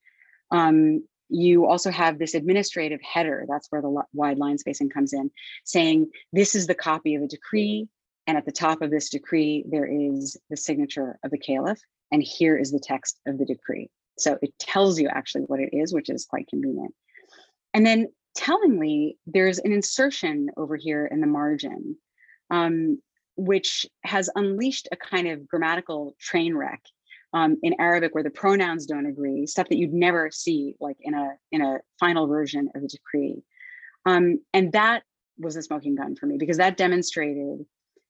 Um, 0.51 1.05
you 1.29 1.67
also 1.67 1.91
have 1.91 2.19
this 2.19 2.35
administrative 2.35 3.01
header, 3.03 3.47
that's 3.49 3.69
where 3.71 3.81
the 3.81 4.03
wide 4.13 4.39
line 4.39 4.59
spacing 4.59 4.91
comes 4.91 5.13
in, 5.13 5.31
saying 5.65 6.11
this 6.33 6.55
is 6.55 6.67
the 6.67 6.75
copy 6.75 7.15
of 7.15 7.23
a 7.23 7.29
decree, 7.29 7.89
and 8.27 8.37
at 8.37 8.45
the 8.45 8.53
top 8.53 8.83
of 8.83 8.91
this 8.91 9.09
decree, 9.09 9.65
there 9.69 9.87
is 9.87 10.37
the 10.51 10.57
signature 10.57 11.19
of 11.25 11.31
the 11.31 11.39
caliph, 11.39 11.81
and 12.11 12.23
here 12.23 12.57
is 12.57 12.73
the 12.73 12.81
text 12.81 13.21
of 13.27 13.39
the 13.39 13.45
decree. 13.45 13.89
So 14.19 14.39
it 14.43 14.53
tells 14.59 15.01
you 15.01 15.09
actually 15.09 15.43
what 15.43 15.61
it 15.61 15.71
is, 15.73 15.95
which 15.95 16.11
is 16.11 16.27
quite 16.27 16.49
convenient. 16.49 16.95
And 17.73 17.87
then 17.87 18.09
tellingly, 18.37 19.17
there's 19.27 19.59
an 19.59 19.73
insertion 19.73 20.51
over 20.57 20.77
here 20.77 21.07
in 21.07 21.21
the 21.21 21.27
margin, 21.27 21.97
um, 22.51 23.01
which 23.37 23.87
has 24.03 24.29
unleashed 24.35 24.89
a 24.93 24.97
kind 24.97 25.29
of 25.29 25.47
grammatical 25.49 26.17
train 26.21 26.55
wreck 26.55 26.83
um, 27.33 27.57
in 27.63 27.75
Arabic 27.79 28.15
where 28.15 28.25
the 28.25 28.31
pronouns 28.31 28.87
don't 28.87 29.07
agree, 29.07 29.47
stuff 29.47 29.69
that 29.69 29.79
you'd 29.79 29.93
never 29.93 30.31
see 30.31 30.75
like 30.81 30.97
in 31.01 31.15
a 31.15 31.31
in 31.53 31.63
a 31.63 31.79
final 31.99 32.27
version 32.27 32.69
of 32.75 32.83
a 32.83 32.89
decree. 32.89 33.43
Um, 34.07 34.41
and 34.53 34.73
that 34.73 35.03
was 35.39 35.57
a 35.57 35.63
smoking 35.63 35.95
gun 35.95 36.17
for 36.17 36.27
me 36.27 36.37
because 36.39 36.57
that 36.57 36.77
demonstrated 36.77 37.65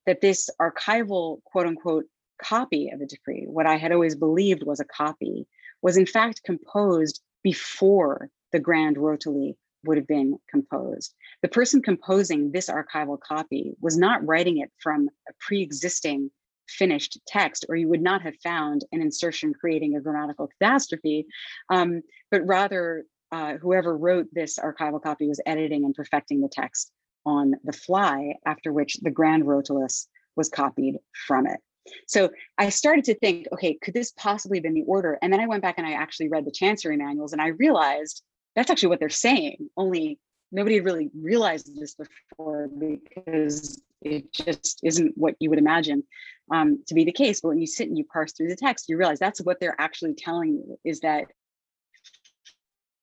that 0.06 0.20
this 0.20 0.48
archival 0.60 1.42
quote 1.44 1.66
unquote 1.66 2.04
copy 2.42 2.90
of 2.92 3.00
a 3.00 3.06
decree, 3.06 3.44
what 3.46 3.66
I 3.66 3.76
had 3.76 3.92
always 3.92 4.14
believed 4.14 4.62
was 4.64 4.80
a 4.80 4.84
copy, 4.84 5.46
was 5.82 5.96
in 5.96 6.06
fact 6.06 6.42
composed 6.44 7.20
before 7.42 8.30
the 8.52 8.58
grand 8.58 8.96
rotuli 8.96 9.54
would 9.84 9.96
have 9.96 10.06
been 10.06 10.38
composed. 10.50 11.14
The 11.42 11.48
person 11.48 11.82
composing 11.82 12.52
this 12.52 12.68
archival 12.68 13.18
copy 13.18 13.72
was 13.80 13.96
not 13.96 14.26
writing 14.26 14.58
it 14.58 14.70
from 14.78 15.08
a 15.28 15.32
pre-existing 15.38 16.30
finished 16.70 17.18
text, 17.26 17.66
or 17.68 17.76
you 17.76 17.88
would 17.88 18.02
not 18.02 18.22
have 18.22 18.34
found 18.42 18.84
an 18.92 19.00
insertion 19.00 19.52
creating 19.52 19.96
a 19.96 20.00
grammatical 20.00 20.48
catastrophe, 20.48 21.26
um, 21.70 22.02
but 22.30 22.46
rather 22.46 23.04
uh, 23.32 23.54
whoever 23.54 23.96
wrote 23.96 24.26
this 24.32 24.58
archival 24.58 25.02
copy 25.02 25.28
was 25.28 25.40
editing 25.46 25.84
and 25.84 25.94
perfecting 25.94 26.40
the 26.40 26.48
text 26.48 26.92
on 27.26 27.54
the 27.64 27.72
fly, 27.72 28.34
after 28.46 28.72
which 28.72 28.96
the 29.02 29.10
grand 29.10 29.44
rotulus 29.44 30.06
was 30.36 30.48
copied 30.48 30.96
from 31.26 31.46
it. 31.46 31.60
So 32.06 32.30
I 32.58 32.68
started 32.68 33.04
to 33.06 33.14
think, 33.14 33.46
okay, 33.52 33.76
could 33.82 33.94
this 33.94 34.12
possibly 34.12 34.58
have 34.58 34.64
been 34.64 34.74
the 34.74 34.84
order? 34.86 35.18
And 35.22 35.32
then 35.32 35.40
I 35.40 35.46
went 35.46 35.62
back 35.62 35.76
and 35.78 35.86
I 35.86 35.92
actually 35.92 36.28
read 36.28 36.44
the 36.44 36.50
chancery 36.50 36.96
manuals 36.96 37.32
and 37.32 37.42
I 37.42 37.48
realized 37.48 38.22
that's 38.56 38.70
actually 38.70 38.88
what 38.88 39.00
they're 39.00 39.08
saying, 39.08 39.68
only 39.76 40.18
nobody 40.52 40.76
had 40.76 40.84
really 40.84 41.10
realized 41.14 41.78
this 41.78 41.94
before 41.94 42.68
because 42.68 43.82
it 44.02 44.32
just 44.32 44.80
isn't 44.82 45.16
what 45.16 45.34
you 45.40 45.50
would 45.50 45.58
imagine 45.58 46.02
um, 46.50 46.82
to 46.86 46.94
be 46.94 47.04
the 47.04 47.12
case. 47.12 47.40
But 47.40 47.48
when 47.48 47.60
you 47.60 47.66
sit 47.66 47.88
and 47.88 47.98
you 47.98 48.04
parse 48.04 48.32
through 48.32 48.48
the 48.48 48.56
text, 48.56 48.88
you 48.88 48.96
realize 48.96 49.18
that's 49.18 49.40
what 49.40 49.60
they're 49.60 49.76
actually 49.78 50.14
telling 50.14 50.54
you 50.54 50.78
is 50.84 51.00
that 51.00 51.26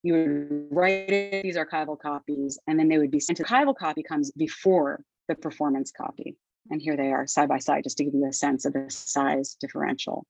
you 0.03 0.13
would 0.13 0.67
write 0.71 1.07
these 1.43 1.57
archival 1.57 1.99
copies 1.99 2.59
and 2.67 2.79
then 2.79 2.87
they 2.87 2.97
would 2.97 3.11
be 3.11 3.19
sent. 3.19 3.37
The 3.37 3.43
archival 3.43 3.75
copy 3.75 4.03
comes 4.03 4.31
before 4.31 5.01
the 5.27 5.35
performance 5.35 5.91
copy. 5.91 6.37
And 6.69 6.81
here 6.81 6.97
they 6.97 7.11
are 7.11 7.27
side 7.27 7.47
by 7.47 7.59
side, 7.59 7.83
just 7.83 7.97
to 7.97 8.03
give 8.03 8.13
you 8.13 8.27
a 8.27 8.33
sense 8.33 8.65
of 8.65 8.73
the 8.73 8.85
size 8.89 9.55
differential. 9.59 10.25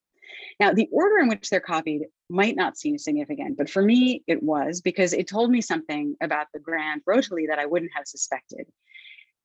Now, 0.59 0.73
the 0.73 0.89
order 0.91 1.17
in 1.19 1.27
which 1.27 1.49
they're 1.49 1.59
copied 1.59 2.03
might 2.29 2.55
not 2.55 2.77
seem 2.77 2.97
significant, 2.97 3.57
but 3.57 3.69
for 3.69 3.81
me, 3.81 4.23
it 4.27 4.41
was 4.41 4.81
because 4.81 5.13
it 5.13 5.27
told 5.27 5.51
me 5.51 5.61
something 5.61 6.15
about 6.21 6.47
the 6.53 6.59
grand 6.59 7.01
rotuli 7.07 7.47
that 7.47 7.59
I 7.59 7.65
wouldn't 7.65 7.91
have 7.95 8.07
suspected 8.07 8.67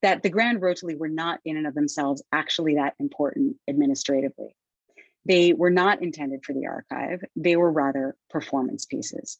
that 0.02 0.22
the 0.22 0.30
grand 0.30 0.60
rotuli 0.60 0.98
were 0.98 1.08
not 1.08 1.40
in 1.44 1.56
and 1.56 1.66
of 1.66 1.74
themselves 1.74 2.22
actually 2.32 2.74
that 2.74 2.94
important 2.98 3.56
administratively. 3.68 4.56
They 5.24 5.52
were 5.52 5.70
not 5.70 6.02
intended 6.02 6.44
for 6.44 6.52
the 6.52 6.66
archive, 6.66 7.22
they 7.36 7.56
were 7.56 7.70
rather 7.70 8.16
performance 8.28 8.84
pieces. 8.84 9.38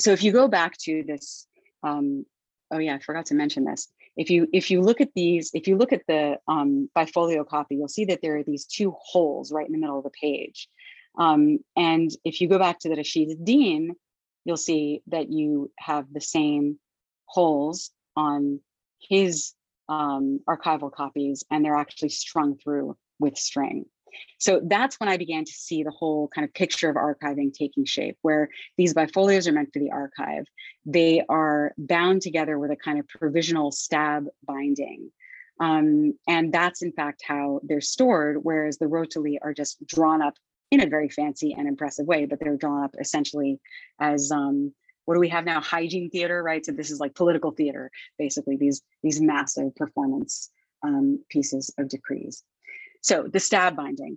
So 0.00 0.12
if 0.12 0.22
you 0.22 0.32
go 0.32 0.48
back 0.48 0.76
to 0.78 1.02
this, 1.06 1.46
um, 1.82 2.24
oh 2.70 2.78
yeah, 2.78 2.94
I 2.94 2.98
forgot 3.00 3.26
to 3.26 3.34
mention 3.34 3.64
this. 3.64 3.88
If 4.16 4.30
you 4.30 4.48
if 4.52 4.70
you 4.70 4.80
look 4.80 5.00
at 5.00 5.10
these, 5.14 5.50
if 5.54 5.66
you 5.66 5.76
look 5.76 5.92
at 5.92 6.02
the 6.06 6.38
um, 6.46 6.88
bifolio 6.96 7.46
copy, 7.46 7.76
you'll 7.76 7.88
see 7.88 8.04
that 8.06 8.20
there 8.22 8.36
are 8.36 8.44
these 8.44 8.64
two 8.64 8.94
holes 8.98 9.52
right 9.52 9.66
in 9.66 9.72
the 9.72 9.78
middle 9.78 9.98
of 9.98 10.04
the 10.04 10.10
page. 10.10 10.68
Um, 11.18 11.58
and 11.76 12.10
if 12.24 12.40
you 12.40 12.48
go 12.48 12.58
back 12.58 12.80
to 12.80 12.88
the 12.88 12.96
Rashid 12.96 13.30
al-Din, 13.30 13.94
you'll 14.44 14.56
see 14.56 15.02
that 15.08 15.30
you 15.30 15.70
have 15.78 16.06
the 16.12 16.20
same 16.20 16.78
holes 17.26 17.90
on 18.16 18.60
his 19.00 19.52
um, 19.88 20.40
archival 20.48 20.92
copies 20.92 21.44
and 21.50 21.64
they're 21.64 21.76
actually 21.76 22.08
strung 22.08 22.56
through 22.56 22.96
with 23.18 23.36
string. 23.36 23.86
So 24.38 24.60
that's 24.64 24.98
when 25.00 25.08
I 25.08 25.16
began 25.16 25.44
to 25.44 25.52
see 25.52 25.82
the 25.82 25.90
whole 25.90 26.28
kind 26.28 26.44
of 26.44 26.52
picture 26.54 26.88
of 26.88 26.96
archiving 26.96 27.52
taking 27.52 27.84
shape, 27.84 28.16
where 28.22 28.48
these 28.76 28.94
bifolios 28.94 29.46
are 29.46 29.52
meant 29.52 29.70
for 29.72 29.78
the 29.78 29.90
archive. 29.90 30.44
They 30.84 31.24
are 31.28 31.72
bound 31.78 32.22
together 32.22 32.58
with 32.58 32.70
a 32.70 32.76
kind 32.76 32.98
of 32.98 33.08
provisional 33.08 33.72
stab 33.72 34.26
binding. 34.46 35.10
Um, 35.60 36.14
and 36.26 36.52
that's 36.52 36.82
in 36.82 36.92
fact 36.92 37.22
how 37.26 37.60
they're 37.62 37.80
stored, 37.80 38.38
whereas 38.42 38.78
the 38.78 38.86
rotuli 38.86 39.36
are 39.40 39.54
just 39.54 39.84
drawn 39.86 40.20
up 40.20 40.34
in 40.70 40.82
a 40.82 40.88
very 40.88 41.08
fancy 41.08 41.54
and 41.56 41.68
impressive 41.68 42.06
way, 42.06 42.24
but 42.26 42.40
they're 42.40 42.56
drawn 42.56 42.82
up 42.82 42.94
essentially 42.98 43.60
as 44.00 44.32
um, 44.32 44.72
what 45.04 45.14
do 45.14 45.20
we 45.20 45.28
have 45.28 45.44
now 45.44 45.60
hygiene 45.60 46.10
theater 46.10 46.42
right 46.42 46.64
so 46.64 46.72
this 46.72 46.90
is 46.90 47.00
like 47.00 47.14
political 47.14 47.50
theater 47.50 47.90
basically 48.18 48.56
these 48.56 48.82
these 49.02 49.20
massive 49.20 49.74
performance 49.76 50.50
um, 50.82 51.22
pieces 51.28 51.72
of 51.78 51.88
decrees 51.88 52.42
so 53.04 53.28
the 53.30 53.38
stab 53.38 53.76
binding 53.76 54.16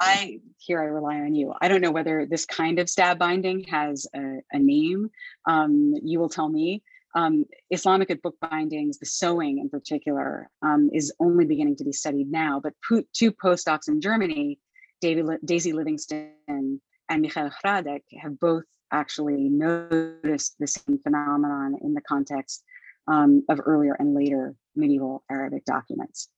i 0.00 0.38
here 0.58 0.80
i 0.80 0.84
rely 0.84 1.16
on 1.16 1.34
you. 1.34 1.52
I 1.60 1.68
don't 1.68 1.80
know 1.80 1.90
whether 1.90 2.26
this 2.26 2.46
kind 2.46 2.78
of 2.78 2.88
stab 2.88 3.18
binding 3.18 3.64
has 3.64 4.06
a, 4.14 4.38
a 4.52 4.58
name. 4.58 5.10
Um, 5.46 5.94
you 6.02 6.18
will 6.20 6.30
tell 6.30 6.48
me. 6.48 6.82
Um, 7.12 7.44
islamic 7.70 8.22
book 8.22 8.36
bindings 8.40 8.98
the 8.98 9.06
sewing 9.06 9.58
in 9.58 9.68
particular 9.68 10.48
um, 10.62 10.90
is 10.92 11.12
only 11.18 11.44
beginning 11.44 11.74
to 11.76 11.84
be 11.84 11.92
studied 11.92 12.30
now 12.30 12.60
but 12.62 12.72
two 13.12 13.32
postdocs 13.32 13.88
in 13.88 14.00
germany 14.00 14.60
daisy 15.00 15.72
livingston 15.72 16.30
and 16.46 16.80
michael 17.10 17.50
hradek 17.50 18.02
have 18.22 18.38
both 18.38 18.62
actually 18.92 19.48
noticed 19.48 20.54
the 20.60 20.68
same 20.68 20.98
phenomenon 21.02 21.74
in 21.82 21.94
the 21.94 22.00
context 22.02 22.62
um, 23.08 23.44
of 23.48 23.60
earlier 23.64 23.96
and 23.98 24.14
later 24.14 24.54
medieval 24.76 25.24
Arabic 25.30 25.64
documents. 25.64 26.28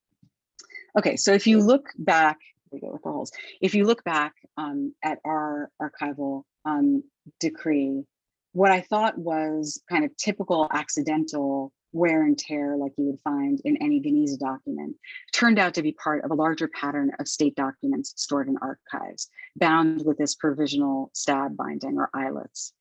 Okay, 0.99 1.17
so 1.17 1.33
if 1.33 1.47
you 1.47 1.61
look 1.61 1.89
back, 1.99 2.39
we 2.71 2.81
go 2.81 2.93
with 2.93 3.03
the 3.03 3.11
holes. 3.11 3.33
If 3.61 3.75
you 3.75 3.85
look 3.85 4.05
back 4.05 4.35
um, 4.57 4.95
at 5.03 5.19
our 5.25 5.71
archival 5.81 6.43
um, 6.65 7.03
decree, 7.41 8.05
what 8.53 8.71
I 8.71 8.83
thought 8.83 9.17
was 9.17 9.81
kind 9.89 10.05
of 10.05 10.17
typical 10.17 10.69
accidental 10.71 11.73
wear 11.93 12.25
and 12.25 12.39
tear 12.39 12.77
like 12.77 12.93
you 12.97 13.05
would 13.05 13.21
find 13.23 13.61
in 13.65 13.77
any 13.83 14.01
Geniza 14.01 14.39
document 14.39 14.97
turned 15.33 15.59
out 15.59 15.75
to 15.75 15.83
be 15.83 15.93
part 15.93 16.25
of 16.25 16.31
a 16.31 16.35
larger 16.35 16.69
pattern 16.69 17.11
of 17.19 17.29
state 17.29 17.55
documents 17.55 18.15
stored 18.17 18.49
in 18.49 18.57
archives, 18.59 19.29
bound 19.57 20.03
with 20.05 20.19
this 20.19 20.35
provisional 20.35 21.11
stab 21.15 21.57
binding 21.57 21.99
or 21.99 22.11
eyelets. 22.15 22.73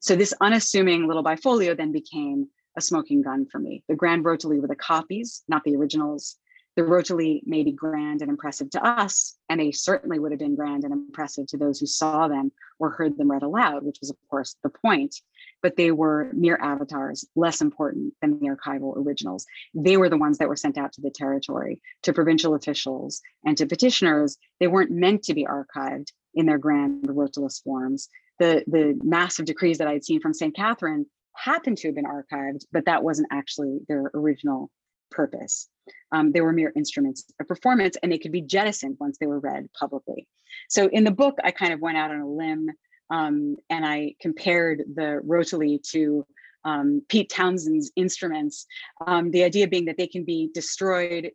So 0.00 0.16
this 0.16 0.34
unassuming 0.40 1.06
little 1.06 1.22
bifolio 1.22 1.76
then 1.76 1.92
became 1.92 2.48
a 2.76 2.80
smoking 2.80 3.22
gun 3.22 3.46
for 3.50 3.58
me. 3.58 3.84
The 3.88 3.94
grand 3.94 4.24
rotuli 4.24 4.60
were 4.60 4.68
the 4.68 4.74
copies, 4.74 5.42
not 5.46 5.62
the 5.64 5.76
originals, 5.76 6.36
the 6.74 6.82
rotuli 6.82 7.42
may 7.44 7.62
be 7.62 7.72
grand 7.72 8.22
and 8.22 8.30
impressive 8.30 8.70
to 8.70 8.84
us, 8.84 9.36
and 9.48 9.60
they 9.60 9.72
certainly 9.72 10.18
would 10.18 10.32
have 10.32 10.38
been 10.38 10.56
grand 10.56 10.84
and 10.84 10.92
impressive 10.92 11.46
to 11.48 11.58
those 11.58 11.78
who 11.78 11.86
saw 11.86 12.28
them 12.28 12.50
or 12.78 12.90
heard 12.90 13.16
them 13.18 13.30
read 13.30 13.42
aloud, 13.42 13.84
which 13.84 13.98
was, 14.00 14.08
of 14.08 14.16
course, 14.30 14.56
the 14.62 14.70
point. 14.70 15.14
But 15.60 15.76
they 15.76 15.90
were 15.90 16.30
mere 16.32 16.56
avatars, 16.56 17.26
less 17.36 17.60
important 17.60 18.14
than 18.22 18.38
the 18.38 18.48
archival 18.48 18.96
originals. 18.96 19.44
They 19.74 19.98
were 19.98 20.08
the 20.08 20.16
ones 20.16 20.38
that 20.38 20.48
were 20.48 20.56
sent 20.56 20.78
out 20.78 20.92
to 20.94 21.02
the 21.02 21.10
territory, 21.10 21.82
to 22.02 22.14
provincial 22.14 22.54
officials, 22.54 23.20
and 23.44 23.56
to 23.58 23.66
petitioners. 23.66 24.38
They 24.58 24.66
weren't 24.66 24.90
meant 24.90 25.24
to 25.24 25.34
be 25.34 25.44
archived. 25.44 26.08
in 26.34 26.46
their 26.46 26.58
grand 26.58 27.06
rotulus 27.06 27.62
forms. 27.62 28.08
The, 28.38 28.64
the 28.66 28.98
massive 29.04 29.44
decrees 29.44 29.76
that 29.78 29.88
I 29.88 29.92
had 29.92 30.04
seen 30.04 30.22
from 30.22 30.32
St. 30.32 30.56
Catherine 30.56 31.04
happened 31.36 31.76
to 31.78 31.88
have 31.88 31.94
been 31.94 32.06
archived, 32.06 32.64
but 32.72 32.86
that 32.86 33.04
wasn't 33.04 33.28
actually 33.30 33.80
their 33.88 34.10
original 34.14 34.70
purpose. 35.10 35.68
Um, 36.12 36.32
they 36.32 36.40
were 36.40 36.52
mere 36.52 36.72
instruments 36.76 37.24
of 37.40 37.48
performance 37.48 37.96
and 38.02 38.12
they 38.12 38.18
could 38.18 38.32
be 38.32 38.42
jettisoned 38.42 38.96
once 39.00 39.18
they 39.18 39.26
were 39.26 39.40
read 39.40 39.68
publicly. 39.78 40.28
So 40.68 40.88
in 40.88 41.04
the 41.04 41.10
book, 41.10 41.36
I 41.42 41.50
kind 41.50 41.72
of 41.72 41.80
went 41.80 41.96
out 41.96 42.10
on 42.10 42.20
a 42.20 42.28
limb 42.28 42.70
um, 43.10 43.56
and 43.68 43.84
I 43.84 44.14
compared 44.20 44.82
the 44.94 45.20
rotuli 45.26 45.82
to 45.90 46.26
um, 46.64 47.02
Pete 47.08 47.30
Townshend's 47.30 47.92
instruments. 47.96 48.66
Um, 49.06 49.30
the 49.30 49.44
idea 49.44 49.68
being 49.68 49.86
that 49.86 49.96
they 49.98 50.06
can 50.06 50.24
be 50.24 50.50
destroyed, 50.54 51.30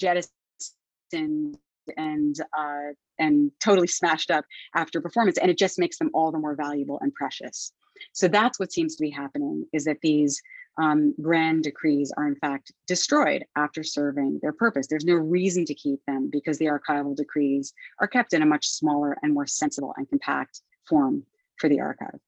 jettisoned, 0.00 1.58
and 1.96 2.36
uh, 2.56 2.92
and 3.18 3.52
totally 3.62 3.86
smashed 3.86 4.30
up 4.30 4.44
after 4.74 5.00
performance, 5.00 5.38
and 5.38 5.50
it 5.50 5.58
just 5.58 5.78
makes 5.78 5.98
them 5.98 6.10
all 6.14 6.32
the 6.32 6.38
more 6.38 6.56
valuable 6.56 6.98
and 7.00 7.14
precious. 7.14 7.72
So 8.12 8.26
that's 8.26 8.58
what 8.58 8.72
seems 8.72 8.96
to 8.96 9.02
be 9.02 9.10
happening: 9.10 9.66
is 9.72 9.84
that 9.84 9.98
these 10.02 10.40
um, 10.78 11.14
grand 11.20 11.62
decrees 11.62 12.12
are 12.16 12.26
in 12.26 12.36
fact 12.36 12.72
destroyed 12.86 13.44
after 13.56 13.82
serving 13.82 14.40
their 14.42 14.52
purpose. 14.52 14.86
There's 14.86 15.04
no 15.04 15.14
reason 15.14 15.64
to 15.66 15.74
keep 15.74 16.00
them 16.06 16.30
because 16.30 16.58
the 16.58 16.66
archival 16.66 17.16
decrees 17.16 17.72
are 18.00 18.08
kept 18.08 18.32
in 18.32 18.42
a 18.42 18.46
much 18.46 18.66
smaller 18.66 19.16
and 19.22 19.32
more 19.32 19.46
sensible 19.46 19.94
and 19.96 20.08
compact 20.08 20.60
form 20.88 21.24
for 21.58 21.68
the 21.68 21.80
archive. 21.80 22.18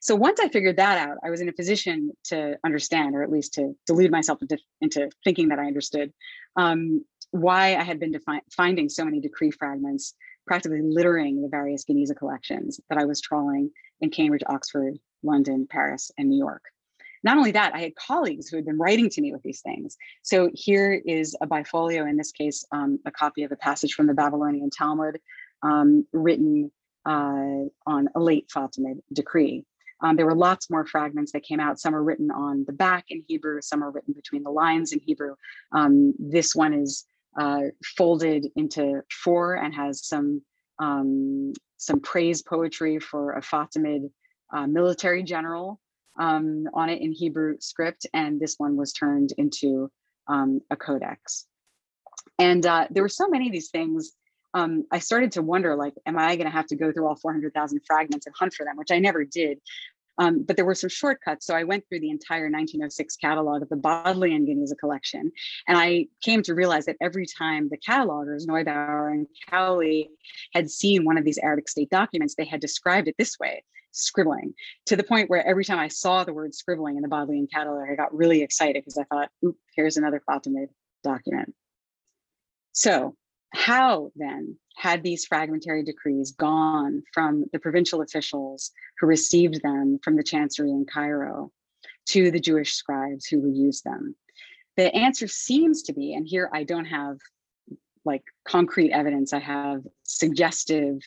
So 0.00 0.14
once 0.14 0.38
I 0.40 0.48
figured 0.48 0.76
that 0.76 0.98
out, 1.08 1.16
I 1.24 1.30
was 1.30 1.40
in 1.40 1.48
a 1.48 1.52
position 1.52 2.12
to 2.24 2.56
understand, 2.64 3.14
or 3.14 3.22
at 3.22 3.30
least 3.30 3.54
to 3.54 3.74
delude 3.86 4.10
myself 4.10 4.40
into, 4.42 4.58
into 4.80 5.10
thinking 5.24 5.48
that 5.48 5.58
I 5.58 5.66
understood, 5.66 6.12
um, 6.56 7.04
why 7.30 7.74
I 7.74 7.82
had 7.82 7.98
been 7.98 8.14
finding 8.54 8.88
so 8.88 9.04
many 9.04 9.20
decree 9.20 9.50
fragments 9.50 10.14
practically 10.46 10.82
littering 10.82 11.42
the 11.42 11.48
various 11.48 11.84
Geniza 11.84 12.14
collections 12.14 12.78
that 12.88 12.98
I 12.98 13.06
was 13.06 13.20
trawling 13.20 13.70
in 14.00 14.10
Cambridge, 14.10 14.42
Oxford, 14.46 14.98
London, 15.22 15.66
Paris, 15.68 16.10
and 16.18 16.28
New 16.28 16.38
York. 16.38 16.62
Not 17.24 17.38
only 17.38 17.52
that, 17.52 17.74
I 17.74 17.80
had 17.80 17.96
colleagues 17.96 18.48
who 18.48 18.56
had 18.56 18.66
been 18.66 18.78
writing 18.78 19.08
to 19.10 19.20
me 19.22 19.32
with 19.32 19.42
these 19.42 19.62
things. 19.62 19.96
So 20.22 20.50
here 20.52 20.92
is 20.92 21.34
a 21.40 21.46
bifolio, 21.46 22.08
in 22.08 22.16
this 22.16 22.30
case, 22.30 22.64
um, 22.70 22.98
a 23.06 23.10
copy 23.10 23.42
of 23.42 23.50
a 23.50 23.56
passage 23.56 23.94
from 23.94 24.06
the 24.06 24.14
Babylonian 24.14 24.70
Talmud 24.70 25.18
um, 25.62 26.06
written 26.12 26.70
uh, 27.06 27.64
on 27.86 28.08
a 28.14 28.20
late 28.20 28.48
Fatimid 28.54 29.00
decree. 29.12 29.64
Um, 30.02 30.16
there 30.16 30.26
were 30.26 30.34
lots 30.34 30.68
more 30.68 30.84
fragments 30.84 31.32
that 31.32 31.44
came 31.44 31.60
out. 31.60 31.80
Some 31.80 31.94
are 31.94 32.02
written 32.02 32.30
on 32.30 32.64
the 32.66 32.72
back 32.74 33.06
in 33.08 33.24
Hebrew, 33.26 33.62
some 33.62 33.82
are 33.82 33.90
written 33.90 34.12
between 34.12 34.42
the 34.42 34.50
lines 34.50 34.92
in 34.92 35.00
Hebrew. 35.00 35.34
Um, 35.72 36.12
this 36.18 36.54
one 36.54 36.74
is 36.74 37.06
uh, 37.38 37.62
folded 37.96 38.46
into 38.54 39.00
four 39.10 39.54
and 39.54 39.74
has 39.74 40.06
some 40.06 40.42
um, 40.78 41.52
some 41.78 42.00
praise 42.00 42.42
poetry 42.42 42.98
for 42.98 43.32
a 43.32 43.40
Fatimid 43.40 44.10
uh, 44.52 44.66
military 44.66 45.22
general 45.22 45.80
um, 46.18 46.68
on 46.74 46.88
it 46.88 47.00
in 47.00 47.12
Hebrew 47.12 47.56
script, 47.60 48.06
and 48.12 48.40
this 48.40 48.56
one 48.58 48.76
was 48.76 48.92
turned 48.92 49.32
into 49.36 49.90
um, 50.28 50.60
a 50.70 50.76
codex. 50.76 51.46
And 52.38 52.64
uh, 52.64 52.86
there 52.90 53.02
were 53.02 53.08
so 53.08 53.28
many 53.28 53.46
of 53.46 53.52
these 53.52 53.70
things. 53.70 54.12
Um, 54.54 54.84
I 54.90 55.00
started 55.00 55.32
to 55.32 55.42
wonder, 55.42 55.74
like, 55.74 55.94
am 56.06 56.18
I 56.18 56.36
going 56.36 56.46
to 56.46 56.52
have 56.52 56.66
to 56.68 56.76
go 56.76 56.92
through 56.92 57.06
all 57.06 57.16
400,000 57.16 57.80
fragments 57.86 58.26
and 58.26 58.34
hunt 58.38 58.54
for 58.54 58.64
them, 58.64 58.76
which 58.76 58.90
I 58.90 58.98
never 58.98 59.24
did. 59.24 59.58
Um, 60.18 60.44
but 60.44 60.54
there 60.54 60.64
were 60.64 60.76
some 60.76 60.90
shortcuts. 60.90 61.44
So 61.44 61.56
I 61.56 61.64
went 61.64 61.84
through 61.88 61.98
the 61.98 62.10
entire 62.10 62.44
1906 62.44 63.16
catalog 63.16 63.62
of 63.62 63.68
the 63.68 63.76
Bodleian 63.76 64.46
Geniza 64.46 64.78
collection. 64.78 65.32
And 65.66 65.76
I 65.76 66.06
came 66.22 66.42
to 66.44 66.54
realize 66.54 66.86
that 66.86 66.96
every 67.00 67.26
time 67.26 67.68
the 67.68 67.78
catalogers, 67.78 68.46
Neubauer 68.46 69.10
and 69.10 69.26
Cowley, 69.50 70.10
had 70.52 70.70
seen 70.70 71.04
one 71.04 71.18
of 71.18 71.24
these 71.24 71.38
Arabic 71.38 71.68
state 71.68 71.90
documents, 71.90 72.36
they 72.36 72.44
had 72.44 72.60
described 72.60 73.08
it 73.08 73.16
this 73.18 73.38
way 73.40 73.64
scribbling 73.94 74.54
to 74.86 74.96
the 74.96 75.04
point 75.04 75.30
where 75.30 75.46
every 75.46 75.64
time 75.64 75.78
I 75.78 75.88
saw 75.88 76.24
the 76.24 76.34
word 76.34 76.54
scribbling 76.54 76.96
in 76.96 77.02
the 77.02 77.08
Bodleian 77.08 77.46
catalog, 77.46 77.88
I 77.88 77.94
got 77.94 78.14
really 78.14 78.42
excited 78.42 78.82
because 78.82 78.98
I 78.98 79.04
thought, 79.04 79.30
oop, 79.44 79.56
here's 79.74 79.96
another 79.96 80.22
Fatimid 80.28 80.68
document. 81.02 81.54
So 82.72 83.14
how 83.54 84.10
then 84.16 84.58
had 84.76 85.02
these 85.02 85.24
fragmentary 85.24 85.84
decrees 85.84 86.32
gone 86.32 87.02
from 87.12 87.44
the 87.52 87.60
provincial 87.60 88.02
officials 88.02 88.72
who 88.98 89.06
received 89.06 89.62
them 89.62 90.00
from 90.02 90.16
the 90.16 90.24
chancery 90.24 90.70
in 90.70 90.84
Cairo 90.92 91.52
to 92.08 92.30
the 92.30 92.40
Jewish 92.40 92.74
scribes 92.74 93.26
who 93.26 93.40
reused 93.40 93.84
them? 93.84 94.16
The 94.76 94.92
answer 94.94 95.28
seems 95.28 95.82
to 95.84 95.92
be, 95.92 96.14
and 96.14 96.26
here 96.26 96.50
I 96.52 96.64
don't 96.64 96.86
have 96.86 97.18
like 98.04 98.24
concrete 98.46 98.90
evidence, 98.90 99.32
I 99.32 99.38
have 99.38 99.82
suggestive, 100.02 100.98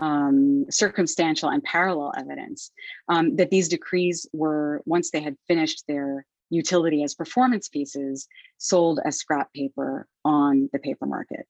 um, 0.00 0.66
circumstantial, 0.70 1.50
and 1.50 1.62
parallel 1.62 2.12
evidence 2.16 2.70
um, 3.08 3.36
that 3.36 3.50
these 3.50 3.68
decrees 3.68 4.26
were, 4.32 4.82
once 4.86 5.10
they 5.10 5.20
had 5.20 5.36
finished 5.46 5.84
their 5.86 6.26
utility 6.50 7.04
as 7.04 7.14
performance 7.14 7.68
pieces, 7.68 8.26
sold 8.58 9.00
as 9.04 9.16
scrap 9.16 9.52
paper 9.52 10.06
on 10.24 10.68
the 10.72 10.78
paper 10.78 11.06
market. 11.06 11.46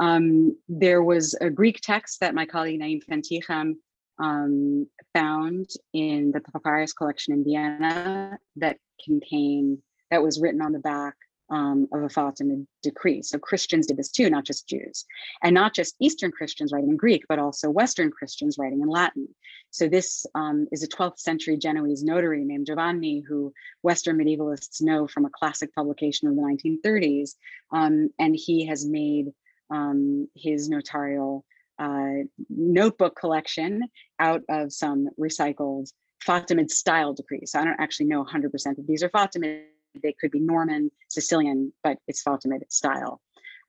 Um, 0.00 0.56
there 0.68 1.02
was 1.02 1.34
a 1.40 1.50
Greek 1.50 1.80
text 1.80 2.20
that 2.20 2.34
my 2.34 2.46
colleague 2.46 2.80
Naïm 2.80 3.00
Vanthieghem 3.08 3.74
um, 4.18 4.86
found 5.14 5.70
in 5.92 6.32
the 6.32 6.40
Papyrus 6.40 6.92
collection 6.92 7.34
in 7.34 7.44
Vienna 7.44 8.38
that 8.56 8.78
contained, 9.04 9.78
that 10.10 10.22
was 10.22 10.40
written 10.40 10.60
on 10.60 10.72
the 10.72 10.78
back 10.78 11.14
um, 11.52 11.86
of 11.92 12.02
a 12.02 12.08
Fatimid 12.08 12.66
decree. 12.82 13.22
So 13.22 13.38
Christians 13.38 13.86
did 13.86 13.98
this 13.98 14.10
too, 14.10 14.30
not 14.30 14.44
just 14.44 14.66
Jews. 14.66 15.04
And 15.42 15.54
not 15.54 15.74
just 15.74 15.94
Eastern 16.00 16.32
Christians 16.32 16.72
writing 16.72 16.90
in 16.90 16.96
Greek, 16.96 17.24
but 17.28 17.38
also 17.38 17.70
Western 17.70 18.10
Christians 18.10 18.56
writing 18.58 18.80
in 18.80 18.88
Latin. 18.88 19.28
So 19.70 19.86
this 19.86 20.24
um, 20.34 20.66
is 20.72 20.82
a 20.82 20.88
12th 20.88 21.18
century 21.18 21.58
Genoese 21.58 22.02
notary 22.02 22.44
named 22.44 22.66
Giovanni, 22.66 23.20
who 23.20 23.52
Western 23.82 24.16
medievalists 24.16 24.80
know 24.80 25.06
from 25.06 25.26
a 25.26 25.30
classic 25.30 25.74
publication 25.74 26.26
of 26.26 26.36
the 26.36 26.42
1930s. 26.42 27.34
Um, 27.70 28.08
and 28.18 28.34
he 28.34 28.66
has 28.66 28.86
made 28.86 29.26
um, 29.70 30.28
his 30.34 30.70
notarial 30.70 31.44
uh, 31.78 32.24
notebook 32.48 33.14
collection 33.14 33.82
out 34.18 34.42
of 34.48 34.72
some 34.72 35.10
recycled 35.20 35.92
Fatimid 36.26 36.70
style 36.70 37.12
decrees. 37.12 37.52
So 37.52 37.60
I 37.60 37.64
don't 37.64 37.80
actually 37.80 38.06
know 38.06 38.24
100% 38.24 38.52
that 38.52 38.86
these 38.86 39.02
are 39.02 39.10
Fatimid. 39.10 39.64
They 40.00 40.14
could 40.20 40.30
be 40.30 40.40
Norman, 40.40 40.90
Sicilian, 41.08 41.72
but 41.82 41.98
it's 42.08 42.22
Fatimid 42.22 42.60
style. 42.70 43.20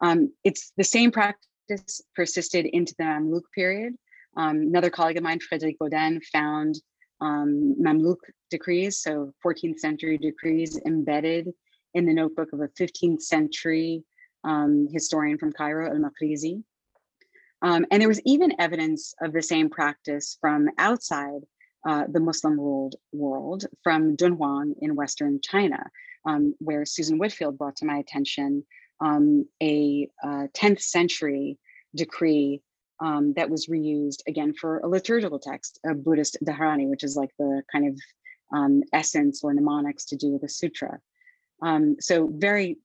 Um, 0.02 0.32
it's 0.44 0.72
the 0.78 0.84
same 0.84 1.12
practice 1.12 2.02
persisted 2.16 2.66
into 2.66 2.94
the 2.98 3.04
Mamluk 3.04 3.44
period. 3.54 3.94
Um, 4.36 4.58
another 4.62 4.90
colleague 4.90 5.18
of 5.18 5.24
mine, 5.24 5.40
Frédéric 5.40 5.78
Bauden, 5.78 6.22
found 6.32 6.76
um, 7.22 7.76
Mamluk 7.82 8.18
decrees, 8.50 9.02
so 9.02 9.34
14th 9.46 9.80
century 9.80 10.18
decrees 10.18 10.80
embedded 10.86 11.50
in 11.94 12.06
the 12.06 12.14
notebook 12.14 12.50
of 12.54 12.60
a 12.60 12.68
15th 12.70 13.22
century 13.22 14.04
um, 14.44 14.88
historian 14.92 15.38
from 15.38 15.52
Cairo, 15.52 15.88
Al 15.90 16.00
Maqrizi. 16.00 16.64
Um, 17.62 17.86
and 17.92 18.02
there 18.02 18.10
was 18.10 18.22
even 18.26 18.60
evidence 18.60 19.14
of 19.22 19.32
the 19.32 19.42
same 19.42 19.70
practice 19.70 20.38
from 20.42 20.70
outside 20.78 21.42
uh, 21.88 22.06
the 22.10 22.20
Muslim 22.20 22.60
ruled 22.60 22.96
world, 23.14 23.66
from 23.84 24.18
Dunhuang 24.18 24.74
in 24.82 24.96
Western 24.96 25.40
China, 25.42 25.90
um, 26.26 26.56
where 26.60 26.86
Susan 26.86 27.18
Whitfield 27.18 27.58
brought 27.58 27.76
to 27.78 27.86
my 27.86 27.98
attention 27.98 28.64
um, 29.00 29.46
a 29.62 30.10
uh, 30.24 30.48
10th 30.54 30.82
century 30.82 31.58
decree 31.96 32.62
um, 33.00 33.34
that 33.34 33.50
was 33.50 33.68
reused 33.68 34.22
again 34.28 34.54
for 34.54 34.80
a 34.80 34.88
liturgical 34.88 35.40
text, 35.40 35.80
a 35.86 35.94
Buddhist 35.94 36.38
Dharani, 36.46 36.88
which 36.88 37.04
is 37.04 37.16
like 37.16 37.32
the 37.38 37.64
kind 37.72 37.88
of 37.88 38.00
um, 38.56 38.84
essence 38.94 39.44
or 39.44 39.54
mnemonics 39.54 40.06
to 40.06 40.16
do 40.16 40.30
with 40.30 40.44
a 40.44 40.50
sutra. 40.50 41.00
Um, 41.62 41.98
so 42.00 42.30
very 42.32 42.78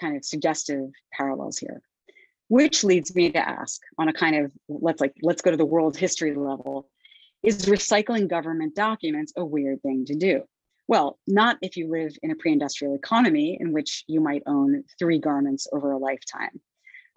kind 0.00 0.16
of 0.16 0.24
suggestive 0.24 0.90
parallels 1.12 1.58
here 1.58 1.82
which 2.52 2.84
leads 2.84 3.14
me 3.14 3.32
to 3.32 3.38
ask 3.38 3.80
on 3.96 4.08
a 4.08 4.12
kind 4.12 4.36
of 4.36 4.52
let's 4.68 5.00
like 5.00 5.14
let's 5.22 5.40
go 5.40 5.50
to 5.50 5.56
the 5.56 5.64
world 5.64 5.96
history 5.96 6.34
level 6.34 6.86
is 7.42 7.64
recycling 7.64 8.28
government 8.28 8.74
documents 8.74 9.32
a 9.38 9.44
weird 9.44 9.80
thing 9.80 10.04
to 10.04 10.14
do 10.14 10.42
well 10.92 11.18
not 11.26 11.56
if 11.62 11.78
you 11.78 11.90
live 11.90 12.14
in 12.22 12.30
a 12.30 12.34
pre-industrial 12.34 12.94
economy 12.94 13.56
in 13.58 13.72
which 13.72 14.04
you 14.08 14.20
might 14.20 14.42
own 14.46 14.84
three 14.98 15.18
garments 15.18 15.66
over 15.72 15.92
a 15.92 15.96
lifetime. 15.96 16.60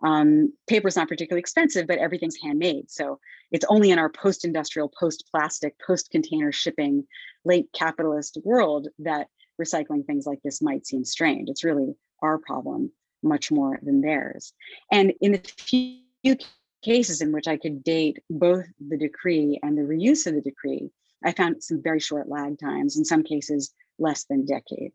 Um, 0.02 0.54
paper 0.66 0.88
is 0.88 0.96
not 0.96 1.10
particularly 1.10 1.42
expensive 1.42 1.86
but 1.86 1.98
everything's 1.98 2.38
handmade. 2.42 2.90
So 2.90 3.20
it's 3.52 3.66
only 3.68 3.92
in 3.92 4.00
our 4.00 4.10
post-industrial 4.10 4.94
post-plastic 4.98 5.76
post-container 5.86 6.54
shipping 6.54 7.06
late 7.44 7.68
capitalist 7.74 8.38
world 8.46 8.88
that 9.00 9.28
recycling 9.62 10.06
things 10.06 10.26
like 10.26 10.40
this 10.42 10.62
might 10.62 10.88
seem 10.88 11.04
strange 11.04 11.50
it's 11.50 11.66
really 11.66 11.96
our 12.22 12.38
problem 12.38 12.92
much 13.24 13.52
more 13.52 13.78
than 13.84 14.00
theirs. 14.00 14.54
And 14.90 15.14
in 15.20 15.34
the 15.34 15.42
few 15.58 16.38
cases 16.82 17.20
in 17.20 17.34
which 17.34 17.48
I 17.50 17.58
could 17.58 17.84
date 17.84 18.20
both 18.30 18.68
the 18.80 18.98
decree 18.98 19.60
and 19.62 19.78
the 19.78 19.82
reuse 19.82 20.28
of 20.28 20.36
the 20.36 20.42
decree, 20.42 20.92
I 21.24 21.32
found 21.32 21.64
some 21.64 21.82
very 21.82 22.00
short 22.00 22.28
lag 22.28 22.60
times, 22.60 22.98
in 22.98 23.06
some 23.06 23.24
cases 23.24 23.74
less 24.00 24.26
than 24.26 24.42
a 24.42 24.46
decade. 24.46 24.92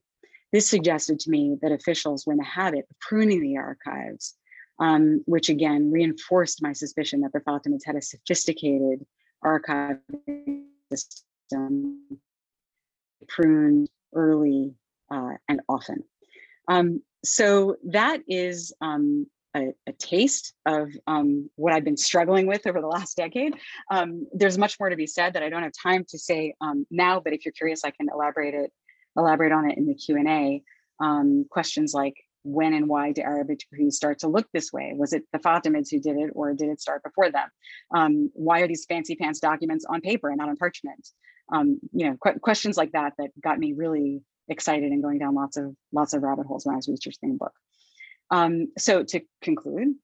This 0.53 0.69
suggested 0.69 1.21
to 1.21 1.31
me 1.31 1.57
that 1.63 1.73
officials 1.73 2.27
were 2.27 2.33
in 2.33 2.39
the 2.39 2.45
habit 2.45 2.87
of 2.91 2.99
pruning 2.99 3.41
the 3.41 3.59
archives 3.59 4.37
um, 4.81 5.23
which 5.27 5.49
again 5.51 5.93
reinforced 5.93 6.63
my 6.63 6.73
suspicion 6.73 7.21
that 7.21 7.33
the 7.33 7.41
Fatimids 7.41 7.85
had 7.85 7.97
a 7.97 8.03
sophisticated 8.03 9.05
archive 9.43 9.99
system 10.91 12.01
pruned 13.29 13.89
early 14.15 14.75
uh, 15.11 15.35
and 15.49 15.61
often. 15.69 16.03
Um, 16.67 17.03
so 17.23 17.77
that 17.89 18.23
is 18.27 18.73
um, 18.81 19.27
a, 19.57 19.69
a, 19.87 19.93
taste 19.93 20.55
of 20.67 20.91
um, 21.07 21.51
what 21.57 21.73
I've 21.73 21.85
been 21.85 21.97
struggling 21.97 22.47
with 22.47 22.67
over 22.67 22.81
the 22.81 22.87
last 22.87 23.17
decade. 23.17 23.55
Um, 23.91 24.27
there's 24.33 24.59
much 24.59 24.79
more 24.79 24.89
to 24.89 24.97
be 24.97 25.07
said 25.07 25.35
that 25.35 25.43
I 25.43 25.49
don't 25.49 25.63
have 25.63 25.73
time 25.73 26.05
to 26.09 26.19
say 26.19 26.55
um, 26.61 26.87
now, 26.91 27.21
but 27.21 27.33
if 27.33 27.45
you're 27.45 27.53
curious, 27.53 27.85
I 27.85 27.91
can 27.91 28.09
elaborate 28.13 28.55
it, 28.55 28.73
elaborate 29.17 29.53
on 29.53 29.71
it 29.71 29.77
in 29.77 29.87
the 29.87 29.95
Q&A. 29.95 30.63
Um, 31.03 31.47
questions 31.51 31.95
like 31.95 32.15
when 32.43 32.75
and 32.75 32.89
why 32.89 33.13
did 33.13 33.25
Arabic 33.25 33.61
decrees 33.61 33.97
start 33.97 34.21
to 34.21 34.29
look 34.29 34.47
this 34.53 34.73
way? 34.73 34.93
Was 34.97 35.13
it 35.13 35.25
the 35.33 35.39
Fatimids 35.39 35.91
who 35.91 36.01
did 36.01 36.17
it 36.17 36.31
or 36.35 36.55
did 36.55 36.69
it 36.69 36.81
start 36.81 37.03
before 37.03 37.31
them? 37.31 37.49
Um, 37.95 38.31
why 38.35 38.61
are 38.61 38.69
these 38.69 38.87
fancy 38.87 39.17
pants 39.17 39.41
documents 39.41 39.85
on 39.89 40.01
paper 40.01 40.29
and 40.29 40.39
not 40.39 40.49
on 40.49 40.57
parchment? 40.57 41.09
Um, 41.53 41.81
you 41.93 42.09
know, 42.09 42.17
qu 42.23 42.39
questions 42.41 42.77
like 42.77 42.93
that 42.93 43.15
that 43.19 43.31
got 43.43 43.59
me 43.59 43.73
really 43.73 44.23
excited 44.49 44.91
and 44.91 45.03
going 45.03 45.19
down 45.19 45.35
lots 45.35 45.57
of 45.57 45.75
lots 45.93 46.13
of 46.13 46.23
rabbit 46.23 46.47
holes 46.47 46.65
when 46.65 46.75
I 46.75 46.77
was 46.77 46.89
researching 46.89 47.31
the 47.33 47.39
book. 47.39 47.53
Um, 48.31 48.69
so 48.79 49.03
to 49.05 49.21
conclude, 49.43 49.95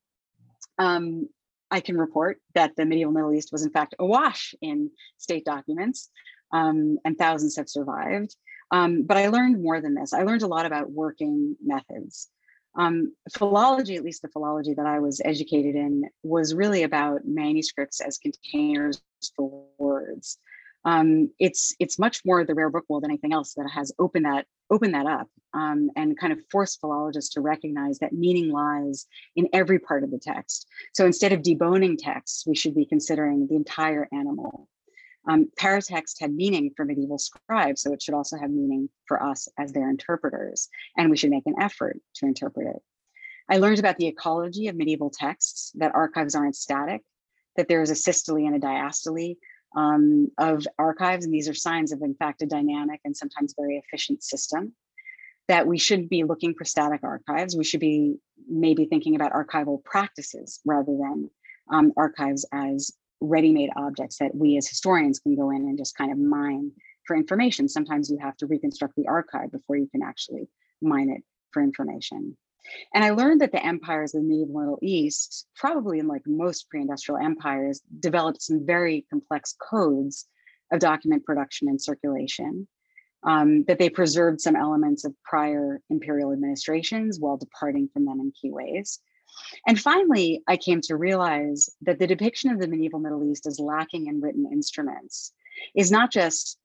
um, 0.78 1.28
I 1.70 1.80
can 1.80 1.96
report 1.98 2.38
that 2.54 2.76
the 2.76 2.84
medieval 2.84 3.12
Middle 3.12 3.34
East 3.34 3.50
was 3.52 3.64
in 3.64 3.70
fact 3.70 3.94
awash 3.98 4.54
in 4.60 4.90
state 5.18 5.44
documents 5.44 6.10
um, 6.52 6.98
and 7.04 7.18
thousands 7.18 7.56
have 7.56 7.68
survived. 7.68 8.34
Um, 8.70 9.04
but 9.04 9.16
I 9.16 9.28
learned 9.28 9.62
more 9.62 9.80
than 9.80 9.94
this. 9.94 10.12
I 10.12 10.22
learned 10.22 10.42
a 10.42 10.48
lot 10.48 10.66
about 10.66 10.90
working 10.90 11.56
methods. 11.64 12.28
Um, 12.78 13.14
philology, 13.34 13.96
at 13.96 14.04
least 14.04 14.22
the 14.22 14.28
philology 14.28 14.74
that 14.74 14.86
I 14.86 14.98
was 14.98 15.20
educated 15.24 15.76
in, 15.76 16.04
was 16.22 16.54
really 16.54 16.82
about 16.82 17.24
manuscripts 17.24 18.00
as 18.00 18.18
containers 18.18 19.00
for 19.34 19.64
words. 19.78 20.38
Um, 20.86 21.32
it's 21.40 21.74
it's 21.80 21.98
much 21.98 22.24
more 22.24 22.44
the 22.44 22.54
rare 22.54 22.70
book 22.70 22.84
world 22.88 23.02
than 23.02 23.10
anything 23.10 23.32
else 23.32 23.54
that 23.54 23.68
has 23.68 23.92
opened 23.98 24.24
that 24.24 24.46
opened 24.70 24.94
that 24.94 25.06
up 25.06 25.28
um, 25.52 25.90
and 25.96 26.16
kind 26.16 26.32
of 26.32 26.38
forced 26.48 26.80
philologists 26.80 27.34
to 27.34 27.40
recognize 27.40 27.98
that 27.98 28.12
meaning 28.12 28.50
lies 28.50 29.06
in 29.34 29.48
every 29.52 29.80
part 29.80 30.04
of 30.04 30.12
the 30.12 30.18
text. 30.18 30.68
So 30.94 31.04
instead 31.04 31.32
of 31.32 31.42
deboning 31.42 31.96
texts, 31.98 32.46
we 32.46 32.54
should 32.54 32.74
be 32.74 32.86
considering 32.86 33.48
the 33.48 33.56
entire 33.56 34.08
animal. 34.12 34.68
Um, 35.28 35.48
paratext 35.58 36.20
had 36.20 36.32
meaning 36.32 36.70
for 36.76 36.84
medieval 36.84 37.18
scribes, 37.18 37.82
so 37.82 37.92
it 37.92 38.00
should 38.00 38.14
also 38.14 38.38
have 38.38 38.50
meaning 38.50 38.88
for 39.06 39.20
us 39.20 39.48
as 39.58 39.72
their 39.72 39.90
interpreters, 39.90 40.68
and 40.96 41.10
we 41.10 41.16
should 41.16 41.30
make 41.30 41.46
an 41.46 41.60
effort 41.60 41.98
to 42.16 42.26
interpret 42.26 42.68
it. 42.68 42.82
I 43.48 43.58
learned 43.58 43.80
about 43.80 43.96
the 43.96 44.06
ecology 44.06 44.68
of 44.68 44.76
medieval 44.76 45.10
texts, 45.10 45.72
that 45.76 45.96
archives 45.96 46.36
aren't 46.36 46.54
static, 46.54 47.02
that 47.56 47.66
there 47.66 47.82
is 47.82 47.90
a 47.90 47.96
systole 47.96 48.46
and 48.46 48.54
a 48.54 48.64
diastole 48.64 49.36
um, 49.76 50.28
of 50.38 50.66
archives, 50.78 51.24
and 51.24 51.34
these 51.34 51.48
are 51.48 51.54
signs 51.54 51.92
of, 51.92 52.02
in 52.02 52.14
fact, 52.14 52.42
a 52.42 52.46
dynamic 52.46 53.00
and 53.04 53.16
sometimes 53.16 53.54
very 53.56 53.76
efficient 53.76 54.24
system. 54.24 54.72
That 55.48 55.68
we 55.68 55.78
should 55.78 56.08
be 56.08 56.24
looking 56.24 56.54
for 56.54 56.64
static 56.64 57.04
archives. 57.04 57.56
We 57.56 57.62
should 57.62 57.78
be 57.78 58.16
maybe 58.48 58.86
thinking 58.86 59.14
about 59.14 59.32
archival 59.32 59.84
practices 59.84 60.60
rather 60.64 60.96
than 60.96 61.30
um, 61.70 61.92
archives 61.96 62.44
as 62.52 62.90
ready-made 63.20 63.70
objects 63.76 64.18
that 64.18 64.34
we 64.34 64.56
as 64.56 64.68
historians 64.68 65.20
can 65.20 65.36
go 65.36 65.50
in 65.50 65.62
and 65.62 65.78
just 65.78 65.96
kind 65.96 66.10
of 66.10 66.18
mine 66.18 66.72
for 67.06 67.16
information. 67.16 67.68
Sometimes 67.68 68.10
you 68.10 68.18
have 68.18 68.36
to 68.38 68.46
reconstruct 68.46 68.94
the 68.96 69.06
archive 69.06 69.52
before 69.52 69.76
you 69.76 69.88
can 69.92 70.02
actually 70.02 70.48
mine 70.82 71.10
it 71.10 71.22
for 71.52 71.62
information. 71.62 72.36
And 72.94 73.04
I 73.04 73.10
learned 73.10 73.40
that 73.40 73.52
the 73.52 73.64
empires 73.64 74.14
of 74.14 74.22
the 74.22 74.28
medieval 74.28 74.60
Middle 74.60 74.78
East, 74.82 75.46
probably 75.54 75.98
in 75.98 76.06
like 76.06 76.22
most 76.26 76.68
pre-industrial 76.68 77.20
empires, 77.20 77.80
developed 78.00 78.42
some 78.42 78.66
very 78.66 79.06
complex 79.10 79.54
codes 79.58 80.26
of 80.72 80.80
document 80.80 81.24
production 81.24 81.68
and 81.68 81.80
circulation, 81.80 82.66
um, 83.22 83.64
that 83.64 83.78
they 83.78 83.90
preserved 83.90 84.40
some 84.40 84.56
elements 84.56 85.04
of 85.04 85.14
prior 85.22 85.80
imperial 85.90 86.32
administrations 86.32 87.18
while 87.20 87.36
departing 87.36 87.88
from 87.92 88.04
them 88.04 88.20
in 88.20 88.32
key 88.40 88.50
ways. 88.50 89.00
And 89.66 89.78
finally, 89.78 90.42
I 90.46 90.56
came 90.56 90.80
to 90.82 90.96
realize 90.96 91.68
that 91.82 91.98
the 91.98 92.06
depiction 92.06 92.50
of 92.50 92.60
the 92.60 92.68
medieval 92.68 93.00
Middle 93.00 93.24
East 93.24 93.46
as 93.46 93.58
lacking 93.58 94.06
in 94.06 94.20
written 94.20 94.48
instruments 94.50 95.32
is 95.74 95.90
not 95.90 96.12
just 96.12 96.58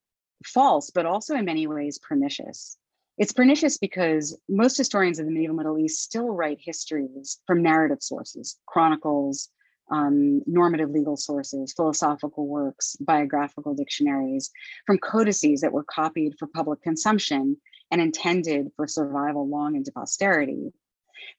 false, 0.45 0.89
but 0.89 1.05
also 1.05 1.35
in 1.35 1.45
many 1.45 1.67
ways 1.67 1.99
pernicious. 1.99 2.77
It's 3.17 3.33
pernicious 3.33 3.77
because 3.77 4.37
most 4.49 4.77
historians 4.77 5.19
of 5.19 5.25
the 5.25 5.31
medieval 5.31 5.55
Middle 5.55 5.77
East 5.77 6.01
still 6.01 6.29
write 6.29 6.59
histories 6.61 7.39
from 7.45 7.61
narrative 7.61 8.01
sources, 8.01 8.57
chronicles, 8.65 9.49
um, 9.91 10.41
normative 10.45 10.89
legal 10.89 11.17
sources, 11.17 11.73
philosophical 11.73 12.47
works, 12.47 12.95
biographical 13.01 13.75
dictionaries, 13.75 14.49
from 14.87 14.97
codices 14.97 15.61
that 15.61 15.73
were 15.73 15.83
copied 15.83 16.35
for 16.39 16.47
public 16.47 16.81
consumption 16.81 17.57
and 17.91 18.01
intended 18.01 18.71
for 18.75 18.87
survival 18.87 19.47
long 19.47 19.75
into 19.75 19.91
posterity 19.91 20.71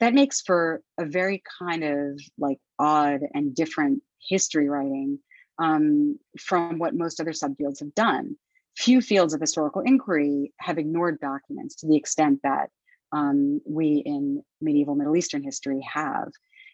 that 0.01 0.15
makes 0.15 0.41
for 0.41 0.83
a 0.99 1.05
very 1.05 1.43
kind 1.59 1.85
of 1.85 2.21
like 2.39 2.59
odd 2.79 3.21
and 3.35 3.55
different 3.55 4.03
history 4.21 4.69
writing 4.69 5.19
um, 5.59 6.19
from 6.39 6.79
what 6.79 6.95
most 6.95 7.21
other 7.21 7.33
subfields 7.33 7.81
have 7.81 7.95
done. 7.95 8.37
Few 8.77 9.01
fields 9.01 9.35
of 9.35 9.41
historical 9.41 9.83
inquiry 9.83 10.53
have 10.59 10.79
ignored 10.79 11.21
documents 11.21 11.77
to 11.77 11.87
the 11.87 11.97
extent 11.97 12.41
that 12.43 12.71
um, 13.13 13.61
we 13.67 14.03
in 14.05 14.43
medieval 14.61 14.95
Middle 14.95 15.17
Eastern 15.17 15.43
history 15.43 15.81
have. 15.93 16.29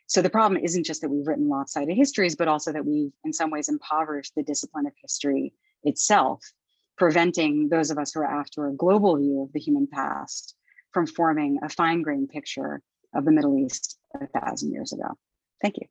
So 0.07 0.23
the 0.23 0.31
problem 0.31 0.63
isn't 0.63 0.87
just 0.87 1.03
that 1.03 1.11
we've 1.11 1.27
written 1.27 1.49
lopsided 1.49 1.97
histories, 1.97 2.37
but 2.37 2.49
also 2.49 2.73
that 2.73 2.87
we've 2.87 3.13
in 3.25 3.33
some 3.33 3.51
ways 3.51 3.69
impoverished 3.69 4.33
the 4.37 4.43
discipline 4.43 4.87
of 4.87 4.93
history 5.03 5.53
itself, 5.83 6.43
preventing 6.97 7.69
those 7.69 7.91
of 7.91 7.99
us 7.99 8.13
who 8.13 8.21
are 8.21 8.41
after 8.41 8.69
a 8.69 8.75
global 8.75 9.17
view 9.17 9.43
of 9.43 9.53
the 9.53 9.61
human 9.61 9.87
past 9.87 10.55
from 10.93 11.07
forming 11.07 11.59
a 11.63 11.69
fine-grained 11.69 12.31
picture 12.31 12.81
of 13.15 13.25
the 13.25 13.33
Middle 13.33 13.59
East 13.59 13.99
a 14.15 14.27
thousand 14.27 14.73
years 14.73 14.93
ago. 14.93 15.09
Thank 15.61 15.77
you. 15.77 15.87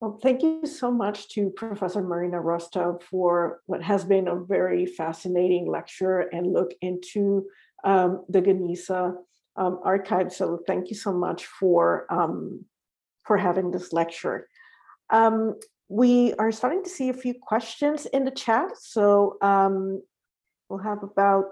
Well, 0.00 0.18
thank 0.22 0.42
you 0.42 0.64
so 0.64 0.90
much 0.90 1.28
to 1.34 1.50
Professor 1.50 2.00
Marina 2.00 2.38
Rustow 2.38 3.02
for 3.02 3.60
what 3.66 3.82
has 3.82 4.02
been 4.02 4.28
a 4.28 4.34
very 4.34 4.86
fascinating 4.86 5.70
lecture 5.70 6.20
and 6.20 6.54
look 6.54 6.72
into 6.80 7.46
um, 7.84 8.24
the 8.30 8.40
Geniza 8.40 9.14
um, 9.56 9.78
archive. 9.84 10.32
So 10.32 10.60
thank 10.66 10.88
you 10.88 10.96
so 10.96 11.12
much 11.12 11.44
for, 11.44 12.06
um, 12.10 12.64
for 13.26 13.36
having 13.36 13.72
this 13.72 13.92
lecture. 13.92 14.48
Um, 15.10 15.56
we 15.90 16.32
are 16.38 16.50
starting 16.50 16.82
to 16.84 16.88
see 16.88 17.10
a 17.10 17.14
few 17.14 17.34
questions 17.34 18.06
in 18.06 18.24
the 18.24 18.30
chat. 18.30 18.70
So 18.80 19.36
um, 19.42 20.02
we'll 20.70 20.78
have 20.78 21.02
about 21.02 21.44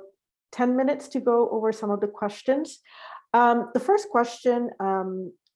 10 0.53 0.75
minutes 0.75 1.09
to 1.09 1.21
go 1.21 1.51
over 1.51 1.71
some 1.71 1.91
of 1.91 2.01
the 2.01 2.07
questions. 2.09 2.79
Um, 3.35 3.69
the 3.75 3.81
first 3.81 4.09
question, 4.09 4.71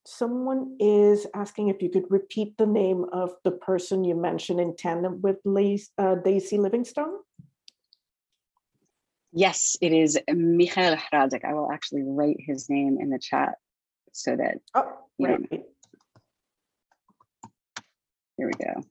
someone 0.05 0.75
is 0.79 1.25
asking 1.33 1.69
if 1.69 1.81
you 1.81 1.89
could 1.89 2.09
repeat 2.09 2.57
the 2.57 2.65
name 2.65 3.05
of 3.11 3.31
the 3.43 3.51
person 3.51 4.03
you 4.03 4.15
mentioned 4.15 4.59
in 4.59 4.75
tandem 4.75 5.21
with 5.21 5.37
uh, 5.97 6.15
Daisy 6.15 6.57
Livingstone. 6.57 7.19
Yes, 9.31 9.77
it 9.81 9.93
is 9.93 10.19
Michael 10.29 10.95
Hradek. 10.95 11.43
I 11.43 11.53
will 11.53 11.71
actually 11.71 12.03
write 12.03 12.37
his 12.39 12.69
name 12.69 12.99
in 13.01 13.09
the 13.09 13.17
chat 13.17 13.55
so 14.11 14.35
that 14.35 14.59
oh, 14.75 14.91
right. 15.17 15.39
here 18.37 18.47
we 18.47 18.51
go. 18.51 18.83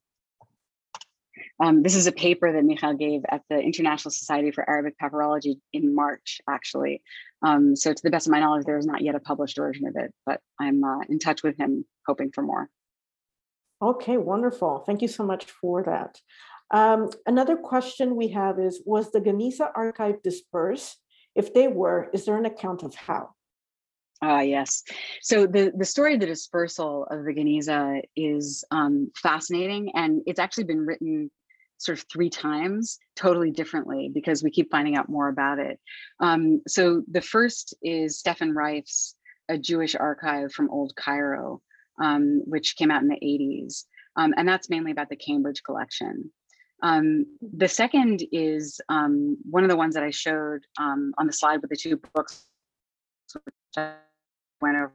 Um, 1.61 1.83
this 1.83 1.95
is 1.95 2.07
a 2.07 2.13
paper 2.13 2.53
that 2.53 2.65
Michal 2.65 2.95
gave 2.95 3.23
at 3.31 3.43
the 3.49 3.59
International 3.59 4.11
Society 4.11 4.51
for 4.51 4.69
Arabic 4.69 4.95
Papyrology 5.01 5.61
in 5.73 5.95
March, 5.95 6.41
actually. 6.49 7.03
Um, 7.43 7.77
so 7.77 7.93
to 7.93 8.03
the 8.03 8.11
best 8.11 8.27
of 8.27 8.33
my 8.33 8.41
knowledge, 8.41 8.65
there 8.65 8.79
is 8.79 8.87
not 8.87 9.03
yet 9.03 9.15
a 9.15 9.21
published 9.21 9.57
version 9.57 9.87
of 9.87 9.95
it, 9.97 10.13
but 10.27 10.41
I'm 10.59 10.83
uh, 10.83 11.01
in 11.09 11.19
touch 11.19 11.43
with 11.43 11.57
him, 11.59 11.85
hoping 12.07 12.33
for 12.33 12.43
more. 12.43 12.69
Okay, 13.81 14.17
wonderful. 14.17 14.85
Thank 14.87 15.03
you 15.03 15.09
so 15.09 15.25
much 15.25 15.45
for 15.45 15.83
that. 15.83 16.21
Um, 16.71 17.11
another 17.27 17.57
question 17.57 18.17
we 18.17 18.29
have 18.29 18.59
is, 18.59 18.83
was 18.87 19.13
the 19.13 19.21
Geniza 19.21 19.71
archive 19.75 20.23
dispersed? 20.23 20.99
If 21.35 21.53
they 21.53 21.69
were, 21.69 22.09
is 22.13 22.25
there 22.25 22.37
an 22.37 22.47
account 22.47 22.83
of 22.83 22.95
how? 22.95 23.31
Ah, 24.23 24.41
yes. 24.41 24.85
So 25.21 25.47
the, 25.47 25.73
the 25.77 25.85
story 25.85 26.15
of 26.15 26.21
the 26.21 26.27
dispersal 26.27 27.09
of 27.11 27.25
the 27.25 27.35
Geniza 27.35 28.03
is 28.15 28.65
um, 28.71 29.11
fascinating, 29.17 29.91
and 29.95 30.23
it's 30.27 30.39
actually 30.39 30.65
been 30.65 30.87
written 30.87 31.31
sort 31.83 31.99
of 31.99 32.05
three 32.11 32.31
times 32.31 32.99
totally 33.17 33.51
differently 33.51 34.11
because 34.13 34.43
we 34.43 34.51
keep 34.51 34.71
finding 34.71 34.97
out 34.97 35.09
more 35.09 35.29
about 35.29 35.59
it. 35.59 35.81
Um, 36.21 36.63
so 36.67 37.03
the 37.11 37.21
first 37.21 37.75
is 37.83 38.19
Stefan 38.19 38.55
Reif's 38.55 39.17
A 39.49 39.59
Jewish 39.59 39.95
Archive 39.95 40.53
from 40.53 40.71
Old 40.71 40.95
Cairo, 40.97 41.61
um, 42.01 42.43
which 42.45 42.77
came 42.77 42.91
out 42.91 43.03
in 43.03 43.09
the 43.09 43.17
80s. 43.17 43.85
Um, 44.17 44.35
and 44.37 44.47
that's 44.47 44.71
mainly 44.71 44.93
about 44.93 45.09
the 45.09 45.17
Cambridge 45.17 45.63
collection. 45.65 46.31
Um, 46.83 47.27
the 47.41 47.69
second 47.69 48.25
is 48.33 48.81
um, 48.89 49.39
one 49.49 49.63
of 49.63 49.71
the 49.71 49.77
ones 49.77 49.95
that 49.95 50.03
I 50.03 50.11
showed 50.11 50.63
um, 50.79 51.15
on 51.17 51.27
the 51.27 51.33
slide 51.33 51.61
with 51.63 51.71
the 51.71 51.77
two 51.77 52.01
books, 52.15 52.45
which 53.35 53.55
I 53.77 53.95
went 54.61 54.77
over 54.77 54.93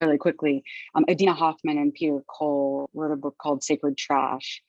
really 0.00 0.18
quickly. 0.18 0.64
Um, 0.94 1.04
Adina 1.08 1.34
Hoffman 1.34 1.78
and 1.78 1.92
Peter 1.92 2.20
Cole 2.26 2.88
wrote 2.94 3.12
a 3.12 3.16
book 3.16 3.36
called 3.40 3.62
Sacred 3.62 3.96
Trash. 3.96 4.62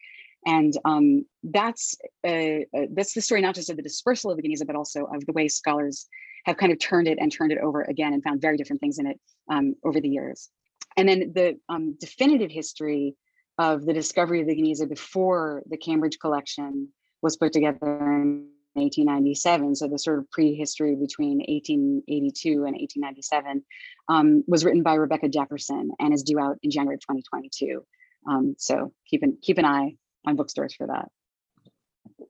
And 0.46 0.74
um, 0.86 1.26
that's 1.44 1.96
uh, 2.26 2.30
uh, 2.76 2.88
that's 2.94 3.14
the 3.14 3.22
story 3.22 3.42
not 3.42 3.56
just 3.56 3.70
of 3.70 3.78
the 3.78 3.84
dispersal 3.84 4.32
of 4.32 4.38
the 4.38 4.44
Geniza, 4.44 4.68
but 4.68 4.76
also 4.76 5.06
of 5.06 5.26
the 5.26 5.34
way 5.34 5.48
scholars 5.48 6.08
have 6.46 6.58
kind 6.58 6.72
of 6.72 6.80
turned 6.80 7.08
it 7.08 7.18
and 7.20 7.32
turned 7.32 7.52
it 7.52 7.58
over 7.58 7.82
again 7.82 8.14
and 8.14 8.24
found 8.24 8.42
very 8.42 8.58
different 8.58 8.80
things 8.80 9.00
in 9.00 9.08
it 9.08 9.20
um, 9.50 9.76
over 9.84 10.00
the 10.00 10.10
years. 10.10 10.50
And 10.98 11.10
then 11.10 11.32
the 11.34 11.60
um, 11.68 11.98
definitive 12.00 12.52
history 12.52 13.16
of 13.58 13.86
the 13.86 13.94
discovery 13.94 14.42
of 14.42 14.48
the 14.48 14.56
Geniza 14.56 14.88
before 14.88 15.64
the 15.68 15.78
Cambridge 15.78 16.20
collection 16.20 16.90
was 17.22 17.38
put 17.38 17.52
together 17.52 17.80
in 17.82 18.48
1897. 18.74 19.76
So 19.76 19.88
the 19.88 19.98
sort 19.98 20.20
of 20.20 20.30
prehistory 20.30 20.96
between 20.96 21.40
1882 21.40 22.52
and 22.52 22.76
1897 22.76 23.64
um, 24.10 24.44
was 24.48 24.64
written 24.66 24.84
by 24.84 24.96
Rebecca 24.96 25.30
Jefferson 25.30 25.92
and 26.00 26.14
is 26.14 26.24
due 26.24 26.40
out 26.40 26.58
in 26.62 26.70
January 26.70 26.98
2022. 26.98 27.84
Um, 28.30 28.56
so 28.58 28.92
keep 29.10 29.24
an, 29.24 29.38
keep 29.42 29.58
an 29.58 29.66
eye 29.66 29.96
on 30.26 30.36
bookstores 30.36 30.76
for 30.76 30.88
that. 30.88 31.10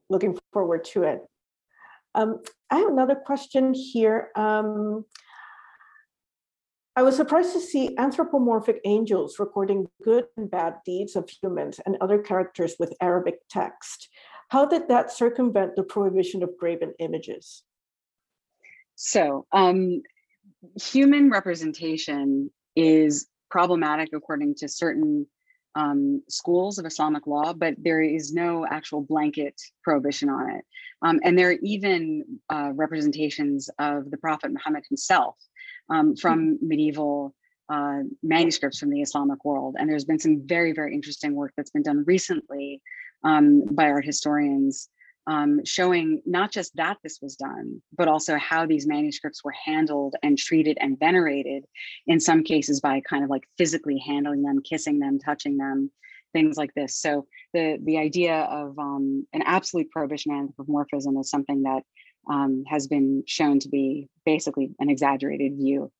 Looking 0.08 0.38
forward 0.52 0.84
to 0.92 1.04
it. 1.04 1.20
Um, 2.14 2.40
I 2.70 2.78
have 2.78 2.88
another 2.88 3.14
question 3.14 3.74
here. 3.74 4.30
Um, 4.36 5.04
I 6.98 7.02
was 7.02 7.14
surprised 7.14 7.52
to 7.52 7.60
see 7.60 7.94
anthropomorphic 7.98 8.80
angels 8.86 9.38
recording 9.38 9.86
good 10.02 10.24
and 10.38 10.50
bad 10.50 10.76
deeds 10.86 11.14
of 11.14 11.28
humans 11.28 11.78
and 11.84 11.98
other 12.00 12.18
characters 12.18 12.74
with 12.78 12.94
Arabic 13.02 13.40
text. 13.50 14.08
How 14.48 14.64
did 14.64 14.88
that 14.88 15.12
circumvent 15.12 15.76
the 15.76 15.82
prohibition 15.82 16.42
of 16.42 16.56
graven 16.58 16.94
images? 16.98 17.64
So, 18.94 19.46
um, 19.52 20.02
human 20.80 21.28
representation 21.28 22.50
is 22.74 23.28
problematic 23.50 24.10
according 24.14 24.54
to 24.56 24.68
certain 24.68 25.26
um, 25.76 26.22
schools 26.28 26.78
of 26.78 26.86
Islamic 26.86 27.26
law, 27.26 27.52
but 27.52 27.74
there 27.78 28.00
is 28.00 28.32
no 28.32 28.66
actual 28.66 29.02
blanket 29.02 29.54
prohibition 29.84 30.28
on 30.28 30.50
it. 30.56 30.64
Um, 31.02 31.20
and 31.22 31.38
there 31.38 31.50
are 31.50 31.58
even 31.62 32.24
uh, 32.48 32.70
representations 32.74 33.68
of 33.78 34.10
the 34.10 34.16
Prophet 34.16 34.50
Muhammad 34.50 34.84
himself 34.88 35.36
um, 35.90 36.16
from 36.16 36.58
medieval 36.62 37.34
uh, 37.68 38.00
manuscripts 38.22 38.78
from 38.78 38.90
the 38.90 39.02
Islamic 39.02 39.44
world. 39.44 39.76
And 39.78 39.88
there's 39.88 40.06
been 40.06 40.18
some 40.18 40.42
very, 40.46 40.72
very 40.72 40.94
interesting 40.94 41.34
work 41.34 41.52
that's 41.56 41.70
been 41.70 41.82
done 41.82 42.04
recently 42.06 42.80
um, 43.22 43.62
by 43.70 43.90
art 43.90 44.04
historians 44.04 44.88
um, 45.26 45.64
showing 45.64 46.22
not 46.24 46.52
just 46.52 46.74
that 46.76 46.98
this 47.02 47.18
was 47.20 47.36
done, 47.36 47.82
but 47.96 48.08
also 48.08 48.36
how 48.36 48.66
these 48.66 48.86
manuscripts 48.86 49.42
were 49.42 49.54
handled 49.64 50.14
and 50.22 50.38
treated 50.38 50.78
and 50.80 50.98
venerated, 50.98 51.64
in 52.06 52.20
some 52.20 52.42
cases 52.44 52.80
by 52.80 53.00
kind 53.00 53.24
of 53.24 53.30
like 53.30 53.44
physically 53.58 53.98
handling 53.98 54.42
them, 54.42 54.62
kissing 54.62 54.98
them, 54.98 55.18
touching 55.18 55.56
them, 55.56 55.90
things 56.32 56.56
like 56.56 56.72
this. 56.74 56.96
So 56.96 57.26
the, 57.52 57.78
the 57.82 57.98
idea 57.98 58.42
of 58.42 58.78
um, 58.78 59.26
an 59.32 59.42
absolute 59.42 59.90
prohibition 59.90 60.32
of 60.32 60.38
anthropomorphism 60.38 61.16
is 61.16 61.30
something 61.30 61.62
that 61.62 61.82
um, 62.30 62.64
has 62.68 62.86
been 62.86 63.24
shown 63.26 63.58
to 63.60 63.68
be 63.68 64.08
basically 64.24 64.70
an 64.78 64.90
exaggerated 64.90 65.56
view. 65.56 65.90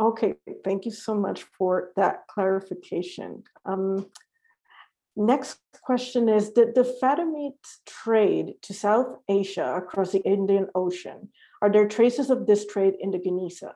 Okay, 0.00 0.34
thank 0.64 0.84
you 0.84 0.92
so 0.92 1.14
much 1.14 1.42
for 1.42 1.90
that 1.96 2.26
clarification. 2.28 3.42
Um, 3.66 4.06
next 5.18 5.58
question 5.82 6.28
is, 6.28 6.50
did 6.50 6.74
the 6.74 6.96
Fatimids 7.02 7.78
trade 7.86 8.54
to 8.62 8.72
South 8.72 9.18
Asia 9.28 9.74
across 9.76 10.12
the 10.12 10.20
Indian 10.20 10.68
Ocean? 10.74 11.28
Are 11.60 11.70
there 11.70 11.88
traces 11.88 12.30
of 12.30 12.46
this 12.46 12.66
trade 12.66 12.94
in 13.00 13.10
the 13.10 13.18
Geniza? 13.18 13.72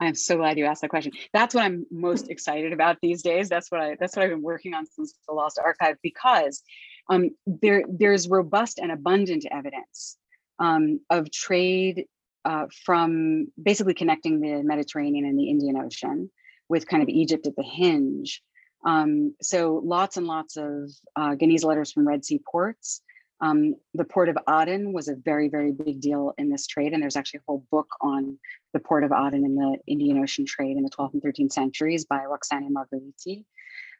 I'm 0.00 0.14
so 0.16 0.36
glad 0.36 0.58
you 0.58 0.64
asked 0.64 0.82
that 0.82 0.90
question. 0.90 1.12
That's 1.32 1.54
what 1.54 1.64
I'm 1.64 1.86
most 1.90 2.28
excited 2.28 2.72
about 2.72 2.98
these 3.00 3.22
days. 3.22 3.48
That's 3.48 3.70
what 3.70 3.80
I 3.80 3.96
that's 4.00 4.16
what 4.16 4.24
I've 4.24 4.30
been 4.30 4.42
working 4.42 4.74
on 4.74 4.84
since 4.86 5.14
the 5.28 5.34
Lost 5.34 5.60
Archive 5.64 5.96
because 6.02 6.62
um, 7.08 7.30
there 7.46 7.84
there's 7.88 8.28
robust 8.28 8.80
and 8.80 8.90
abundant 8.90 9.46
evidence 9.50 10.18
um, 10.58 11.00
of 11.08 11.30
trade 11.30 12.06
uh, 12.44 12.66
from 12.84 13.46
basically 13.62 13.94
connecting 13.94 14.40
the 14.40 14.62
Mediterranean 14.64 15.24
and 15.24 15.38
the 15.38 15.48
Indian 15.48 15.76
Ocean 15.76 16.30
with 16.68 16.88
kind 16.88 17.02
of 17.02 17.08
Egypt 17.08 17.46
at 17.46 17.54
the 17.54 17.62
hinge. 17.62 18.42
Um, 18.84 19.34
so 19.40 19.80
lots 19.84 20.16
and 20.16 20.26
lots 20.26 20.56
of 20.56 20.90
uh, 21.16 21.30
Geniza 21.30 21.64
letters 21.64 21.92
from 21.92 22.06
Red 22.06 22.24
Sea 22.24 22.40
ports. 22.44 23.02
Um, 23.40 23.74
the 23.94 24.04
port 24.04 24.28
of 24.28 24.38
Aden 24.48 24.92
was 24.92 25.08
a 25.08 25.16
very, 25.16 25.48
very 25.48 25.72
big 25.72 26.00
deal 26.00 26.32
in 26.38 26.48
this 26.48 26.66
trade. 26.66 26.92
And 26.92 27.02
there's 27.02 27.16
actually 27.16 27.38
a 27.38 27.48
whole 27.48 27.64
book 27.70 27.88
on 28.00 28.38
the 28.72 28.78
port 28.78 29.02
of 29.02 29.12
Aden 29.12 29.44
in 29.44 29.56
the 29.56 29.78
Indian 29.86 30.18
Ocean 30.18 30.46
trade 30.46 30.76
in 30.76 30.84
the 30.84 30.90
12th 30.90 31.14
and 31.14 31.22
13th 31.22 31.52
centuries 31.52 32.04
by 32.04 32.20
Roxani 32.20 32.68
Margariti. 32.70 33.44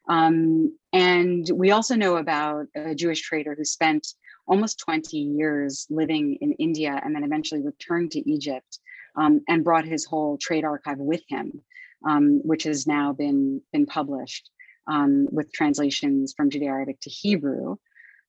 Um, 0.09 0.76
and 0.93 1.49
we 1.55 1.70
also 1.70 1.97
know 1.97 2.16
about 2.16 2.66
a 2.74 2.95
Jewish 2.95 3.20
trader 3.22 3.55
who 3.57 3.64
spent 3.64 4.07
almost 4.47 4.78
20 4.80 5.16
years 5.16 5.87
living 5.91 6.39
in 6.41 6.53
India 6.53 7.01
and 7.05 7.14
then 7.14 7.24
eventually 7.24 7.62
returned 7.62 8.12
to 8.12 8.30
Egypt 8.30 8.78
um, 9.16 9.43
and 9.49 9.64
brought 9.64 9.85
his 9.85 10.05
whole 10.05 10.39
trade 10.39 10.64
archive 10.64 10.99
with 10.99 11.22
him, 11.28 11.62
um, 12.07 12.41
which 12.45 12.64
has 12.64 12.87
now 12.87 13.12
been, 13.12 13.61
been 13.72 13.87
published 13.87 14.51
um, 14.87 15.28
with 15.30 15.53
translations 15.53 16.35
from 16.37 16.51
Judeo-Arabic 16.51 17.01
to 17.01 17.11
Hebrew. 17.11 17.76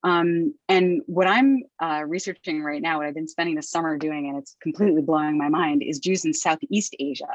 Um, 0.04 0.54
and 0.68 1.02
what 1.06 1.28
I'm 1.28 1.64
uh, 1.82 2.04
researching 2.06 2.62
right 2.62 2.82
now, 2.82 2.98
what 2.98 3.08
I've 3.08 3.14
been 3.14 3.28
spending 3.28 3.56
the 3.56 3.62
summer 3.62 3.98
doing, 3.98 4.28
and 4.28 4.38
it's 4.38 4.56
completely 4.62 5.02
blowing 5.02 5.38
my 5.38 5.50
mind, 5.50 5.82
is 5.82 6.00
Jews 6.00 6.26
in 6.26 6.34
Southeast 6.34 6.96
Asia. 7.00 7.34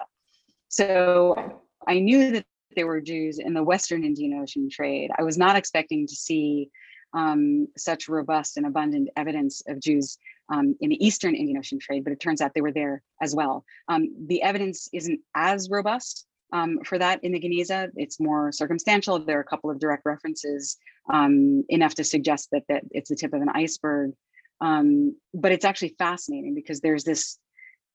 So 0.68 1.62
I 1.86 1.98
knew 2.00 2.30
that 2.32 2.44
there 2.76 2.86
were 2.86 3.00
Jews 3.00 3.38
in 3.38 3.54
the 3.54 3.62
Western 3.62 4.04
Indian 4.04 4.38
Ocean 4.40 4.68
trade. 4.70 5.10
I 5.18 5.22
was 5.22 5.38
not 5.38 5.56
expecting 5.56 6.06
to 6.06 6.14
see 6.14 6.70
um, 7.14 7.68
such 7.76 8.08
robust 8.08 8.58
and 8.58 8.66
abundant 8.66 9.08
evidence 9.16 9.62
of 9.66 9.80
Jews 9.80 10.18
um, 10.52 10.76
in 10.80 10.90
the 10.90 11.04
Eastern 11.04 11.34
Indian 11.34 11.58
Ocean 11.58 11.78
trade, 11.78 12.04
but 12.04 12.12
it 12.12 12.20
turns 12.20 12.42
out 12.42 12.52
they 12.54 12.60
were 12.60 12.72
there 12.72 13.02
as 13.22 13.34
well. 13.34 13.64
Um, 13.88 14.10
the 14.26 14.42
evidence 14.42 14.88
isn't 14.92 15.20
as 15.34 15.70
robust 15.70 16.26
um, 16.52 16.78
for 16.84 16.98
that 16.98 17.22
in 17.22 17.32
the 17.32 17.40
Geniza. 17.40 17.90
It's 17.96 18.20
more 18.20 18.52
circumstantial. 18.52 19.18
There 19.18 19.38
are 19.38 19.42
a 19.42 19.44
couple 19.44 19.70
of 19.70 19.78
direct 19.78 20.04
references, 20.04 20.76
um, 21.12 21.64
enough 21.68 21.94
to 21.96 22.04
suggest 22.04 22.48
that, 22.52 22.64
that 22.68 22.84
it's 22.90 23.10
the 23.10 23.16
tip 23.16 23.32
of 23.32 23.42
an 23.42 23.50
iceberg. 23.50 24.12
Um, 24.60 25.16
but 25.34 25.52
it's 25.52 25.64
actually 25.64 25.94
fascinating 25.98 26.54
because 26.54 26.80
there's 26.80 27.04
this 27.04 27.38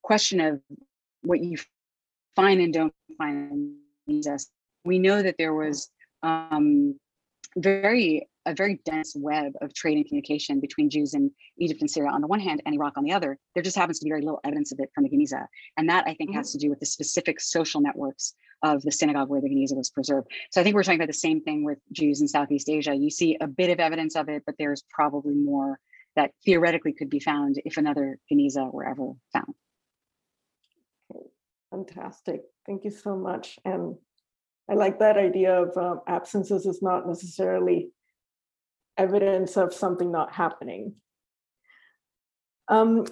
question 0.02 0.40
of 0.40 0.60
what 1.22 1.42
you 1.42 1.58
find 2.36 2.60
and 2.60 2.72
don't 2.72 2.94
find 3.18 3.50
in 3.52 4.22
Geniza 4.22 4.46
we 4.84 4.98
know 4.98 5.22
that 5.22 5.36
there 5.38 5.54
was 5.54 5.90
um, 6.22 6.98
very 7.56 8.28
a 8.46 8.54
very 8.54 8.80
dense 8.84 9.14
web 9.16 9.52
of 9.60 9.72
trade 9.74 9.96
and 9.96 10.06
communication 10.06 10.60
between 10.60 10.90
Jews 10.90 11.14
in 11.14 11.30
Egypt 11.58 11.80
and 11.80 11.90
Syria 11.90 12.10
on 12.10 12.20
the 12.20 12.26
one 12.26 12.40
hand 12.40 12.62
and 12.66 12.74
Iraq 12.74 12.96
on 12.96 13.04
the 13.04 13.12
other. 13.12 13.38
There 13.54 13.62
just 13.62 13.76
happens 13.76 13.98
to 13.98 14.04
be 14.04 14.10
very 14.10 14.22
little 14.22 14.40
evidence 14.44 14.72
of 14.72 14.80
it 14.80 14.90
from 14.94 15.04
the 15.04 15.10
Geniza. 15.10 15.46
And 15.76 15.88
that 15.88 16.04
I 16.06 16.14
think 16.14 16.30
mm-hmm. 16.30 16.38
has 16.38 16.52
to 16.52 16.58
do 16.58 16.70
with 16.70 16.80
the 16.80 16.86
specific 16.86 17.40
social 17.40 17.80
networks 17.80 18.34
of 18.62 18.82
the 18.82 18.92
synagogue 18.92 19.28
where 19.28 19.40
the 19.40 19.48
Geniza 19.48 19.76
was 19.76 19.90
preserved. 19.90 20.28
So 20.50 20.60
I 20.60 20.64
think 20.64 20.74
we're 20.74 20.82
talking 20.82 21.00
about 21.00 21.08
the 21.08 21.14
same 21.14 21.40
thing 21.40 21.64
with 21.64 21.78
Jews 21.92 22.20
in 22.20 22.28
Southeast 22.28 22.68
Asia. 22.68 22.94
You 22.94 23.10
see 23.10 23.36
a 23.40 23.46
bit 23.46 23.70
of 23.70 23.80
evidence 23.80 24.16
of 24.16 24.28
it, 24.28 24.42
but 24.46 24.54
there's 24.58 24.84
probably 24.90 25.34
more 25.34 25.78
that 26.16 26.30
theoretically 26.44 26.92
could 26.92 27.10
be 27.10 27.20
found 27.20 27.60
if 27.64 27.76
another 27.76 28.18
Geniza 28.32 28.72
were 28.72 28.86
ever 28.86 29.12
found. 29.32 29.54
Okay, 31.12 31.26
Fantastic. 31.70 32.42
Thank 32.66 32.84
you 32.84 32.90
so 32.90 33.16
much. 33.16 33.58
And 33.64 33.96
I 34.70 34.74
like 34.74 34.98
that 35.00 35.18
idea 35.18 35.62
of 35.62 35.76
um, 35.76 36.00
absences 36.06 36.66
is 36.66 36.80
not 36.80 37.06
necessarily 37.06 37.90
evidence 38.96 39.56
of 39.56 39.74
something 39.74 40.10
not 40.10 40.32
happening. 40.32 40.94
Um, 42.68 43.06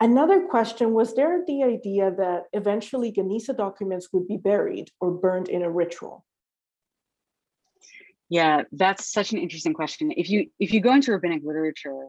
another 0.00 0.46
question 0.46 0.92
was 0.92 1.14
there 1.14 1.42
the 1.46 1.62
idea 1.62 2.10
that 2.16 2.44
eventually 2.52 3.12
Geniza 3.12 3.56
documents 3.56 4.08
would 4.12 4.26
be 4.26 4.36
buried 4.36 4.90
or 5.00 5.12
burned 5.12 5.48
in 5.48 5.62
a 5.62 5.70
ritual? 5.70 6.24
Yeah, 8.28 8.62
that's 8.72 9.12
such 9.12 9.32
an 9.32 9.38
interesting 9.38 9.74
question. 9.74 10.12
If 10.16 10.30
you 10.30 10.50
if 10.58 10.72
you 10.72 10.80
go 10.80 10.94
into 10.94 11.12
rabbinic 11.12 11.42
literature, 11.44 12.08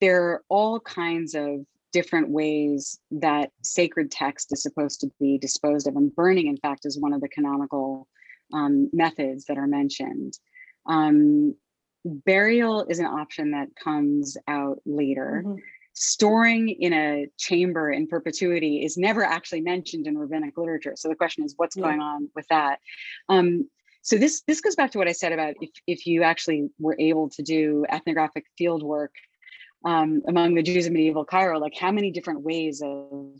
there 0.00 0.24
are 0.24 0.42
all 0.48 0.78
kinds 0.80 1.34
of 1.34 1.64
different 1.92 2.28
ways 2.28 3.00
that 3.10 3.50
sacred 3.62 4.10
text 4.10 4.52
is 4.52 4.62
supposed 4.62 5.00
to 5.00 5.10
be 5.18 5.38
disposed 5.38 5.88
of. 5.88 5.96
And 5.96 6.14
burning, 6.14 6.46
in 6.46 6.58
fact, 6.58 6.84
is 6.84 7.00
one 7.00 7.14
of 7.14 7.22
the 7.22 7.28
canonical 7.28 8.06
um, 8.52 8.90
methods 8.92 9.46
that 9.46 9.56
are 9.56 9.66
mentioned. 9.66 10.34
Um, 10.86 11.54
burial 12.06 12.86
is 12.88 12.98
an 12.98 13.06
option 13.06 13.50
that 13.50 13.68
comes 13.76 14.36
out 14.48 14.80
later. 14.86 15.42
Mm-hmm. 15.44 15.56
Storing 15.94 16.68
in 16.68 16.92
a 16.92 17.26
chamber 17.38 17.90
in 17.90 18.06
perpetuity 18.06 18.84
is 18.84 18.96
never 18.98 19.24
actually 19.24 19.62
mentioned 19.62 20.06
in 20.06 20.18
rabbinic 20.18 20.56
literature. 20.58 20.92
So 20.94 21.08
the 21.08 21.14
question 21.14 21.44
is, 21.44 21.54
what's 21.56 21.74
going 21.74 22.00
on 22.00 22.28
with 22.34 22.46
that? 22.48 22.80
Um, 23.30 23.68
so 24.02 24.16
this 24.16 24.42
this 24.42 24.60
goes 24.60 24.76
back 24.76 24.92
to 24.92 24.98
what 24.98 25.08
I 25.08 25.12
said 25.12 25.32
about 25.32 25.54
if 25.60 25.70
if 25.86 26.06
you 26.06 26.22
actually 26.22 26.68
were 26.78 26.96
able 26.98 27.28
to 27.30 27.42
do 27.42 27.84
ethnographic 27.88 28.44
field 28.56 28.82
work 28.82 29.14
um, 29.84 30.22
among 30.28 30.54
the 30.54 30.62
Jews 30.62 30.86
of 30.86 30.92
medieval 30.92 31.24
Cairo, 31.24 31.58
like 31.58 31.74
how 31.74 31.90
many 31.90 32.10
different 32.10 32.42
ways 32.42 32.82
of 32.84 33.32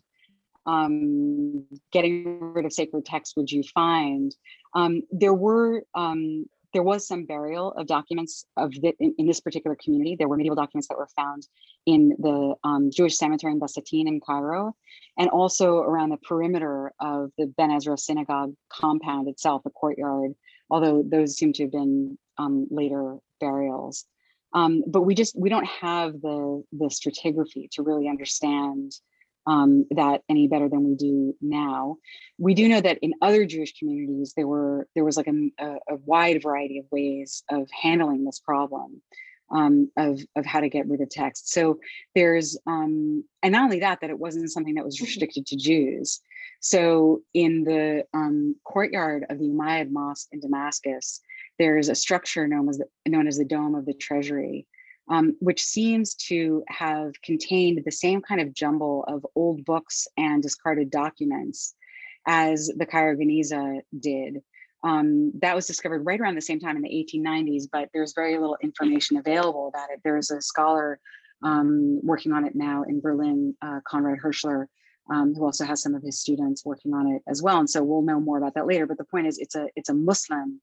um, 0.67 1.64
getting 1.93 2.41
rid 2.41 2.64
of 2.64 2.73
sacred 2.73 3.05
texts 3.05 3.37
would 3.37 3.51
you 3.51 3.62
find? 3.62 4.35
Um, 4.75 5.03
there 5.11 5.35
were 5.35 5.85
um, 5.95 6.47
there 6.77 6.83
was 6.83 7.09
some 7.09 7.24
burial 7.24 7.72
of 7.72 7.87
documents 7.87 8.45
of 8.59 8.70
the, 8.72 8.93
in, 9.01 9.14
in, 9.16 9.27
this 9.27 9.41
particular 9.41 9.74
community. 9.83 10.14
There 10.14 10.29
were 10.29 10.37
medieval 10.37 10.57
documents 10.57 10.89
that 10.89 10.99
were 10.99 11.09
found 11.16 11.49
in 11.87 12.14
the 12.18 12.55
um, 12.64 12.91
Jewish 12.91 13.16
cemetery 13.16 13.51
in 13.55 13.59
Basatin 13.59 14.07
in 14.07 14.20
Cairo, 14.20 14.77
and 15.16 15.31
also 15.31 15.79
around 15.79 16.11
the 16.11 16.18
perimeter 16.18 16.93
of 17.01 17.31
the 17.39 17.47
Ben 17.47 17.70
Ezra 17.70 17.97
synagogue 17.97 18.53
compound 18.68 19.27
itself, 19.27 19.62
the 19.62 19.70
courtyard. 19.70 20.35
Although 20.68 21.03
those 21.03 21.39
seem 21.39 21.55
to 21.55 21.62
have 21.62 21.72
been 21.72 22.18
um, 22.37 22.66
later 22.70 23.16
burials. 23.41 24.05
Um, 24.53 24.85
but 24.87 25.01
we 25.01 25.14
just 25.14 25.35
we 25.35 25.49
don't 25.49 25.66
have 25.66 26.12
the 26.20 26.62
the 26.72 26.91
stratigraphy 26.91 27.70
to 27.70 27.83
really 27.83 28.07
understand 28.07 28.93
um, 29.47 29.86
that 29.90 30.22
any 30.28 30.49
better 30.49 30.68
than 30.68 30.84
we 30.84 30.94
do 30.94 31.34
now. 31.40 31.97
We 32.38 32.55
do 32.55 32.68
know 32.68 32.80
that 32.80 32.99
in 33.01 33.14
other 33.22 33.47
Jewish 33.47 33.78
communities, 33.78 34.34
there 34.36 34.47
were 34.47 34.88
there 34.94 35.05
was 35.05 35.16
like 35.16 35.28
a, 35.28 35.64
a, 35.88 35.97
wide 36.05 36.42
variety 36.42 36.78
of 36.78 36.86
ways 36.90 37.42
of 37.51 37.68
handling 37.70 38.24
this 38.24 38.40
problem 38.40 39.03
um, 39.51 39.90
of 39.97 40.20
of 40.34 40.44
how 40.44 40.61
to 40.61 40.68
get 40.68 40.88
rid 40.88 41.01
of 41.01 41.11
text. 41.11 41.51
So 41.51 41.78
there's 42.14 42.59
um, 42.66 43.24
and 43.42 43.53
not 43.53 43.64
only 43.64 43.80
that, 43.80 44.01
that 44.01 44.11
it 44.11 44.18
wasn't 44.18 44.51
something 44.51 44.74
that 44.74 44.84
was 44.84 45.01
restricted 45.01 45.47
to 45.47 45.57
Jews. 45.57 46.20
So 46.61 47.20
in 47.34 47.64
the 47.64 48.05
um, 48.14 48.57
courtyard 48.64 49.26
of 49.30 49.38
the 49.38 49.44
Umayyad 49.44 49.90
Mosque 49.90 50.28
in 50.32 50.40
Damascus, 50.40 51.20
there's 51.59 51.88
a 51.88 51.94
structure 51.94 52.49
known 52.49 52.68
as 52.68 52.78
the, 52.78 52.86
known 53.07 53.28
as 53.28 53.38
the 53.38 53.44
Dome 53.44 53.74
of 53.74 53.86
the 53.86 53.94
Treasury, 53.94 54.66
um, 55.09 55.36
which 55.40 55.62
seems 55.62 56.14
to 56.14 56.64
have 56.68 57.12
contained 57.22 57.82
the 57.84 57.92
same 57.92 58.20
kind 58.20 58.40
of 58.40 58.52
jumble 58.52 59.04
of 59.07 59.26
old 59.34 59.64
books 59.64 60.07
and 60.16 60.42
discarded 60.42 60.90
documents 60.90 61.74
as 62.26 62.70
the 62.76 62.86
Cairo 62.86 63.16
Geniza 63.16 63.80
did. 63.98 64.42
Um, 64.84 65.32
that 65.40 65.54
was 65.54 65.66
discovered 65.66 66.04
right 66.04 66.20
around 66.20 66.34
the 66.34 66.40
same 66.40 66.61
time 66.61 66.76
in 66.76 66.82
the 66.82 66.88
1890s, 66.88 67.64
but 67.70 67.88
there's 67.92 68.14
very 68.14 68.36
little 68.38 68.59
information 68.62 69.16
available 69.16 69.68
about 69.68 69.90
it. 69.90 70.00
There's 70.04 70.30
a 70.30 70.40
scholar 70.40 71.00
um, 71.42 72.00
working 72.02 72.32
on 72.32 72.44
it 72.44 72.54
now 72.54 72.82
in 72.82 73.00
Berlin, 73.00 73.54
uh, 73.62 73.80
Konrad 73.86 74.18
Hirschler, 74.22 74.66
um, 75.11 75.34
who 75.34 75.44
also 75.44 75.64
has 75.64 75.82
some 75.82 75.94
of 75.94 76.02
his 76.02 76.20
students 76.20 76.64
working 76.64 76.94
on 76.94 77.07
it 77.09 77.22
as 77.28 77.42
well. 77.42 77.59
And 77.59 77.70
so 77.70 77.82
we'll 77.82 78.02
know 78.02 78.20
more 78.20 78.38
about 78.38 78.54
that 78.54 78.66
later. 78.66 78.86
But 78.86 78.98
the 78.98 79.04
point 79.04 79.26
is, 79.26 79.38
it's 79.38 79.54
a 79.54 79.68
it's 79.76 79.88
a 79.88 79.94
Muslim 79.94 80.61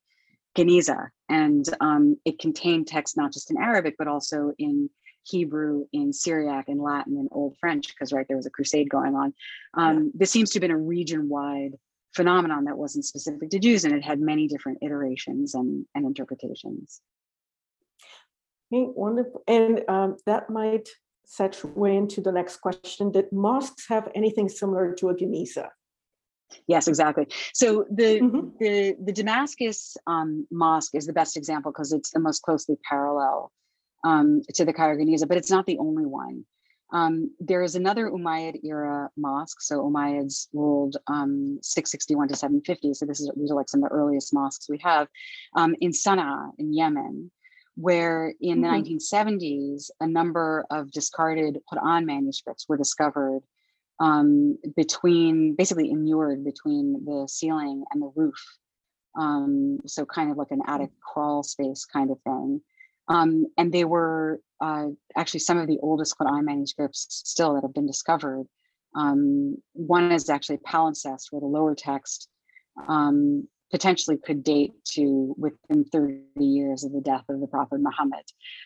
Geniza, 0.57 1.07
and 1.29 1.65
um, 1.81 2.17
it 2.25 2.39
contained 2.39 2.87
text 2.87 3.17
not 3.17 3.33
just 3.33 3.49
in 3.49 3.57
Arabic, 3.57 3.95
but 3.97 4.07
also 4.07 4.53
in 4.57 4.89
Hebrew, 5.23 5.85
in 5.93 6.11
Syriac, 6.13 6.67
in 6.67 6.79
Latin, 6.79 7.17
and 7.17 7.29
Old 7.31 7.57
French, 7.59 7.87
because 7.87 8.11
right 8.11 8.25
there 8.27 8.37
was 8.37 8.45
a 8.45 8.51
crusade 8.51 8.89
going 8.89 9.15
on. 9.15 9.33
Um, 9.73 10.11
this 10.13 10.31
seems 10.31 10.49
to 10.51 10.57
have 10.57 10.61
been 10.61 10.71
a 10.71 10.77
region-wide 10.77 11.73
phenomenon 12.13 12.65
that 12.65 12.77
wasn't 12.77 13.05
specific 13.05 13.49
to 13.49 13.59
Jews, 13.59 13.85
and 13.85 13.95
it 13.95 14.03
had 14.03 14.19
many 14.19 14.47
different 14.47 14.79
iterations 14.81 15.55
and, 15.55 15.85
and 15.95 16.05
interpretations. 16.05 17.01
Okay, 18.71 18.85
wonderful. 18.95 19.43
And 19.47 19.81
um, 19.87 20.17
that 20.25 20.49
might 20.49 20.89
segue 21.25 21.97
into 21.97 22.21
the 22.21 22.31
next 22.31 22.57
question. 22.57 23.11
Did 23.11 23.31
mosques 23.31 23.87
have 23.87 24.09
anything 24.13 24.49
similar 24.49 24.93
to 24.95 25.09
a 25.09 25.15
Geniza? 25.15 25.69
Yes, 26.67 26.87
exactly. 26.87 27.27
So 27.53 27.85
the 27.89 28.19
mm-hmm. 28.21 28.49
the 28.59 28.95
the 29.03 29.11
Damascus 29.11 29.95
um, 30.07 30.47
mosque 30.51 30.95
is 30.95 31.05
the 31.05 31.13
best 31.13 31.37
example 31.37 31.71
because 31.71 31.91
it's 31.91 32.11
the 32.11 32.19
most 32.19 32.41
closely 32.41 32.77
parallel 32.87 33.51
um, 34.03 34.41
to 34.55 34.65
the 34.65 34.73
Cairo 34.73 34.97
Geniza, 34.97 35.27
but 35.27 35.37
it's 35.37 35.51
not 35.51 35.65
the 35.65 35.77
only 35.79 36.05
one. 36.05 36.45
Um, 36.91 37.31
there 37.39 37.63
is 37.63 37.75
another 37.75 38.09
Umayyad 38.09 38.63
era 38.63 39.09
mosque. 39.17 39.61
So 39.61 39.81
Umayyads 39.81 40.47
ruled 40.53 40.95
um, 41.07 41.57
661 41.63 42.27
to 42.27 42.35
750. 42.35 42.93
So 42.93 43.05
this 43.05 43.19
is 43.19 43.31
these 43.35 43.51
are 43.51 43.55
like 43.55 43.69
some 43.69 43.83
of 43.83 43.89
the 43.89 43.95
earliest 43.95 44.33
mosques 44.33 44.69
we 44.69 44.77
have 44.83 45.07
um, 45.55 45.75
in 45.81 45.91
Sana'a 45.91 46.51
in 46.59 46.71
Yemen, 46.71 47.31
where 47.75 48.33
in 48.39 48.61
mm-hmm. 48.61 48.83
the 48.83 48.95
1970s 48.95 49.89
a 49.99 50.07
number 50.07 50.65
of 50.69 50.91
discarded 50.91 51.57
Quran 51.71 52.05
manuscripts 52.05 52.69
were 52.69 52.77
discovered 52.77 53.41
um, 53.99 54.57
between 54.75 55.55
basically 55.55 55.91
immured 55.91 56.43
between 56.43 57.05
the 57.05 57.27
ceiling 57.29 57.83
and 57.91 58.01
the 58.01 58.11
roof. 58.15 58.41
Um, 59.17 59.79
so 59.85 60.05
kind 60.05 60.31
of 60.31 60.37
like 60.37 60.51
an 60.51 60.61
attic 60.65 60.89
crawl 61.01 61.43
space 61.43 61.85
kind 61.85 62.09
of 62.11 62.19
thing. 62.21 62.61
Um, 63.07 63.47
and 63.57 63.71
they 63.71 63.85
were 63.85 64.39
uh, 64.61 64.87
actually 65.15 65.41
some 65.41 65.57
of 65.57 65.67
the 65.67 65.79
oldest 65.81 66.17
Quran 66.17 66.45
manuscripts 66.45 67.21
still 67.25 67.53
that 67.53 67.63
have 67.63 67.73
been 67.73 67.85
discovered. 67.85 68.45
Um, 68.95 69.57
one 69.73 70.11
is 70.11 70.29
actually 70.29 70.57
palimpsest, 70.57 71.25
where 71.31 71.41
the 71.41 71.47
lower 71.47 71.75
text 71.75 72.29
um, 72.87 73.47
potentially 73.71 74.17
could 74.17 74.43
date 74.43 74.73
to 74.85 75.35
within 75.37 75.83
30 75.85 76.21
years 76.37 76.83
of 76.83 76.93
the 76.93 77.01
death 77.01 77.25
of 77.27 77.39
the 77.39 77.47
Prophet 77.47 77.79
Muhammad. 77.81 78.23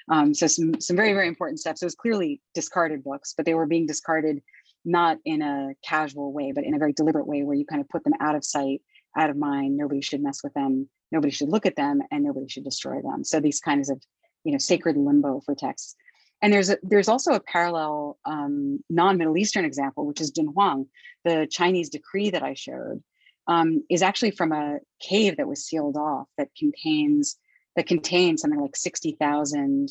Um, 0.10 0.34
so 0.34 0.48
some 0.48 0.80
some 0.82 0.96
very 0.96 1.14
very 1.14 1.28
important 1.28 1.60
stuff. 1.60 1.78
So 1.78 1.86
it 1.86 1.88
was 1.88 1.96
clearly 1.96 2.42
discarded 2.54 3.04
books, 3.04 3.34
but 3.36 3.46
they 3.46 3.54
were 3.54 3.66
being 3.66 3.88
discarded 3.88 4.42
not 4.86 5.18
in 5.26 5.42
a 5.42 5.74
casual 5.84 6.32
way, 6.32 6.52
but 6.54 6.64
in 6.64 6.74
a 6.74 6.80
very 6.80 6.94
deliberate 6.94 7.28
way 7.28 7.44
where 7.44 7.56
you 7.56 7.66
kind 7.66 7.82
of 7.82 7.90
put 7.90 8.04
them 8.04 8.14
out 8.20 8.36
of 8.36 8.46
sight, 8.46 8.82
out 9.18 9.30
of 9.30 9.38
mind. 9.38 9.78
Nobody 9.78 10.02
should 10.02 10.22
mess 10.22 10.44
with 10.44 10.54
them. 10.54 10.90
Nobody 11.12 11.32
should 11.32 11.50
look 11.50 11.66
at 11.66 11.76
them, 11.76 12.02
and 12.12 12.24
nobody 12.24 12.48
should 12.50 12.64
destroy 12.64 13.02
them. 13.02 13.24
So 13.24 13.40
these 13.40 13.60
kinds 13.60 13.90
of, 13.90 14.02
you 14.44 14.52
know, 14.52 14.58
sacred 14.58 14.98
limbo 14.98 15.42
for 15.46 15.56
texts. 15.56 15.96
And 16.42 16.54
there's 16.54 16.70
a, 16.70 16.78
there's 16.84 17.08
also 17.08 17.34
a 17.34 17.40
parallel 17.40 18.20
um, 18.26 18.80
non-Middle 18.90 19.38
Eastern 19.38 19.66
example, 19.66 20.06
which 20.06 20.22
is 20.22 20.32
Dunhuang, 20.32 20.88
the 21.26 21.48
Chinese 21.50 21.90
decree 21.90 22.30
that 22.30 22.44
I 22.44 22.54
showed, 22.54 23.02
um, 23.48 23.84
is 23.90 24.04
actually 24.04 24.32
from 24.32 24.52
a 24.52 24.78
cave 25.00 25.38
that 25.38 25.48
was 25.48 25.66
sealed 25.66 25.98
off 25.98 26.28
that 26.38 26.50
contains 26.58 27.38
that 27.76 27.88
contains 27.88 28.42
something 28.42 28.60
like 28.60 28.76
sixty 28.76 29.14
thousand 29.20 29.90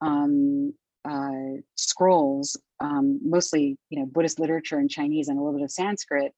um, 0.00 0.72
uh, 1.04 1.60
scrolls, 1.74 2.56
um, 2.80 3.20
mostly 3.22 3.76
you 3.90 4.00
know 4.00 4.06
Buddhist 4.06 4.38
literature 4.38 4.78
in 4.78 4.88
Chinese 4.88 5.28
and 5.28 5.38
a 5.38 5.42
little 5.42 5.58
bit 5.58 5.64
of 5.64 5.70
Sanskrit, 5.70 6.32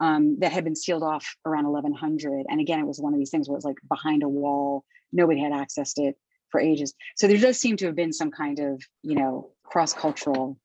um, 0.00 0.38
that 0.40 0.52
had 0.52 0.64
been 0.64 0.76
sealed 0.76 1.02
off 1.02 1.26
around 1.44 1.70
1100. 1.70 2.46
And 2.48 2.60
again, 2.60 2.80
it 2.80 2.86
was 2.86 3.00
one 3.00 3.12
of 3.12 3.18
these 3.18 3.30
things 3.30 3.48
where 3.48 3.54
it 3.54 3.58
was 3.58 3.64
like 3.64 3.78
behind 3.88 4.22
a 4.22 4.28
wall, 4.28 4.84
nobody 5.12 5.40
had 5.40 5.52
accessed 5.52 5.98
it 5.98 6.16
for 6.50 6.60
ages. 6.60 6.94
So 7.16 7.28
there 7.28 7.38
does 7.38 7.58
seem 7.58 7.76
to 7.78 7.86
have 7.86 7.96
been 7.96 8.12
some 8.12 8.30
kind 8.30 8.58
of 8.58 8.82
you 9.02 9.16
know 9.16 9.50
cross 9.64 9.92
cultural 9.92 10.58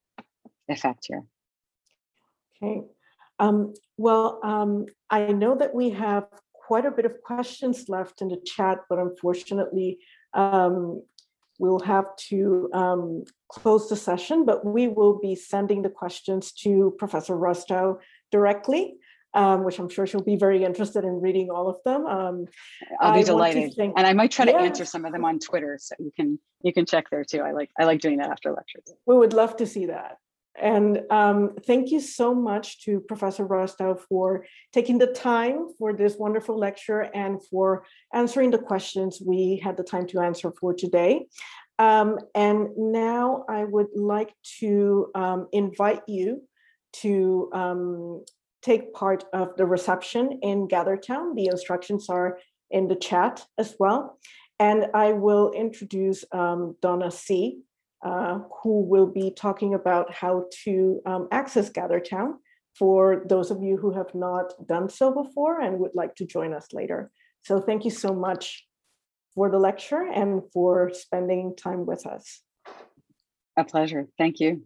effect 0.69 1.05
here. 1.07 1.23
Okay. 2.61 2.81
Um, 3.39 3.73
well, 3.97 4.39
um, 4.43 4.85
I 5.09 5.27
know 5.27 5.55
that 5.55 5.73
we 5.73 5.89
have 5.91 6.27
quite 6.53 6.85
a 6.85 6.91
bit 6.91 7.05
of 7.05 7.21
questions 7.21 7.85
left 7.89 8.21
in 8.21 8.29
the 8.29 8.41
chat, 8.45 8.79
but 8.89 8.97
unfortunately, 8.97 9.99
um, 10.33 11.03
we'll 11.59 11.79
have 11.79 12.15
to 12.29 12.69
um, 12.73 13.23
close 13.49 13.89
the 13.89 13.95
session, 13.95 14.45
but 14.45 14.65
we 14.65 14.87
will 14.87 15.19
be 15.19 15.35
sending 15.35 15.81
the 15.81 15.89
questions 15.89 16.51
to 16.51 16.95
Professor 16.97 17.35
Rustow 17.35 17.97
directly, 18.31 18.95
um, 19.33 19.63
which 19.63 19.79
I'm 19.79 19.89
sure 19.89 20.07
she'll 20.07 20.21
be 20.21 20.35
very 20.35 20.63
interested 20.63 21.03
in 21.03 21.21
reading 21.21 21.49
all 21.49 21.69
of 21.69 21.77
them. 21.85 22.05
Um, 22.05 22.45
I'll 22.99 23.13
be 23.13 23.19
I 23.19 23.23
delighted, 23.23 23.73
thank, 23.75 23.93
and 23.97 24.07
I 24.07 24.13
might 24.13 24.31
try 24.31 24.45
to 24.45 24.55
answer 24.55 24.85
some 24.85 25.05
of 25.05 25.11
them 25.11 25.25
on 25.25 25.39
Twitter, 25.39 25.77
so 25.79 25.95
you 25.99 26.11
can 26.15 26.39
you 26.61 26.73
can 26.73 26.85
check 26.85 27.05
there 27.09 27.23
too. 27.23 27.41
I 27.41 27.51
like 27.51 27.69
I 27.79 27.85
like 27.85 27.99
doing 28.01 28.17
that 28.17 28.29
after 28.29 28.51
lectures. 28.51 28.93
We 29.05 29.17
would 29.17 29.33
love 29.33 29.57
to 29.57 29.65
see 29.65 29.87
that. 29.87 30.17
And 30.61 31.01
um, 31.09 31.55
thank 31.65 31.91
you 31.91 31.99
so 31.99 32.33
much 32.33 32.83
to 32.85 33.01
Professor 33.01 33.45
Rustow 33.45 33.99
for 33.99 34.45
taking 34.73 34.97
the 34.97 35.07
time 35.07 35.67
for 35.77 35.93
this 35.93 36.15
wonderful 36.17 36.57
lecture 36.57 37.01
and 37.01 37.45
for 37.47 37.85
answering 38.13 38.51
the 38.51 38.57
questions 38.57 39.21
we 39.25 39.61
had 39.63 39.75
the 39.75 39.83
time 39.83 40.07
to 40.07 40.19
answer 40.21 40.51
for 40.59 40.73
today. 40.73 41.27
Um, 41.77 42.19
and 42.33 42.69
now 42.77 43.43
I 43.49 43.65
would 43.65 43.89
like 43.95 44.33
to 44.59 45.11
um, 45.13 45.47
invite 45.51 46.03
you 46.07 46.41
to 47.01 47.49
um, 47.53 48.23
take 48.61 48.93
part 48.93 49.25
of 49.33 49.57
the 49.57 49.65
reception 49.65 50.39
in 50.41 50.67
GatherTown. 50.67 51.35
The 51.35 51.47
instructions 51.47 52.09
are 52.09 52.39
in 52.71 52.87
the 52.87 52.95
chat 52.95 53.45
as 53.57 53.75
well. 53.77 54.17
And 54.57 54.87
I 54.93 55.11
will 55.11 55.51
introduce 55.51 56.23
um, 56.31 56.77
Donna 56.81 57.11
C., 57.11 57.59
uh, 58.05 58.39
who 58.61 58.81
will 58.81 59.07
be 59.07 59.31
talking 59.31 59.73
about 59.73 60.13
how 60.13 60.45
to 60.63 61.01
um, 61.07 61.27
access 61.31 61.71
GatherTown 61.71 62.35
for 62.77 63.23
those 63.27 63.49
of 63.49 63.63
you 63.63 63.77
who 63.77 63.91
have 63.91 64.13
not 64.13 64.53
done 64.67 64.87
so 64.87 65.11
before 65.11 65.59
and 65.59 65.79
would 65.79 65.95
like 65.95 66.13
to 66.15 66.25
join 66.25 66.53
us 66.53 66.67
later. 66.71 67.09
So 67.41 67.59
thank 67.59 67.83
you 67.83 67.91
so 67.91 68.13
much 68.13 68.67
for 69.33 69.49
the 69.49 69.57
lecture 69.57 70.03
and 70.03 70.43
for 70.53 70.91
spending 70.93 71.55
time 71.55 71.87
with 71.87 72.05
us. 72.05 72.41
A 73.57 73.63
pleasure. 73.63 74.07
Thank 74.19 74.39
you. 74.39 74.63